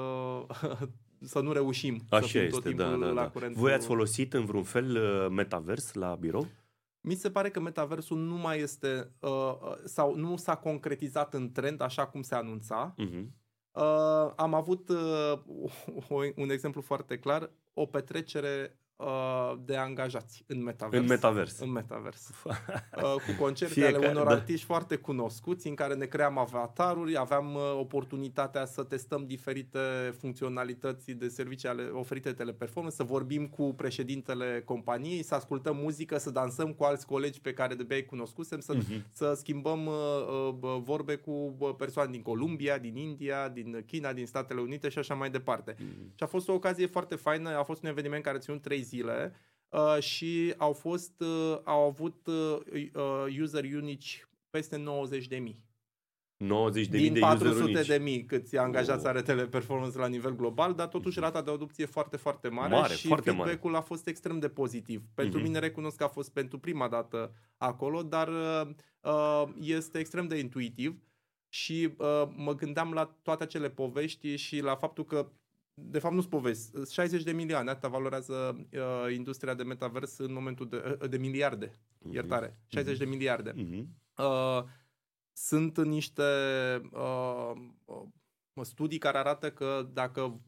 să 1.20 1.40
nu 1.40 1.52
reușim 1.52 2.00
Așa 2.08 2.20
să 2.20 2.26
fim 2.26 2.40
este, 2.40 2.50
tot 2.50 2.62
timpul 2.62 3.00
da, 3.00 3.06
da, 3.06 3.12
la 3.12 3.22
da. 3.22 3.28
curent. 3.28 3.54
Voi 3.56 3.72
ați 3.72 3.86
folosit 3.86 4.34
în 4.34 4.44
vreun 4.44 4.62
fel 4.62 4.96
uh, 4.96 5.30
metavers 5.30 5.92
la 5.92 6.14
birou? 6.14 6.46
Mi 7.00 7.14
se 7.14 7.30
pare 7.30 7.50
că 7.50 7.60
metaversul 7.60 8.18
nu 8.18 8.36
mai 8.36 8.60
este 8.60 9.10
uh, 9.20 9.54
sau 9.84 10.14
nu 10.14 10.36
s-a 10.36 10.56
concretizat 10.56 11.34
în 11.34 11.52
trend 11.52 11.80
așa 11.80 12.06
cum 12.06 12.22
se 12.22 12.34
anunța. 12.34 12.94
Uh-huh. 12.94 13.24
Uh, 13.72 14.32
am 14.36 14.54
avut 14.54 14.88
uh, 14.88 15.40
un 16.36 16.50
exemplu 16.50 16.80
foarte 16.80 17.18
clar 17.18 17.50
o 17.74 17.86
petrecere 17.86 18.70
uh, 18.72 18.87
de 19.64 19.76
angajați 19.76 20.44
în 20.46 20.62
metavers. 20.62 21.02
În 21.02 21.08
metavers. 21.08 21.58
În 21.58 21.70
metavers. 21.70 22.28
uh, 22.34 23.02
cu 23.02 23.32
concerte 23.40 23.74
Fiecare, 23.74 23.96
ale 23.96 24.08
unor 24.08 24.26
da. 24.26 24.32
artiști 24.32 24.66
foarte 24.66 24.96
cunoscuți 24.96 25.68
în 25.68 25.74
care 25.74 25.94
ne 25.94 26.04
cream 26.04 26.38
avataruri, 26.38 27.16
aveam 27.16 27.54
uh, 27.54 27.60
oportunitatea 27.78 28.64
să 28.64 28.82
testăm 28.82 29.24
diferite 29.26 29.78
funcționalități 30.18 31.10
de 31.10 31.28
servicii 31.28 31.68
ale 31.68 31.82
oferite 31.82 32.28
de 32.28 32.34
teleperformance, 32.34 32.96
să 32.96 33.02
vorbim 33.02 33.46
cu 33.46 33.74
președintele 33.74 34.62
companiei, 34.64 35.22
să 35.22 35.34
ascultăm 35.34 35.76
muzică, 35.76 36.18
să 36.18 36.30
dansăm 36.30 36.72
cu 36.72 36.84
alți 36.84 37.06
colegi 37.06 37.40
pe 37.40 37.52
care 37.52 37.74
de 37.74 37.82
bei 37.82 38.04
cunoscusem, 38.04 38.60
să, 38.60 38.76
uh-huh. 38.76 39.02
să 39.12 39.34
schimbăm 39.36 39.86
uh, 39.86 39.94
uh, 40.60 40.78
vorbe 40.82 41.16
cu 41.16 41.56
persoane 41.78 42.10
din 42.10 42.22
Columbia, 42.22 42.78
din 42.78 42.96
India, 42.96 43.48
din 43.48 43.84
China, 43.86 44.12
din 44.12 44.26
Statele 44.26 44.60
Unite 44.60 44.88
și 44.88 44.98
așa 44.98 45.14
mai 45.14 45.30
departe. 45.30 45.74
Uh-huh. 45.74 46.14
Și 46.14 46.22
a 46.22 46.26
fost 46.26 46.48
o 46.48 46.52
ocazie 46.52 46.86
foarte 46.86 47.14
faină, 47.14 47.56
a 47.56 47.62
fost 47.62 47.82
un 47.82 47.88
eveniment 47.88 48.22
care 48.22 48.36
a 48.36 48.40
ținut 48.40 48.62
trei 48.62 48.86
zile 48.88 49.32
uh, 49.68 50.02
și 50.02 50.54
au 50.56 50.72
fost 50.72 51.20
uh, 51.20 51.58
au 51.64 51.86
avut 51.86 52.26
uh, 52.26 52.58
uh 52.94 53.40
user 53.40 53.64
unici 53.64 54.28
peste 54.50 54.76
90 54.76 55.26
de 55.26 55.36
mii. 55.36 55.66
90 56.38 56.86
de 56.86 56.96
din 56.96 57.12
mii 57.12 57.14
de 57.14 57.20
400 57.20 57.82
de 57.82 57.98
mii 57.98 58.24
câți 58.24 58.56
angajați 58.56 59.04
oh. 59.04 59.10
are 59.10 59.22
teleperformance 59.22 59.98
la 59.98 60.06
nivel 60.06 60.36
global, 60.36 60.74
dar 60.74 60.86
totuși 60.86 61.20
rata 61.20 61.42
de 61.42 61.50
adopție 61.50 61.86
foarte, 61.86 62.16
foarte 62.16 62.48
mare, 62.48 62.74
mare 62.74 62.94
și 62.94 63.06
foarte 63.06 63.30
feedback-ul 63.30 63.70
mare. 63.70 63.82
a 63.82 63.86
fost 63.86 64.06
extrem 64.06 64.38
de 64.38 64.48
pozitiv. 64.48 65.02
Pentru 65.14 65.38
mm-hmm. 65.38 65.42
mine 65.42 65.58
recunosc 65.58 65.96
că 65.96 66.04
a 66.04 66.08
fost 66.08 66.32
pentru 66.32 66.58
prima 66.58 66.88
dată 66.88 67.32
acolo, 67.56 68.02
dar 68.02 68.28
uh, 68.28 69.42
este 69.60 69.98
extrem 69.98 70.26
de 70.28 70.38
intuitiv 70.38 71.02
și 71.48 71.94
uh, 71.96 72.22
mă 72.36 72.54
gândeam 72.54 72.92
la 72.92 73.16
toate 73.22 73.42
acele 73.42 73.70
povești 73.70 74.36
și 74.36 74.60
la 74.60 74.76
faptul 74.76 75.04
că 75.04 75.28
de 75.80 75.98
fapt 75.98 76.14
nu-ți 76.14 76.28
povesti, 76.28 76.92
60 76.92 77.22
de 77.22 77.32
milioane, 77.32 77.70
atâta 77.70 77.88
valorează 77.88 78.66
uh, 78.72 79.14
industria 79.14 79.54
de 79.54 79.62
metavers 79.62 80.18
în 80.18 80.32
momentul 80.32 80.68
de, 80.68 80.98
uh, 81.02 81.08
de 81.08 81.16
miliarde, 81.16 81.68
uh-huh. 81.68 82.12
iertare, 82.12 82.60
60 82.66 82.94
uh-huh. 82.94 82.98
de 82.98 83.04
miliarde. 83.04 83.52
Uh-huh. 83.52 83.84
Uh, 84.16 84.64
sunt 85.32 85.84
niște 85.84 86.22
uh, 86.92 87.52
uh, 87.84 88.62
studii 88.62 88.98
care 88.98 89.18
arată 89.18 89.50
că 89.50 89.88
dacă 89.92 90.40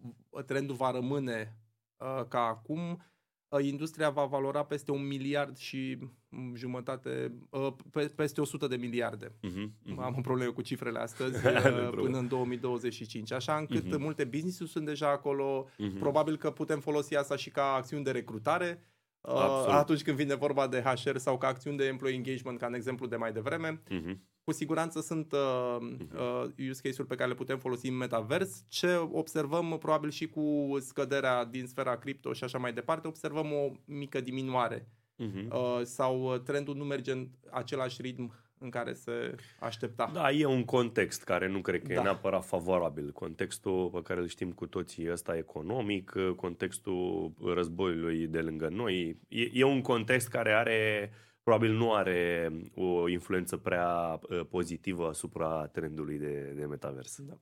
trendul 0.47 0.76
va 0.76 0.91
rămâne 0.91 1.57
uh, 1.97 2.24
ca 2.28 2.41
acum, 2.41 3.03
Uh, 3.51 3.64
industria 3.64 4.11
va 4.11 4.24
valora 4.24 4.64
peste 4.64 4.91
un 4.91 5.07
miliard 5.07 5.57
și 5.57 5.97
mm, 6.01 6.18
jumătate, 6.55 7.33
uh, 7.51 7.72
peste 8.14 8.41
100 8.41 8.66
de 8.66 8.76
miliarde. 8.76 9.26
Uh-huh, 9.26 9.64
uh-huh. 9.64 9.97
Am 9.97 10.14
o 10.18 10.20
problemă 10.20 10.53
cu 10.53 10.62
cifrele 10.62 10.99
astăzi 10.99 11.47
uh, 11.47 11.91
până 11.95 12.18
în 12.18 12.28
2025. 12.28 13.33
Așa 13.33 13.57
încât 13.57 13.87
uh-huh. 13.87 13.99
multe 13.99 14.24
business 14.24 14.70
sunt 14.70 14.85
deja 14.85 15.11
acolo. 15.11 15.68
Uh-huh. 15.68 15.99
Probabil 15.99 16.37
că 16.37 16.51
putem 16.51 16.81
folosi 16.81 17.16
asta 17.16 17.37
și 17.37 17.51
ca 17.51 17.72
acțiuni 17.72 18.05
de 18.05 18.11
recrutare. 18.11 18.85
Absolut. 19.22 19.74
atunci 19.74 20.03
când 20.03 20.16
vine 20.16 20.35
vorba 20.35 20.66
de 20.66 20.81
HR 20.81 21.16
sau 21.16 21.39
ca 21.39 21.47
acțiuni 21.47 21.76
de 21.76 21.87
employee 21.87 22.16
engagement, 22.16 22.59
ca 22.59 22.66
în 22.66 22.74
exemplu 22.74 23.07
de 23.07 23.16
mai 23.16 23.33
devreme. 23.33 23.83
Uh-huh 23.91 24.28
cu 24.51 24.57
siguranță 24.57 25.01
sunt 25.01 25.33
uh, 25.33 25.76
mhm. 25.81 26.09
uh, 26.14 26.68
use 26.68 26.81
case-uri 26.83 27.09
pe 27.09 27.14
care 27.14 27.28
le 27.28 27.35
putem 27.35 27.59
folosi 27.59 27.89
în 27.89 27.97
metavers. 27.97 28.64
Ce 28.68 28.95
observăm 28.95 29.76
probabil 29.78 30.11
și 30.11 30.28
cu 30.28 30.76
scăderea 30.81 31.45
din 31.45 31.66
sfera 31.66 31.97
cripto 31.97 32.33
și 32.33 32.45
așa 32.45 32.59
mai 32.59 32.72
departe, 32.72 33.07
observăm 33.07 33.53
o 33.53 33.70
mică 33.85 34.20
diminuare 34.20 34.89
uh-huh. 35.21 35.49
uh, 35.51 35.81
sau 35.83 36.37
trendul 36.37 36.77
nu 36.77 36.85
merge 36.85 37.12
în 37.12 37.29
același 37.51 38.03
ritm 38.03 38.35
în 38.59 38.71
care 38.71 38.93
se 38.93 39.35
aștepta. 39.61 40.11
Da, 40.14 40.31
e 40.31 40.45
un 40.45 40.64
context 40.64 41.23
care 41.25 41.49
nu 41.49 41.61
cred 41.61 41.83
că 41.83 41.95
da. 41.95 42.01
e 42.01 42.03
neapărat 42.03 42.45
favorabil. 42.45 43.12
Contextul 43.12 43.91
pe 43.91 44.03
care 44.03 44.21
îl 44.21 44.27
știm 44.27 44.53
cu 44.53 44.66
toții 44.66 45.11
ăsta 45.11 45.37
economic, 45.37 46.12
contextul 46.37 47.33
războiului 47.55 48.27
de 48.27 48.41
lângă 48.41 48.68
noi, 48.68 49.18
e, 49.29 49.51
e 49.53 49.64
un 49.64 49.81
context 49.81 50.29
care 50.29 50.53
are 50.53 51.11
uh, 51.12 51.29
probabil 51.43 51.73
nu 51.73 51.93
are 51.93 52.51
o 52.75 53.09
influență 53.09 53.57
prea 53.57 54.21
uh, 54.23 54.41
pozitivă 54.51 55.09
asupra 55.09 55.66
trendului 55.66 56.18
de, 56.18 56.53
de 56.57 56.64
metavers. 56.64 57.21
Da. 57.21 57.39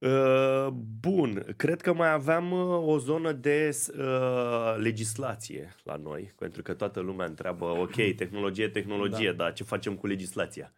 Uh, 0.00 0.66
bun, 1.00 1.54
cred 1.56 1.80
că 1.80 1.92
mai 1.92 2.12
aveam 2.12 2.52
uh, 2.52 2.86
o 2.86 2.98
zonă 2.98 3.32
de 3.32 3.78
uh, 3.98 4.74
legislație 4.76 5.74
la 5.82 5.96
noi, 5.96 6.32
pentru 6.38 6.62
că 6.62 6.74
toată 6.74 7.00
lumea 7.00 7.26
întreabă, 7.26 7.64
ok, 7.64 7.94
tehnologie, 8.16 8.68
tehnologie, 8.68 9.30
da. 9.32 9.36
dar 9.44 9.52
ce 9.52 9.64
facem 9.64 9.96
cu 9.96 10.06
legislația? 10.06 10.72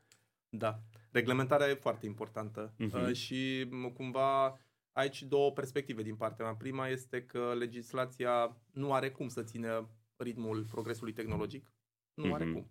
Da. 0.48 0.78
Reglementarea 1.10 1.68
e 1.68 1.74
foarte 1.74 2.06
importantă 2.06 2.72
Mhm. 2.78 3.02
uh, 3.08 3.12
și 3.14 3.66
m, 3.70 3.88
cumva 3.88 4.58
aici 4.92 5.22
două 5.22 5.52
perspective 5.52 6.02
din 6.02 6.14
partea 6.16 6.44
mea. 6.44 6.54
Prima 6.54 6.88
este 6.88 7.22
că 7.22 7.54
legislația 7.58 8.56
nu 8.72 8.92
are 8.92 9.10
cum 9.10 9.28
să 9.28 9.42
țină 9.42 9.88
ritmul 10.16 10.64
progresului 10.70 11.12
tehnologic. 11.12 11.72
Nu 12.14 12.34
are 12.34 12.44
Mhm. 12.44 12.52
cum. 12.52 12.70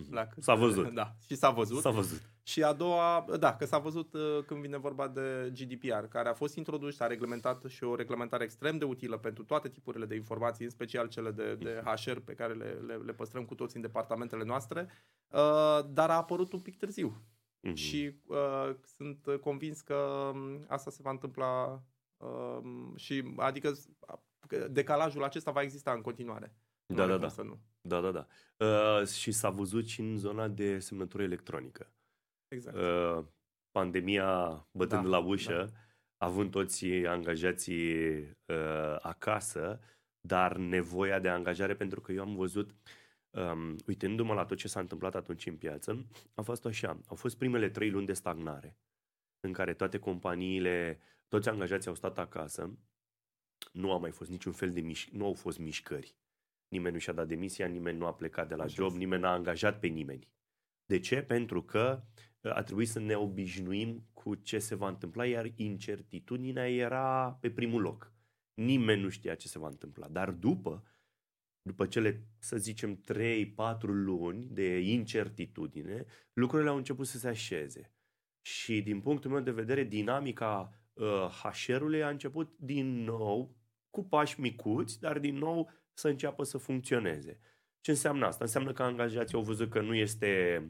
Mhm. 0.00 0.14
La 0.14 0.26
cât- 0.26 0.42
S-a 0.42 0.54
văzut. 0.54 0.88
Da, 0.94 1.14
și 1.26 1.34
s-a 1.34 1.50
văzut. 1.50 1.80
S-a 1.80 1.90
văzut. 1.90 2.22
Și 2.42 2.62
a 2.62 2.72
doua, 2.72 3.26
da, 3.38 3.56
că 3.56 3.64
s-a 3.64 3.78
văzut 3.78 4.14
uh, 4.14 4.38
când 4.46 4.60
vine 4.60 4.76
vorba 4.76 5.08
de 5.08 5.52
GDPR, 5.54 6.04
care 6.08 6.28
a 6.28 6.34
fost 6.34 6.56
introdus, 6.56 7.00
a 7.00 7.06
reglementat 7.06 7.64
și 7.64 7.84
o 7.84 7.94
reglementare 7.94 8.44
extrem 8.44 8.78
de 8.78 8.84
utilă 8.84 9.18
pentru 9.18 9.44
toate 9.44 9.68
tipurile 9.68 10.06
de 10.06 10.14
informații, 10.14 10.64
în 10.64 10.70
special 10.70 11.08
cele 11.08 11.30
de, 11.30 11.54
de 11.54 11.82
HR 11.84 12.18
pe 12.18 12.34
care 12.34 12.52
le, 12.52 12.70
le, 12.86 12.94
le 12.94 13.12
păstrăm 13.12 13.44
cu 13.44 13.54
toți 13.54 13.76
în 13.76 13.82
departamentele 13.82 14.44
noastre, 14.44 14.88
uh, 15.28 15.80
dar 15.88 16.10
a 16.10 16.16
apărut 16.16 16.52
un 16.52 16.60
pic 16.60 16.76
târziu. 16.76 17.22
Mhm. 17.60 17.74
Și 17.74 18.20
uh, 18.26 18.74
sunt 18.96 19.26
convins 19.40 19.80
că 19.80 19.94
um, 20.34 20.64
asta 20.68 20.90
se 20.90 21.02
va 21.02 21.10
întâmpla 21.10 21.82
uh, 22.16 22.58
și 22.96 23.32
adică 23.36 23.72
că 24.48 24.68
decalajul 24.68 25.24
acesta 25.24 25.50
va 25.50 25.62
exista 25.62 25.92
în 25.92 26.00
continuare. 26.00 26.54
Nu 26.86 26.96
Da, 26.96 27.02
are 27.02 27.10
da, 27.10 27.18
cum 27.18 27.26
da. 27.26 27.32
Să 27.34 27.42
nu. 27.42 27.58
Da, 27.80 28.00
da, 28.00 28.10
da. 28.10 28.26
Uh, 28.66 29.06
și 29.06 29.32
s-a 29.32 29.50
văzut 29.50 29.86
și 29.86 30.00
în 30.00 30.16
zona 30.16 30.48
de 30.48 30.78
semnătură 30.78 31.22
electronică. 31.22 31.92
Exact. 32.48 32.76
Uh, 32.76 33.24
pandemia 33.70 34.66
bătând 34.72 35.02
Da, 35.02 35.08
la 35.08 35.18
ușă, 35.18 35.72
având 36.16 36.50
toți 36.50 36.86
angajații 36.86 38.18
uh, 38.20 38.96
acasă, 39.00 39.80
dar 40.20 40.56
nevoia 40.56 41.18
de 41.18 41.28
angajare, 41.28 41.74
pentru 41.74 42.00
că 42.00 42.12
eu 42.12 42.22
am 42.22 42.34
văzut, 42.34 42.74
um, 43.30 43.76
uitându-mă 43.86 44.34
la 44.34 44.44
tot 44.44 44.56
ce 44.56 44.68
s-a 44.68 44.80
întâmplat 44.80 45.14
atunci 45.14 45.46
în 45.46 45.56
piață, 45.56 46.06
a 46.34 46.42
fost 46.42 46.64
așa. 46.64 47.00
Au 47.06 47.16
fost 47.16 47.36
primele 47.36 47.70
trei 47.70 47.90
luni 47.90 48.06
de 48.06 48.12
stagnare, 48.12 48.76
în 49.40 49.52
care 49.52 49.74
toate 49.74 49.98
companiile, 49.98 51.00
toți 51.28 51.48
angajații 51.48 51.88
au 51.88 51.94
stat 51.94 52.18
acasă, 52.18 52.78
nu 53.72 53.92
a 53.92 53.98
mai 53.98 54.10
fost 54.10 54.30
niciun 54.30 54.52
fel 54.52 54.72
de 54.72 54.80
miș- 54.80 55.10
nu 55.12 55.24
au 55.24 55.32
fost 55.32 55.58
mișcări. 55.58 56.16
Nimeni 56.68 56.94
nu 56.94 57.00
și-a 57.00 57.12
dat 57.12 57.28
demisia, 57.28 57.66
nimeni 57.66 57.98
nu 57.98 58.06
a 58.06 58.14
plecat 58.14 58.48
de 58.48 58.54
la 58.54 58.62
Așa 58.62 58.74
job, 58.74 58.86
este. 58.86 58.98
nimeni 58.98 59.22
n-a 59.22 59.32
angajat 59.32 59.80
pe 59.80 59.86
nimeni. 59.86 60.28
De 60.86 60.98
ce? 60.98 61.22
Pentru 61.22 61.62
că 61.62 62.02
uh, 62.40 62.56
a 62.56 62.62
trebuit 62.62 62.88
să 62.88 62.98
ne 62.98 63.14
obișnuim 63.14 64.08
cu 64.12 64.34
ce 64.34 64.58
se 64.58 64.74
va 64.74 64.88
întâmpla, 64.88 65.26
iar 65.26 65.52
incertitudinea 65.54 66.70
era 66.70 67.38
pe 67.40 67.50
primul 67.50 67.80
loc. 67.80 68.12
Nimeni 68.54 69.02
nu 69.02 69.08
știa 69.08 69.34
ce 69.34 69.48
se 69.48 69.58
va 69.58 69.68
întâmpla. 69.68 70.08
Dar 70.08 70.30
după, 70.30 70.84
după 71.62 71.86
cele, 71.86 72.26
să 72.38 72.56
zicem, 72.56 73.00
3-4 73.12 73.80
luni 73.80 74.46
de 74.50 74.78
incertitudine, 74.78 76.04
lucrurile 76.32 76.70
au 76.70 76.76
început 76.76 77.06
să 77.06 77.18
se 77.18 77.28
așeze. 77.28 77.90
Și 78.40 78.82
din 78.82 79.00
punctul 79.00 79.30
meu 79.30 79.40
de 79.40 79.50
vedere, 79.50 79.84
dinamica 79.84 80.72
uh, 80.92 81.42
HR-ului 81.42 82.02
a 82.02 82.08
început 82.08 82.56
din 82.58 83.04
nou, 83.04 83.56
cu 83.90 84.04
pași 84.04 84.40
micuți, 84.40 85.00
dar 85.00 85.18
din 85.18 85.36
nou 85.36 85.70
să 85.96 86.08
înceapă 86.08 86.44
să 86.44 86.58
funcționeze. 86.58 87.38
Ce 87.80 87.90
înseamnă 87.90 88.26
asta? 88.26 88.44
Înseamnă 88.44 88.72
că 88.72 88.82
angajații 88.82 89.36
au 89.36 89.42
văzut 89.42 89.70
că 89.70 89.80
nu 89.80 89.94
este, 89.94 90.62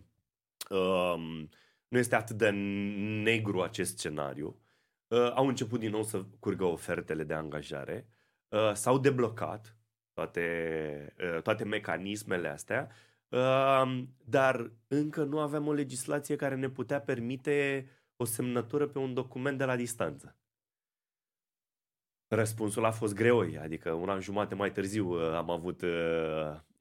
um, 0.71 1.49
nu 1.89 1.99
este 1.99 2.15
atât 2.15 2.37
de 2.37 2.51
negru 3.23 3.63
acest 3.63 3.99
scenariu. 3.99 4.61
Uh, 5.09 5.33
au 5.35 5.47
început 5.47 5.81
din 5.81 5.91
nou 5.91 6.03
să 6.03 6.25
curgă 6.39 6.65
ofertele 6.65 7.25
de 7.25 7.35
angajare. 7.35 8.09
Uh, 8.49 8.73
s-au 8.73 8.99
deblocat 8.99 9.77
toate, 10.13 11.15
uh, 11.21 11.43
toate 11.43 11.65
mecanismele 11.65 12.49
astea, 12.49 12.91
uh, 13.29 14.03
dar 14.25 14.71
încă 14.89 15.25
nu 15.25 15.41
avem 15.41 15.67
o 15.67 15.73
legislație 15.73 16.37
care 16.37 16.55
ne 16.55 16.69
putea 16.69 17.01
permite 17.01 17.87
o 18.17 18.25
semnătură 18.25 18.87
pe 18.87 18.99
un 18.99 19.15
document 19.15 19.59
de 19.59 19.65
la 19.65 19.77
distanță. 19.77 20.37
Răspunsul 22.29 22.85
a 22.85 22.91
fost 22.91 23.15
greoi, 23.15 23.59
adică 23.59 23.93
un 23.93 24.09
an 24.09 24.21
jumate 24.21 24.55
mai 24.55 24.73
târziu 24.73 25.09
uh, 25.09 25.35
am 25.35 25.51
avut 25.51 25.83
uh, 25.83 25.91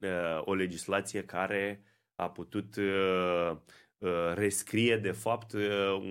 uh, 0.00 0.40
o 0.44 0.54
legislație 0.54 1.24
care 1.24 1.82
a 2.14 2.30
putut 2.30 2.76
uh, 2.76 3.56
uh, 3.98 4.32
rescrie 4.34 4.96
de 4.96 5.10
fapt 5.10 5.52
uh, 5.52 5.62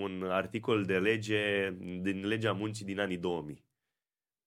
un 0.02 0.26
articol 0.30 0.86
de 0.86 0.98
lege 0.98 1.72
din 2.02 2.28
legea 2.28 2.52
muncii 2.52 2.86
din 2.86 3.00
anii 3.00 3.18
2000. 3.18 3.66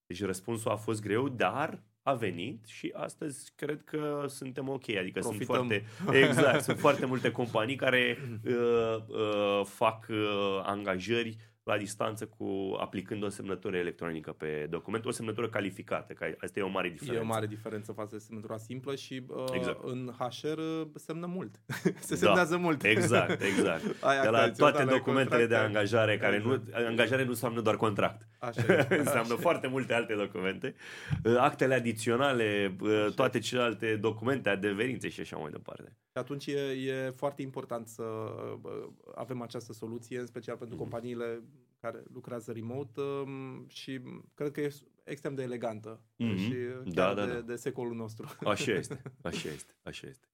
Deci 0.07 0.25
răspunsul 0.25 0.71
a 0.71 0.77
fost 0.77 1.03
greu, 1.03 1.29
dar 1.29 1.83
a 2.03 2.15
venit 2.15 2.67
și 2.67 2.93
astăzi 2.95 3.53
cred 3.55 3.83
că 3.83 4.25
suntem 4.29 4.69
ok. 4.69 4.89
Adică 4.89 5.21
Profităm. 5.21 5.47
sunt 5.47 5.47
foarte, 5.47 5.85
exact, 6.27 6.63
sunt 6.63 6.79
foarte 6.79 7.07
multe 7.07 7.31
companii 7.31 7.77
care 7.77 8.19
uh, 8.45 8.97
uh, 9.09 9.65
fac 9.65 10.07
uh, 10.11 10.61
angajări 10.63 11.37
la 11.69 11.77
distanță 11.77 12.27
cu 12.27 12.77
aplicând 12.81 13.23
o 13.23 13.29
semnătură 13.29 13.77
electronică 13.77 14.33
pe 14.33 14.67
document, 14.71 15.05
o 15.05 15.11
semnătură 15.11 15.49
calificată, 15.49 16.13
că 16.13 16.25
asta 16.41 16.59
e 16.59 16.63
o 16.63 16.69
mare 16.69 16.89
diferență. 16.89 17.21
E 17.21 17.25
o 17.25 17.27
mare 17.27 17.47
diferență 17.47 17.93
față 17.93 18.15
de 18.17 18.23
semnătura 18.23 18.57
simplă 18.57 18.95
și 18.95 19.23
uh, 19.29 19.45
Exact. 19.53 19.85
în 19.85 20.11
HR 20.19 20.59
uh, 20.59 20.87
semnă 20.95 21.27
mult. 21.27 21.61
Se 22.01 22.15
Da, 22.15 22.17
semnează 22.17 22.57
mult. 22.57 22.85
Exact, 22.85 23.43
exact. 23.43 23.83
Aia 24.01 24.23
De 24.23 24.29
la 24.29 24.39
tradițională, 24.39 24.77
toate 24.77 24.91
documentele 24.91 25.47
de 25.47 25.55
contracte. 25.55 25.67
angajare, 25.77 26.17
care 26.19 26.39
nu, 26.39 26.53
Exact. 26.53 26.87
angajare 26.87 27.23
nu 27.25 27.29
înseamnă 27.31 27.61
doar 27.61 27.77
contract. 27.77 28.29
Așa 28.39 28.61
e. 28.69 28.87
înseamnă 28.99 29.21
Așa 29.33 29.35
e. 29.35 29.37
foarte 29.37 29.67
multe 29.67 29.95
alte 29.95 30.15
documente, 30.15 30.75
Uh, 31.25 31.37
actele 31.39 31.75
adiționale, 31.75 32.77
uh, 32.81 33.07
toate 33.15 33.39
celelalte 33.39 33.97
documente, 33.97 34.49
adeverințe 34.49 35.09
și 35.09 35.21
așa 35.21 35.37
mai 35.37 35.51
departe. 35.51 35.97
Și 36.11 36.19
atunci 36.19 36.47
e, 36.47 36.61
e 36.61 37.11
foarte 37.17 37.43
important 37.43 37.89
să 37.89 38.03
uh, 38.03 38.89
avem 39.15 39.43
această 39.43 39.73
soluție, 39.73 40.19
în 40.19 40.27
special 40.27 40.57
pentru 40.57 40.75
Mhm. 40.77 40.83
companiile 40.85 41.43
care 41.81 42.03
lucrează 42.13 42.53
remote 42.53 43.01
um, 43.01 43.67
și 43.69 44.01
cred 44.35 44.51
că 44.53 44.61
e 44.61 44.75
extrem 45.05 45.35
de 45.35 45.43
elegantă 45.43 46.03
Mhm. 46.17 46.37
și 46.37 46.55
Da, 46.85 47.03
chiar 47.05 47.15
da, 47.15 47.27
de, 47.27 47.33
da. 47.33 47.41
de 47.41 47.57
secolul 47.57 47.95
nostru. 47.95 48.29
Așa 48.45 48.73
este, 48.73 49.03
așa 49.23 49.49
este, 49.49 49.77
așa 49.83 50.07
este. 50.07 50.27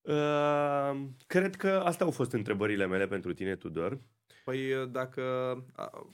Uh, 0.00 1.08
cred 1.26 1.56
că 1.56 1.68
astea 1.68 2.06
au 2.06 2.12
fost 2.12 2.32
întrebările 2.32 2.86
mele 2.86 3.06
pentru 3.06 3.32
tine, 3.34 3.56
Tudor. 3.56 4.00
Păi 4.44 4.88
dacă 4.90 5.22
a, 5.72 6.08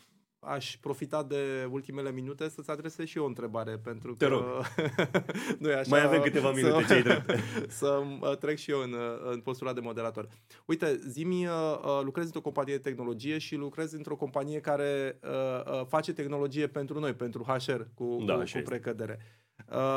aș 0.45 0.77
profita 0.81 1.23
de 1.23 1.69
ultimele 1.71 2.13
minute 2.13 2.49
să-ți 2.49 2.71
adresez 2.71 3.07
și 3.07 3.17
eu 3.19 3.25
o 3.25 3.27
întrebare, 3.27 3.79
pentru 3.79 4.15
Te 4.15 4.27
că 4.27 4.31
rog. 4.31 4.43
nu 5.59 5.71
e 5.71 5.75
așa, 5.75 5.91
Mai 5.91 6.05
avem 6.05 6.21
câteva 6.23 6.53
minute, 6.53 6.85
ce-ai 6.87 7.03
drept. 7.03 7.31
să 7.81 8.03
uh, 8.21 8.37
trec 8.37 8.57
și 8.59 8.71
eu 8.71 8.81
în, 8.81 8.93
uh, 8.93 9.31
în 9.33 9.41
postura 9.41 9.73
de 9.73 9.81
moderator. 9.81 10.29
Uite, 10.67 11.01
Zimi 11.09 11.47
uh, 11.47 11.53
uh, 11.85 12.01
lucrez 12.03 12.25
într-o 12.25 12.41
companie 12.41 12.75
de 12.75 12.81
tehnologie 12.81 13.39
și 13.39 13.55
lucrez 13.57 13.93
într-o 13.93 14.17
companie 14.17 14.61
care 14.61 15.19
uh, 15.23 15.73
uh, 15.73 15.87
face 15.87 16.13
tehnologie 16.13 16.67
pentru 16.67 16.99
noi, 16.99 17.15
pentru 17.15 17.43
HR, 17.43 17.81
cu, 17.95 18.23
Da, 18.27 18.35
cu, 18.35 18.41
așa 18.41 18.53
cu 18.53 18.59
este. 18.59 18.71
precădere. 18.71 19.19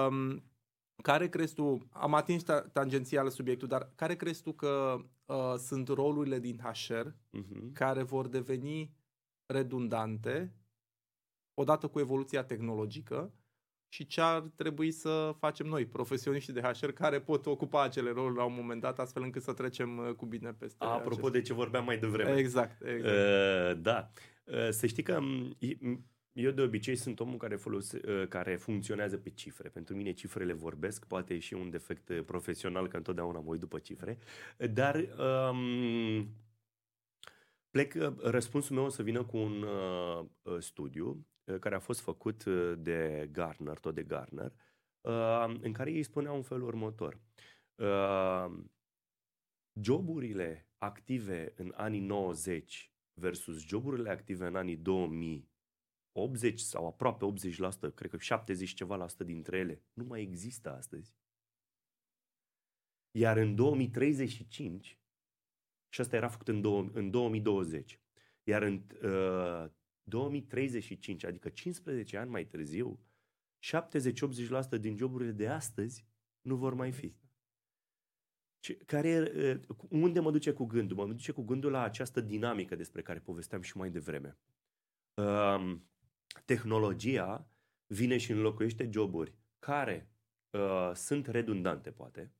Um, 0.07 0.43
care 1.01 1.27
crezi 1.29 1.53
tu, 1.53 1.87
am 1.91 2.13
atins 2.13 2.43
ta- 2.43 2.71
tangențial 2.73 3.29
subiectul, 3.29 3.67
dar 3.67 3.89
care 3.95 4.15
crezi 4.15 4.41
tu 4.41 4.51
că 4.53 4.95
uh, 5.25 5.35
sunt 5.57 5.87
rolurile 5.87 6.39
din 6.39 6.59
HR 6.63 7.05
Mhm. 7.29 7.73
care 7.73 8.03
vor 8.03 8.27
deveni 8.27 8.91
redundante 9.45 10.53
odată 11.53 11.87
cu 11.87 11.99
evoluția 11.99 12.43
tehnologică 12.43 13.33
și 13.87 14.05
ce 14.05 14.21
ar 14.21 14.41
trebui 14.55 14.91
să 14.91 15.35
facem 15.37 15.65
noi, 15.65 15.85
profesioniștii 15.85 16.53
de 16.53 16.61
HR, 16.61 16.89
care 16.89 17.21
pot 17.21 17.45
ocupa 17.45 17.83
acele 17.83 18.11
roluri 18.11 18.35
la 18.35 18.43
un 18.43 18.53
moment 18.53 18.81
dat, 18.81 18.99
astfel 18.99 19.23
încât 19.23 19.41
să 19.41 19.53
trecem 19.53 19.97
uh, 19.97 20.13
cu 20.13 20.25
bine 20.25 20.53
peste 20.53 20.83
Apropo 20.83 21.27
acest- 21.27 21.31
de 21.31 21.41
ce 21.41 21.53
vorbeam 21.53 21.85
mai 21.85 21.97
devreme. 21.97 22.37
Exact, 22.37 22.81
exact. 22.81 23.15
Uh, 23.15 23.81
da. 23.81 24.09
Uh, 24.43 24.69
să 24.69 24.85
știi 24.87 25.03
că 25.03 25.19
m, 25.19 25.57
m, 25.79 26.05
eu 26.31 26.51
de 26.51 26.61
obicei 26.61 26.95
sunt 26.95 27.19
omul 27.19 27.37
care, 27.37 27.55
folose, 27.55 28.01
uh, 28.07 28.27
care 28.27 28.55
funcționează 28.55 29.17
pe 29.17 29.29
cifre. 29.29 29.69
Pentru 29.69 29.95
mine 29.95 30.11
cifrele 30.11 30.53
vorbesc, 30.53 31.05
poate 31.05 31.33
e 31.33 31.39
și 31.39 31.53
un 31.53 31.69
defect 31.69 32.09
uh, 32.09 32.23
profesional, 32.25 32.87
că 32.87 32.97
întotdeauna 32.97 33.39
mă 33.39 33.49
uit 33.49 33.59
după 33.59 33.79
cifre. 33.79 34.17
Dar 34.73 34.95
um, 34.95 36.29
plec, 37.75 37.93
uh, 37.93 38.17
răspunsul 38.17 38.75
meu 38.75 38.85
o 38.85 38.89
să 38.89 39.03
vină 39.03 39.25
cu 39.25 39.37
un 39.37 39.61
uh, 39.61 40.25
uh, 40.41 40.59
studiu 40.59 41.27
uh, 41.43 41.59
care 41.59 41.75
a 41.75 41.79
fost 41.79 41.99
făcut 41.99 42.45
uh, 42.45 42.73
de 42.77 43.29
Gartner, 43.31 43.79
tot 43.79 43.95
de 43.95 44.03
Gartner, 44.03 44.53
uh, 45.01 45.55
în 45.61 45.73
care 45.73 45.91
ei 45.91 46.03
spuneau 46.03 46.35
în 46.35 46.41
felul 46.41 46.67
următor. 46.67 47.19
Uh, 47.75 48.63
joburile 49.81 50.69
active 50.77 51.53
în 51.55 51.73
anii 51.75 51.99
90 51.99 52.93
versus 53.13 53.65
joburile 53.65 54.09
active 54.09 54.45
în 54.45 54.55
anii 54.55 54.77
2000, 54.77 55.49
80 56.11 56.59
sau 56.59 56.87
aproape 56.87 57.25
80%, 57.89 57.93
cred 57.95 58.11
că 58.11 58.17
70 58.17 58.73
ceva 58.73 58.95
la 58.95 59.07
sută 59.07 59.23
dintre 59.23 59.57
ele, 59.57 59.83
nu 59.93 60.03
mai 60.03 60.21
există 60.21 60.75
astăzi. 60.75 61.15
Iar 63.11 63.37
în 63.37 63.55
2035, 63.55 64.99
și 65.89 66.01
asta 66.01 66.15
era 66.15 66.27
făcut 66.27 66.47
în, 66.47 66.61
două, 66.61 66.89
în 66.93 67.11
2020, 67.11 67.99
iar 68.43 68.61
în 68.61 68.83
uh, 69.03 69.71
2035, 70.03 71.23
adică 71.23 71.49
15 71.49 72.17
ani 72.17 72.29
mai 72.29 72.45
târziu, 72.45 72.99
70-80% 74.77 74.79
din 74.79 74.97
joburile 74.97 75.31
de 75.31 75.47
astăzi 75.47 76.05
nu 76.41 76.55
vor 76.55 76.73
mai 76.73 76.91
fi. 76.91 77.15
Ce, 78.59 78.75
care, 78.75 79.31
uh, 79.35 79.77
unde 79.89 80.19
mă 80.19 80.31
duce 80.31 80.53
cu 80.53 80.65
gândul? 80.65 80.97
Mă 80.97 81.05
duce 81.05 81.31
cu 81.31 81.41
gândul 81.41 81.71
la 81.71 81.81
această 81.81 82.21
dinamică 82.21 82.75
despre 82.75 83.01
care 83.01 83.19
povesteam 83.19 83.61
și 83.61 83.77
mai 83.77 83.89
devreme. 83.89 84.37
Uh, 85.13 85.77
tehnologia 86.45 87.49
vine 87.87 88.17
și 88.17 88.31
înlocuiește 88.31 88.89
joburi 88.91 89.33
care 89.59 90.09
uh, 90.49 90.91
sunt 90.93 91.27
redundante, 91.27 91.91
poate. 91.91 92.33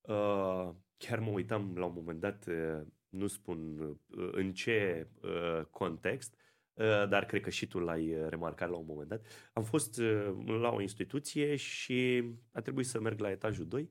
Uh, 0.00 0.74
chiar 1.06 1.18
mă 1.18 1.30
uitam 1.30 1.76
la 1.76 1.84
un 1.84 1.92
moment 1.94 2.20
dat, 2.20 2.46
uh, 2.46 2.86
nu 3.08 3.26
spun 3.26 3.78
uh, 3.78 4.28
în 4.32 4.52
ce 4.52 5.08
uh, 5.22 5.64
context, 5.70 6.34
uh, 6.72 7.08
dar 7.08 7.24
cred 7.24 7.42
că 7.42 7.50
și 7.50 7.66
tu 7.66 7.78
l-ai 7.78 8.14
uh, 8.14 8.28
remarcat 8.28 8.70
la 8.70 8.76
un 8.76 8.86
moment 8.86 9.08
dat. 9.08 9.26
Am 9.52 9.62
fost 9.62 9.98
uh, 9.98 10.34
la 10.46 10.70
o 10.70 10.80
instituție 10.80 11.56
și 11.56 12.24
a 12.52 12.60
trebuit 12.60 12.86
să 12.86 13.00
merg 13.00 13.20
la 13.20 13.30
etajul 13.30 13.66
2 13.66 13.90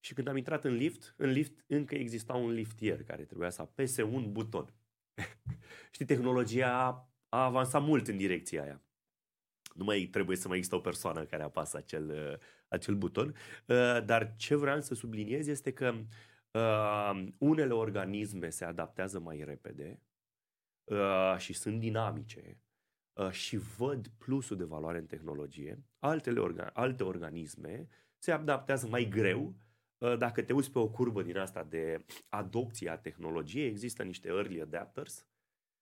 și 0.00 0.14
când 0.14 0.28
am 0.28 0.36
intrat 0.36 0.64
în 0.64 0.74
lift, 0.74 1.14
în 1.16 1.30
lift 1.30 1.64
încă 1.66 1.94
exista 1.94 2.34
un 2.34 2.50
liftier 2.50 3.02
care 3.02 3.24
trebuia 3.24 3.50
să 3.50 3.62
apese 3.62 4.02
un 4.02 4.32
buton. 4.32 4.74
Știi, 5.92 6.06
tehnologia 6.06 6.68
a 7.28 7.44
avansat 7.44 7.82
mult 7.82 8.08
în 8.08 8.16
direcția 8.16 8.62
aia. 8.62 8.82
Nu 9.74 9.84
mai 9.84 10.08
trebuie 10.10 10.36
să 10.36 10.48
mai 10.48 10.56
există 10.56 10.76
o 10.76 10.80
persoană 10.80 11.24
care 11.24 11.42
apasă 11.42 11.76
acel, 11.76 12.10
uh, 12.10 12.38
acel 12.68 12.94
buton. 12.94 13.28
Uh, 13.28 14.04
dar 14.04 14.34
ce 14.36 14.54
vreau 14.54 14.80
să 14.80 14.94
subliniez 14.94 15.46
este 15.46 15.72
că 15.72 15.94
uh, 16.50 17.26
unele 17.38 17.72
organisme 17.72 18.48
se 18.48 18.64
adaptează 18.64 19.20
mai 19.20 19.44
repede 19.44 20.00
și 21.36 21.52
sunt 21.52 21.80
dinamice 21.80 22.58
și 23.30 23.56
văd 23.56 24.08
plusul 24.08 24.56
de 24.56 24.64
valoare 24.64 24.98
în 24.98 25.06
tehnologie. 25.06 25.84
Altele 25.98 26.40
orga- 26.40 26.72
alte 26.72 27.02
organisme 27.02 27.88
se 28.18 28.32
adaptează 28.32 28.86
mai 28.86 29.08
greu 29.08 29.54
dacă 30.18 30.42
te 30.42 30.52
uiți 30.52 30.70
pe 30.70 30.78
o 30.78 30.88
curbă 30.88 31.22
din 31.22 31.36
asta 31.36 31.64
de 31.64 32.04
adopție 32.28 32.90
a 32.90 32.98
tehnologiei, 32.98 33.66
există 33.66 34.02
niște 34.02 34.28
early 34.28 34.60
adapters. 34.60 35.26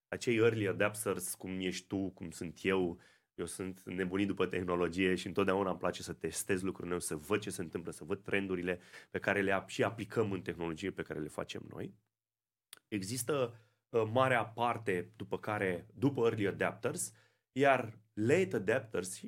Acei 0.09 0.37
early 0.37 0.69
adapters, 0.69 1.35
cum 1.35 1.61
ești 1.61 1.87
tu, 1.87 2.11
cum 2.11 2.31
sunt 2.31 2.59
eu, 2.63 2.99
eu 3.39 3.47
sunt 3.47 3.83
nebunit 3.85 4.27
după 4.27 4.47
tehnologie 4.47 5.15
și 5.15 5.27
întotdeauna 5.27 5.71
îmi 5.71 5.79
place 5.79 6.03
să 6.03 6.13
testez 6.13 6.63
lucruri 6.63 6.89
noi, 6.89 7.03
să 7.03 7.17
văd 7.17 7.41
ce 7.41 7.51
se 7.51 7.63
întâmplă, 7.63 7.93
să 7.93 8.05
văd 8.05 8.23
trendurile 8.23 8.81
pe 9.11 9.19
care 9.19 9.41
le 9.43 9.65
și 9.67 9.83
aplicăm 9.83 10.33
în 10.33 10.43
tehnologie 10.43 10.91
pe 10.91 11.03
care 11.03 11.21
le 11.21 11.29
facem 11.29 11.67
noi. 11.69 11.95
Există 12.89 13.61
uh, 13.89 14.03
marea 14.13 14.45
parte 14.45 15.13
după 15.17 15.39
care, 15.39 15.87
după 15.95 16.25
early 16.25 16.47
adapters, 16.47 17.13
iar 17.53 17.99
late 18.13 18.57
adapters 18.57 19.21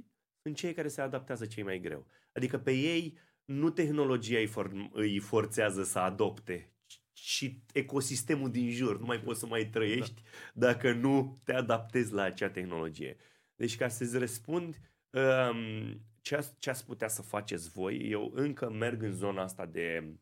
sunt 0.43 0.57
cei 0.57 0.75
care 0.75 0.89
se 0.89 1.01
adaptează 1.01 1.47
cei 1.47 1.63
mai 1.63 1.81
greu. 1.81 2.07
Adică 2.33 2.59
pe 2.59 2.73
ei 2.73 3.19
nu 3.45 3.71
tehnologia 3.71 4.39
îi, 4.39 4.49
for- 4.49 4.91
îi 4.93 5.19
forțează 5.19 5.83
să 5.83 5.99
adopte, 5.99 6.73
și 7.13 7.63
ecosistemul 7.73 8.51
din 8.51 8.71
jur. 8.71 8.99
Nu 8.99 9.07
mai 9.07 9.21
poți 9.21 9.39
să 9.39 9.47
mai 9.47 9.67
trăiești 9.67 10.23
da. 10.55 10.67
dacă 10.67 10.93
nu 10.93 11.41
te 11.45 11.53
adaptezi 11.53 12.13
la 12.13 12.23
acea 12.23 12.51
tehnologie. 12.51 13.17
Deci 13.61 13.77
ca 13.77 13.89
să-ți 13.89 14.19
răspund 14.19 14.81
um, 15.11 16.01
ce, 16.21 16.53
ce 16.59 16.71
ați 16.71 16.87
putea 16.87 17.09
să 17.09 17.23
faceți 17.23 17.71
voi, 17.71 18.11
eu 18.11 18.31
încă 18.35 18.71
merg 18.71 19.03
în 19.03 19.13
zona 19.13 19.43
asta 19.43 19.67
de 19.67 20.17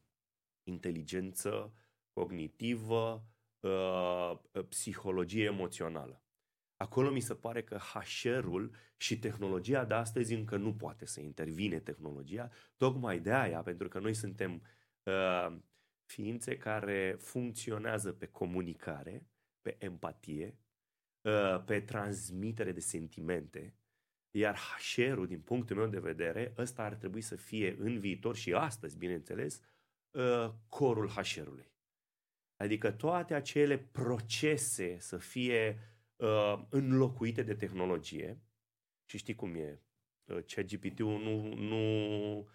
inteligență 0.62 1.74
cognitivă, 2.12 3.26
uh, 3.60 4.38
psihologie 4.68 5.44
emoțională. 5.44 6.22
Acolo 6.76 7.10
mi 7.10 7.20
se 7.20 7.34
pare 7.34 7.62
că 7.62 7.76
HR-ul 7.76 8.74
și 8.96 9.18
tehnologia 9.18 9.84
de 9.84 9.94
astăzi 9.94 10.34
încă 10.34 10.56
nu 10.56 10.74
poate 10.74 11.06
să 11.06 11.20
intervine 11.20 11.80
tehnologia, 11.80 12.50
tocmai 12.76 13.20
de 13.20 13.32
aia, 13.32 13.62
pentru 13.62 13.88
că 13.88 13.98
noi 13.98 14.14
suntem 14.14 14.62
uh, 15.02 15.56
ființe 16.04 16.56
care 16.56 17.16
funcționează 17.18 18.12
pe 18.12 18.26
comunicare, 18.26 19.26
pe 19.60 19.76
empatie, 19.78 20.58
Uh, 20.58 20.67
pe 21.64 21.80
transmitere 21.80 22.72
de 22.72 22.80
sentimente, 22.80 23.74
iar 24.30 24.58
HR-ul, 24.58 25.26
din 25.26 25.40
punctul 25.40 25.76
meu 25.76 25.86
de 25.86 25.98
vedere, 25.98 26.54
ăsta 26.58 26.82
ar 26.82 26.94
trebui 26.94 27.20
să 27.20 27.36
fie 27.36 27.76
în 27.78 27.98
viitor 27.98 28.36
și 28.36 28.52
astăzi, 28.52 28.98
bineînțeles, 28.98 29.60
uh, 30.10 30.52
corul 30.68 31.08
HR-ului. 31.08 31.72
Adică 32.56 32.90
toate 32.90 33.34
acele 33.34 33.78
procese 33.78 34.98
să 34.98 35.16
fie 35.16 35.78
uh, 36.16 36.62
înlocuite 36.68 37.42
de 37.42 37.54
tehnologie 37.54 38.40
și 39.04 39.18
știi 39.18 39.34
cum 39.34 39.54
e, 39.54 39.82
ChatGPT-ul 40.46 41.22
nu, 41.22 41.54
nu 41.54 42.48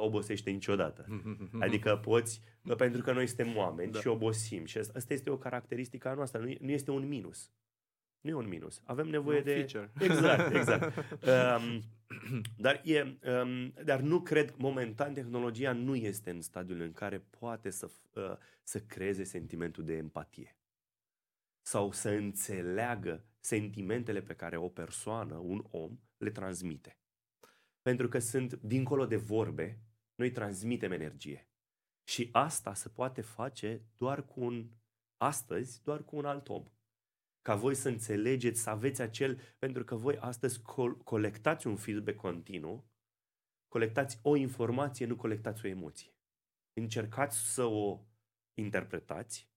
obosește 0.00 0.50
niciodată. 0.50 1.06
Adică 1.60 1.96
poți, 1.96 2.40
pentru 2.76 3.02
că 3.02 3.12
noi 3.12 3.26
suntem 3.26 3.56
oameni 3.56 3.92
da. 3.92 4.00
și 4.00 4.06
obosim 4.06 4.64
și 4.64 4.78
asta 4.78 5.12
este 5.12 5.30
o 5.30 5.38
caracteristică 5.38 6.08
a 6.08 6.14
noastră, 6.14 6.40
nu 6.40 6.70
este 6.70 6.90
un 6.90 7.08
minus. 7.08 7.52
Nu 8.20 8.30
e 8.30 8.34
un 8.34 8.48
minus. 8.48 8.82
Avem 8.84 9.08
nevoie 9.08 9.38
un 9.38 9.44
de... 9.44 9.54
Feature. 9.54 9.92
Exact, 10.10 10.54
exact. 10.54 10.96
um, 10.96 11.82
dar, 12.56 12.80
e, 12.84 13.18
um, 13.42 13.72
dar 13.84 14.00
nu 14.00 14.20
cred, 14.20 14.54
momentan, 14.56 15.14
tehnologia 15.14 15.72
nu 15.72 15.96
este 15.96 16.30
în 16.30 16.40
stadiul 16.40 16.80
în 16.80 16.92
care 16.92 17.18
poate 17.18 17.70
să, 17.70 17.90
uh, 18.12 18.36
să 18.62 18.80
creeze 18.80 19.24
sentimentul 19.24 19.84
de 19.84 19.96
empatie. 19.96 20.56
Sau 21.60 21.92
să 21.92 22.10
înțeleagă 22.10 23.24
sentimentele 23.40 24.20
pe 24.20 24.34
care 24.34 24.56
o 24.56 24.68
persoană, 24.68 25.34
un 25.34 25.64
om, 25.70 25.98
le 26.16 26.30
transmite. 26.30 26.98
Pentru 27.82 28.08
că 28.08 28.18
sunt, 28.18 28.54
dincolo 28.54 29.06
de 29.06 29.16
vorbe, 29.16 29.80
noi 30.14 30.30
transmitem 30.30 30.92
energie. 30.92 31.48
Și 32.04 32.28
asta 32.32 32.74
se 32.74 32.88
poate 32.88 33.20
face 33.20 33.82
doar 33.96 34.24
cu 34.24 34.40
un, 34.40 34.68
astăzi, 35.16 35.82
doar 35.82 36.04
cu 36.04 36.16
un 36.16 36.24
alt 36.24 36.48
om 36.48 36.64
ca 37.48 37.54
voi 37.54 37.74
să 37.74 37.88
înțelegeți, 37.88 38.60
să 38.60 38.70
aveți 38.70 39.00
acel, 39.00 39.40
pentru 39.58 39.84
că 39.84 39.94
voi 39.94 40.16
astăzi 40.16 40.62
col- 40.62 40.96
colectați 40.96 41.66
un 41.66 41.76
feedback 41.76 42.16
continuu, 42.16 42.90
colectați 43.68 44.18
o 44.22 44.36
informație, 44.36 45.06
nu 45.06 45.16
colectați 45.16 45.64
o 45.64 45.68
emoție. 45.68 46.12
Încercați 46.72 47.52
să 47.52 47.64
o 47.64 48.00
interpretați, 48.54 49.50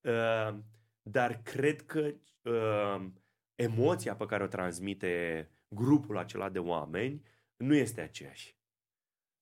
uh, 0.00 0.58
dar 1.02 1.42
cred 1.42 1.82
că 1.82 2.14
uh, 2.42 3.10
emoția 3.54 4.16
pe 4.16 4.26
care 4.26 4.42
o 4.42 4.46
transmite 4.46 5.48
grupul 5.68 6.16
acela 6.16 6.48
de 6.48 6.58
oameni 6.58 7.22
nu 7.56 7.74
este 7.74 8.00
aceeași. 8.00 8.58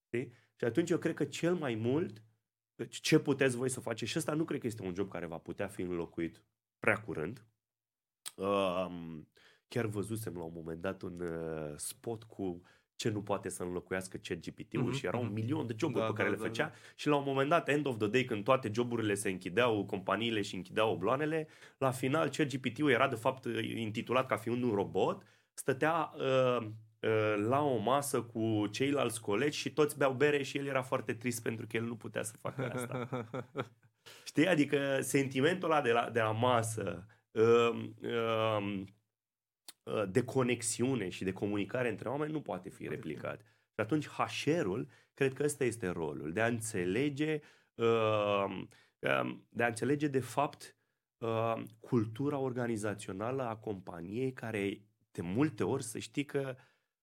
Știi? 0.07 0.33
Și 0.57 0.65
atunci 0.65 0.91
eu 0.91 0.99
cred 0.99 1.15
că 1.15 1.25
cel 1.25 1.55
mai 1.55 1.75
mult 1.75 2.23
ce 2.89 3.19
puteți 3.19 3.57
voi 3.57 3.69
să 3.69 3.81
faceți, 3.81 4.11
și 4.11 4.19
ăsta 4.19 4.35
nu 4.35 4.45
cred 4.45 4.61
că 4.61 4.67
este 4.67 4.83
un 4.83 4.95
job 4.95 5.11
care 5.11 5.27
va 5.27 5.39
putea 5.39 5.69
fi 5.69 5.83
înlocuit 5.83 6.43
prea 6.79 7.01
curând, 7.01 7.45
Um, 7.45 7.54
chiar 9.69 9.87
văzusem 9.87 10.35
la 10.37 10.43
un 10.43 10.53
moment 10.55 10.81
dat 10.81 11.03
un 11.03 11.21
uh, 11.21 11.73
spot 11.77 12.23
cu 12.23 12.63
ce 12.97 13.09
nu 13.11 13.23
poate 13.23 13.49
să 13.49 13.63
înlocuiască 13.63 14.17
ChatGPT-ul 14.23 14.91
mm-hmm. 14.91 14.97
și 14.97 15.07
era 15.07 15.17
un 15.17 15.25
mhm. 15.25 15.35
milion 15.35 15.67
de 15.67 15.75
joburi 15.79 16.01
da, 16.01 16.07
pe 16.07 16.13
care 16.13 16.29
da, 16.29 16.35
le 16.35 16.41
făcea 16.41 16.65
da, 16.65 16.71
da. 16.71 16.77
și 16.95 17.09
la 17.09 17.17
un 17.17 17.23
moment 17.27 17.49
dat, 17.49 17.69
end 17.69 17.87
of 17.87 17.99
the 17.99 18.07
day, 18.07 18.25
când 18.25 18.45
toate 18.45 18.71
joburile 18.73 19.15
se 19.15 19.31
închideau, 19.31 19.85
companiile 19.85 20.43
și 20.43 20.55
închideau 20.55 20.93
obloanele, 20.93 21.49
la 21.79 21.91
final 21.91 22.29
ChatGPT-ul 22.29 22.91
era 22.91 23.09
de 23.09 23.15
fapt 23.15 23.45
intitulat 23.77 24.27
ca 24.27 24.37
fiind 24.37 24.63
un 24.63 24.75
robot, 24.75 25.23
stătea 25.53 26.13
uh, 26.17 26.67
uh, 27.01 27.45
la 27.49 27.63
o 27.63 27.77
masă 27.77 28.23
cu 28.23 28.67
ceilalți 28.71 29.21
colegi 29.21 29.59
și 29.59 29.73
toți 29.73 29.99
beau 29.99 30.13
bere 30.13 30.43
și 30.43 30.59
el 30.59 30.67
era 30.67 30.83
foarte 30.83 31.15
trist 31.15 31.43
pentru 31.43 31.67
că 31.67 31.77
el 31.77 31.85
nu 31.85 31.97
putea 31.97 32.23
să 32.23 32.37
facă 32.41 32.73
asta. 32.75 33.09
Știi? 34.25 34.49
Adică 34.49 34.99
sentimentul 35.01 35.71
ăla 35.71 35.81
de 35.81 35.93
la, 35.93 36.11
de 36.11 36.21
la 36.21 36.31
masă, 36.31 37.07
Ehm, 37.35 37.95
ehm, 38.01 38.95
de 40.11 40.25
conexiune 40.25 41.09
și 41.09 41.25
de 41.25 41.33
comunicare 41.33 41.89
între 41.89 42.09
oameni 42.09 42.33
nu 42.33 42.41
poate 42.41 42.69
fi 42.69 42.89
replicat. 42.89 43.41
Și 43.41 43.81
atunci 43.81 44.09
HR-ul, 44.09 44.89
cred 45.15 45.33
că 45.33 45.43
ăsta 45.43 45.65
este 45.65 45.89
rolul, 45.89 46.33
de 46.33 46.41
a 46.41 46.47
înțelege, 46.47 47.41
ehm, 47.75 48.69
de 49.49 49.63
a 49.63 49.67
înțelege 49.67 50.07
de 50.07 50.21
fapt 50.21 50.77
cultura 51.81 52.39
organizațională 52.39 53.43
a 53.43 53.57
companiei 53.57 54.33
care 54.33 54.81
de 55.11 55.23
multe 55.23 55.65
ori 55.65 55.83
să 55.83 55.99
știi 55.99 56.25
că 56.25 56.57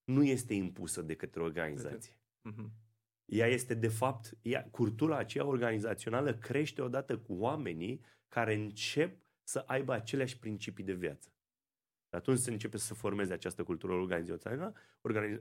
nu 0.03 0.23
este 0.23 0.53
impusă 0.53 1.01
de 1.01 1.15
către 1.15 1.41
organizație. 1.41 2.13
Uh-huh. 2.13 2.69
Ea 3.25 3.47
este 3.47 3.73
de 3.73 3.87
fapt, 3.87 4.37
ea, 4.41 4.67
cultura 4.71 5.17
aceea 5.17 5.45
organizațională 5.45 6.33
crește 6.33 6.81
odată 6.81 7.17
cu 7.17 7.33
oamenii 7.33 8.01
care 8.27 8.53
încep 8.53 9.17
să 9.51 9.63
aibă 9.65 9.93
aceleași 9.93 10.39
principii 10.39 10.83
de 10.83 10.93
viață. 10.93 11.29
Și 12.07 12.15
atunci 12.15 12.37
se 12.37 12.51
începe 12.51 12.77
să 12.77 12.93
formeze 12.93 13.33
această 13.33 13.63
cultură 13.63 13.93
organizațională, 13.93 14.73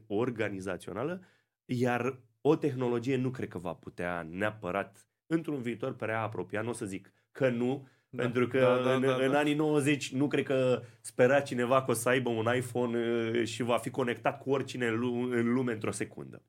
organizațională, 0.06 1.24
iar 1.64 2.20
o 2.40 2.56
tehnologie 2.56 3.16
nu 3.16 3.30
cred 3.30 3.48
că 3.48 3.58
va 3.58 3.74
putea 3.74 4.22
neapărat 4.30 5.08
într-un 5.26 5.62
viitor 5.62 5.94
prea 5.94 6.22
apropiat, 6.22 6.64
nu 6.64 6.70
o 6.70 6.72
să 6.72 6.86
zic 6.86 7.12
că 7.32 7.48
nu, 7.48 7.88
da, 8.08 8.22
pentru 8.22 8.46
că 8.46 8.58
da, 8.58 8.82
da, 8.82 8.94
în, 8.94 9.00
da, 9.00 9.18
da. 9.18 9.24
în 9.24 9.34
anii 9.34 9.54
90 9.54 10.12
nu 10.12 10.28
cred 10.28 10.44
că 10.44 10.82
spera 11.00 11.40
cineva 11.40 11.82
că 11.82 11.90
o 11.90 11.94
să 11.94 12.08
aibă 12.08 12.28
un 12.28 12.54
iPhone 12.56 13.30
uh, 13.30 13.44
și 13.44 13.62
va 13.62 13.78
fi 13.78 13.90
conectat 13.90 14.42
cu 14.42 14.50
oricine 14.50 14.86
în 14.86 15.52
lume 15.52 15.72
într-o 15.72 15.90
secundă. 15.90 16.42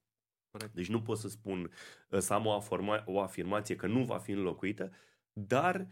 Corect. 0.52 0.74
Deci 0.74 0.90
nu 0.90 1.02
pot 1.02 1.18
să 1.18 1.30
spun, 1.30 1.72
uh, 2.10 2.20
să 2.20 2.34
am 2.34 2.46
o, 2.46 2.52
afirma, 2.52 3.04
o 3.06 3.22
afirmație 3.22 3.76
că 3.76 3.88
nu 3.88 4.04
va 4.04 4.18
fi 4.18 4.32
înlocuită, 4.32 4.92
dar 5.34 5.76
uh, 5.76 5.88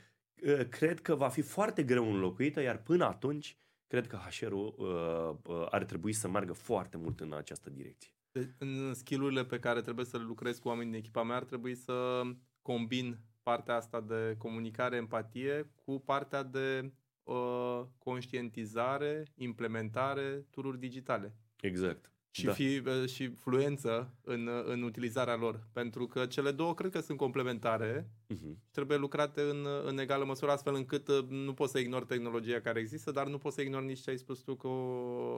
cred 0.69 1.01
că 1.01 1.15
va 1.15 1.29
fi 1.29 1.41
foarte 1.41 1.83
greu 1.83 2.11
înlocuită, 2.11 2.61
iar 2.61 2.77
până 2.77 3.05
atunci 3.05 3.57
cred 3.87 4.07
că 4.07 4.15
HR-ul 4.15 4.75
uh, 4.77 5.53
uh, 5.55 5.67
ar 5.69 5.83
trebui 5.83 6.13
să 6.13 6.27
meargă 6.27 6.53
foarte 6.53 6.97
mult 6.97 7.19
în 7.19 7.33
această 7.33 7.69
direcție. 7.69 8.11
De, 8.31 8.53
în 8.57 8.93
skillurile 8.93 9.45
pe 9.45 9.59
care 9.59 9.81
trebuie 9.81 10.05
să 10.05 10.17
le 10.17 10.23
lucrez 10.23 10.59
cu 10.59 10.67
oamenii 10.67 10.91
din 10.91 11.01
echipa 11.01 11.23
mea 11.23 11.35
ar 11.35 11.43
trebui 11.43 11.75
să 11.75 12.21
combin 12.61 13.17
partea 13.43 13.75
asta 13.75 14.01
de 14.01 14.35
comunicare, 14.37 14.95
empatie 14.95 15.71
cu 15.85 15.99
partea 15.99 16.43
de 16.43 16.91
uh, 17.23 17.81
conștientizare, 17.97 19.23
implementare, 19.35 20.45
tururi 20.49 20.79
digitale. 20.79 21.35
Exact. 21.61 22.11
Și, 22.31 22.45
da. 22.45 22.51
fi, 22.51 22.81
uh, 22.85 23.07
și 23.07 23.27
fluență 23.29 24.13
în, 24.21 24.47
uh, 24.47 24.63
în 24.65 24.81
utilizarea 24.81 25.35
lor. 25.35 25.67
Pentru 25.73 26.07
că 26.07 26.25
cele 26.25 26.51
două 26.51 26.73
cred 26.73 26.91
că 26.91 26.99
sunt 26.99 27.17
complementare 27.17 28.01
uh-huh. 28.01 28.37
și 28.37 28.57
trebuie 28.71 28.97
lucrate 28.97 29.41
în, 29.41 29.65
uh, 29.65 29.83
în 29.83 29.97
egală 29.97 30.25
măsură, 30.25 30.51
astfel 30.51 30.75
încât 30.75 31.07
nu 31.29 31.53
poți 31.53 31.71
să 31.71 31.79
ignori 31.79 32.05
tehnologia 32.05 32.59
care 32.59 32.79
există, 32.79 33.11
dar 33.11 33.27
nu 33.27 33.37
poți 33.37 33.55
să 33.55 33.61
ignori 33.61 33.85
nici 33.85 33.99
ce 33.99 34.09
ai 34.09 34.17
spus 34.17 34.39
tu 34.39 34.55
cu 34.55 34.69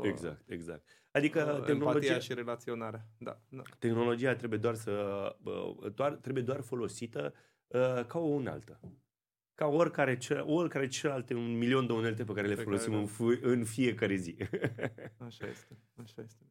Exact, 0.03 0.49
exact. 0.49 0.87
Adică 1.11 1.57
uh, 1.59 1.65
tehnologia 1.65 2.19
și 2.19 2.33
relaționarea. 2.33 3.05
Da, 3.17 3.41
da. 3.49 3.61
Tehnologia 3.79 4.35
trebuie 4.35 4.59
doar 4.59 4.75
să 4.75 5.35
doar, 5.95 6.11
trebuie 6.11 6.43
doar 6.43 6.61
folosită 6.61 7.33
uh, 7.67 8.05
ca 8.07 8.19
o 8.19 8.27
unaltă 8.27 8.79
ca 9.61 9.67
oricare, 9.67 10.17
oricare 10.45 10.87
celelalte 10.87 11.33
un 11.33 11.57
milion 11.57 11.85
de 11.85 11.93
unelte 11.93 12.23
pe 12.23 12.33
care 12.33 12.47
le 12.47 12.55
pe 12.55 12.61
folosim 12.61 12.91
care, 12.91 13.07
în, 13.19 13.37
în 13.41 13.63
fiecare 13.63 14.15
zi. 14.15 14.35
Așa 15.27 15.47
este, 15.47 15.77
așa 15.95 16.21
este. 16.21 16.43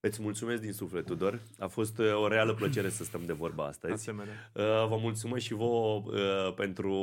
Îți 0.00 0.22
mulțumesc 0.22 0.60
din 0.60 0.72
suflet, 0.72 1.06
Tudor. 1.06 1.40
A 1.58 1.66
fost 1.66 1.98
uh, 1.98 2.14
o 2.14 2.28
reală 2.28 2.54
plăcere 2.54 2.88
să 2.88 3.04
stăm 3.04 3.22
de 3.26 3.32
vorba 3.32 3.64
astăzi. 3.64 3.92
Asemenea. 3.92 4.50
Uh, 4.52 4.62
vă 4.64 4.96
mulțumesc 5.00 5.44
și 5.44 5.54
vouă 5.54 6.02
uh, 6.06 6.54
pentru 6.54 6.94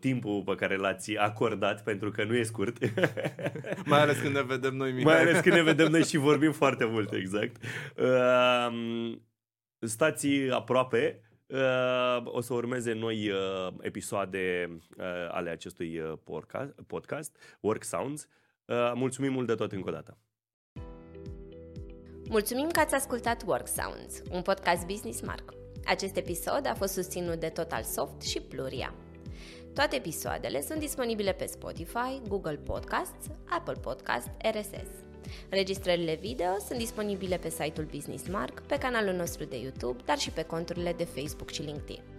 timpul 0.00 0.42
pe 0.42 0.54
care 0.54 0.76
l-ați 0.76 1.16
acordat, 1.16 1.82
pentru 1.82 2.10
că 2.10 2.24
nu 2.24 2.34
e 2.34 2.42
scurt. 2.42 2.78
Mai 3.84 4.00
ales 4.00 4.18
când 4.18 4.34
ne 4.34 4.42
vedem 4.42 4.74
noi, 4.74 4.92
Mihai. 4.92 5.12
Mai 5.12 5.20
ales 5.20 5.40
când 5.40 5.54
ne 5.54 5.62
vedem 5.62 5.90
noi 5.90 6.04
și 6.04 6.16
vorbim 6.16 6.52
foarte 6.52 6.84
mult, 6.84 7.12
exact. 7.12 7.56
Stați 9.78 10.28
aproape 10.50 11.22
Uh, 11.52 12.22
o 12.24 12.40
să 12.40 12.54
urmeze 12.54 12.92
noi 12.92 13.30
uh, 13.30 13.72
episoade 13.80 14.68
uh, 14.96 15.04
ale 15.30 15.50
acestui 15.50 16.00
podcast, 16.24 16.72
podcast 16.86 17.36
Work 17.60 17.84
Sounds. 17.84 18.28
Mulțumim 18.94 19.32
mult 19.32 19.46
de 19.46 19.54
tot 19.54 19.72
încă 19.72 19.88
o 19.88 19.92
dată. 19.92 20.18
Mulțumim 22.32 22.68
că 22.68 22.80
ați 22.80 22.94
ascultat 22.94 23.42
Work 23.46 23.68
Sounds, 23.68 24.22
un 24.30 24.42
podcast 24.42 24.86
Business 24.86 25.20
Mark. 25.20 25.54
Acest 25.84 26.16
episod 26.16 26.66
a 26.66 26.74
fost 26.74 26.92
susținut 26.92 27.40
de 27.40 27.48
Total 27.48 27.82
Soft 27.82 28.22
și 28.22 28.40
Pluria. 28.40 28.94
Toate 29.74 29.96
episoadele 29.96 30.62
sunt 30.62 30.78
disponibile 30.78 31.32
pe 31.32 31.46
Spotify, 31.46 32.20
Google 32.28 32.56
Podcasts, 32.56 33.26
Apple 33.48 33.76
Podcasts, 33.80 34.30
RSS. 34.52 34.88
Registrările 35.48 36.14
video 36.14 36.58
sunt 36.66 36.78
disponibile 36.78 37.36
pe 37.36 37.48
site-ul 37.48 37.88
Business 37.94 38.28
Mark, 38.28 38.60
pe 38.60 38.78
canalul 38.78 39.14
nostru 39.14 39.44
de 39.44 39.58
YouTube, 39.58 40.02
dar 40.04 40.18
și 40.18 40.30
pe 40.30 40.42
conturile 40.42 40.92
de 40.92 41.04
Facebook 41.04 41.50
și 41.50 41.62
LinkedIn. 41.62 42.11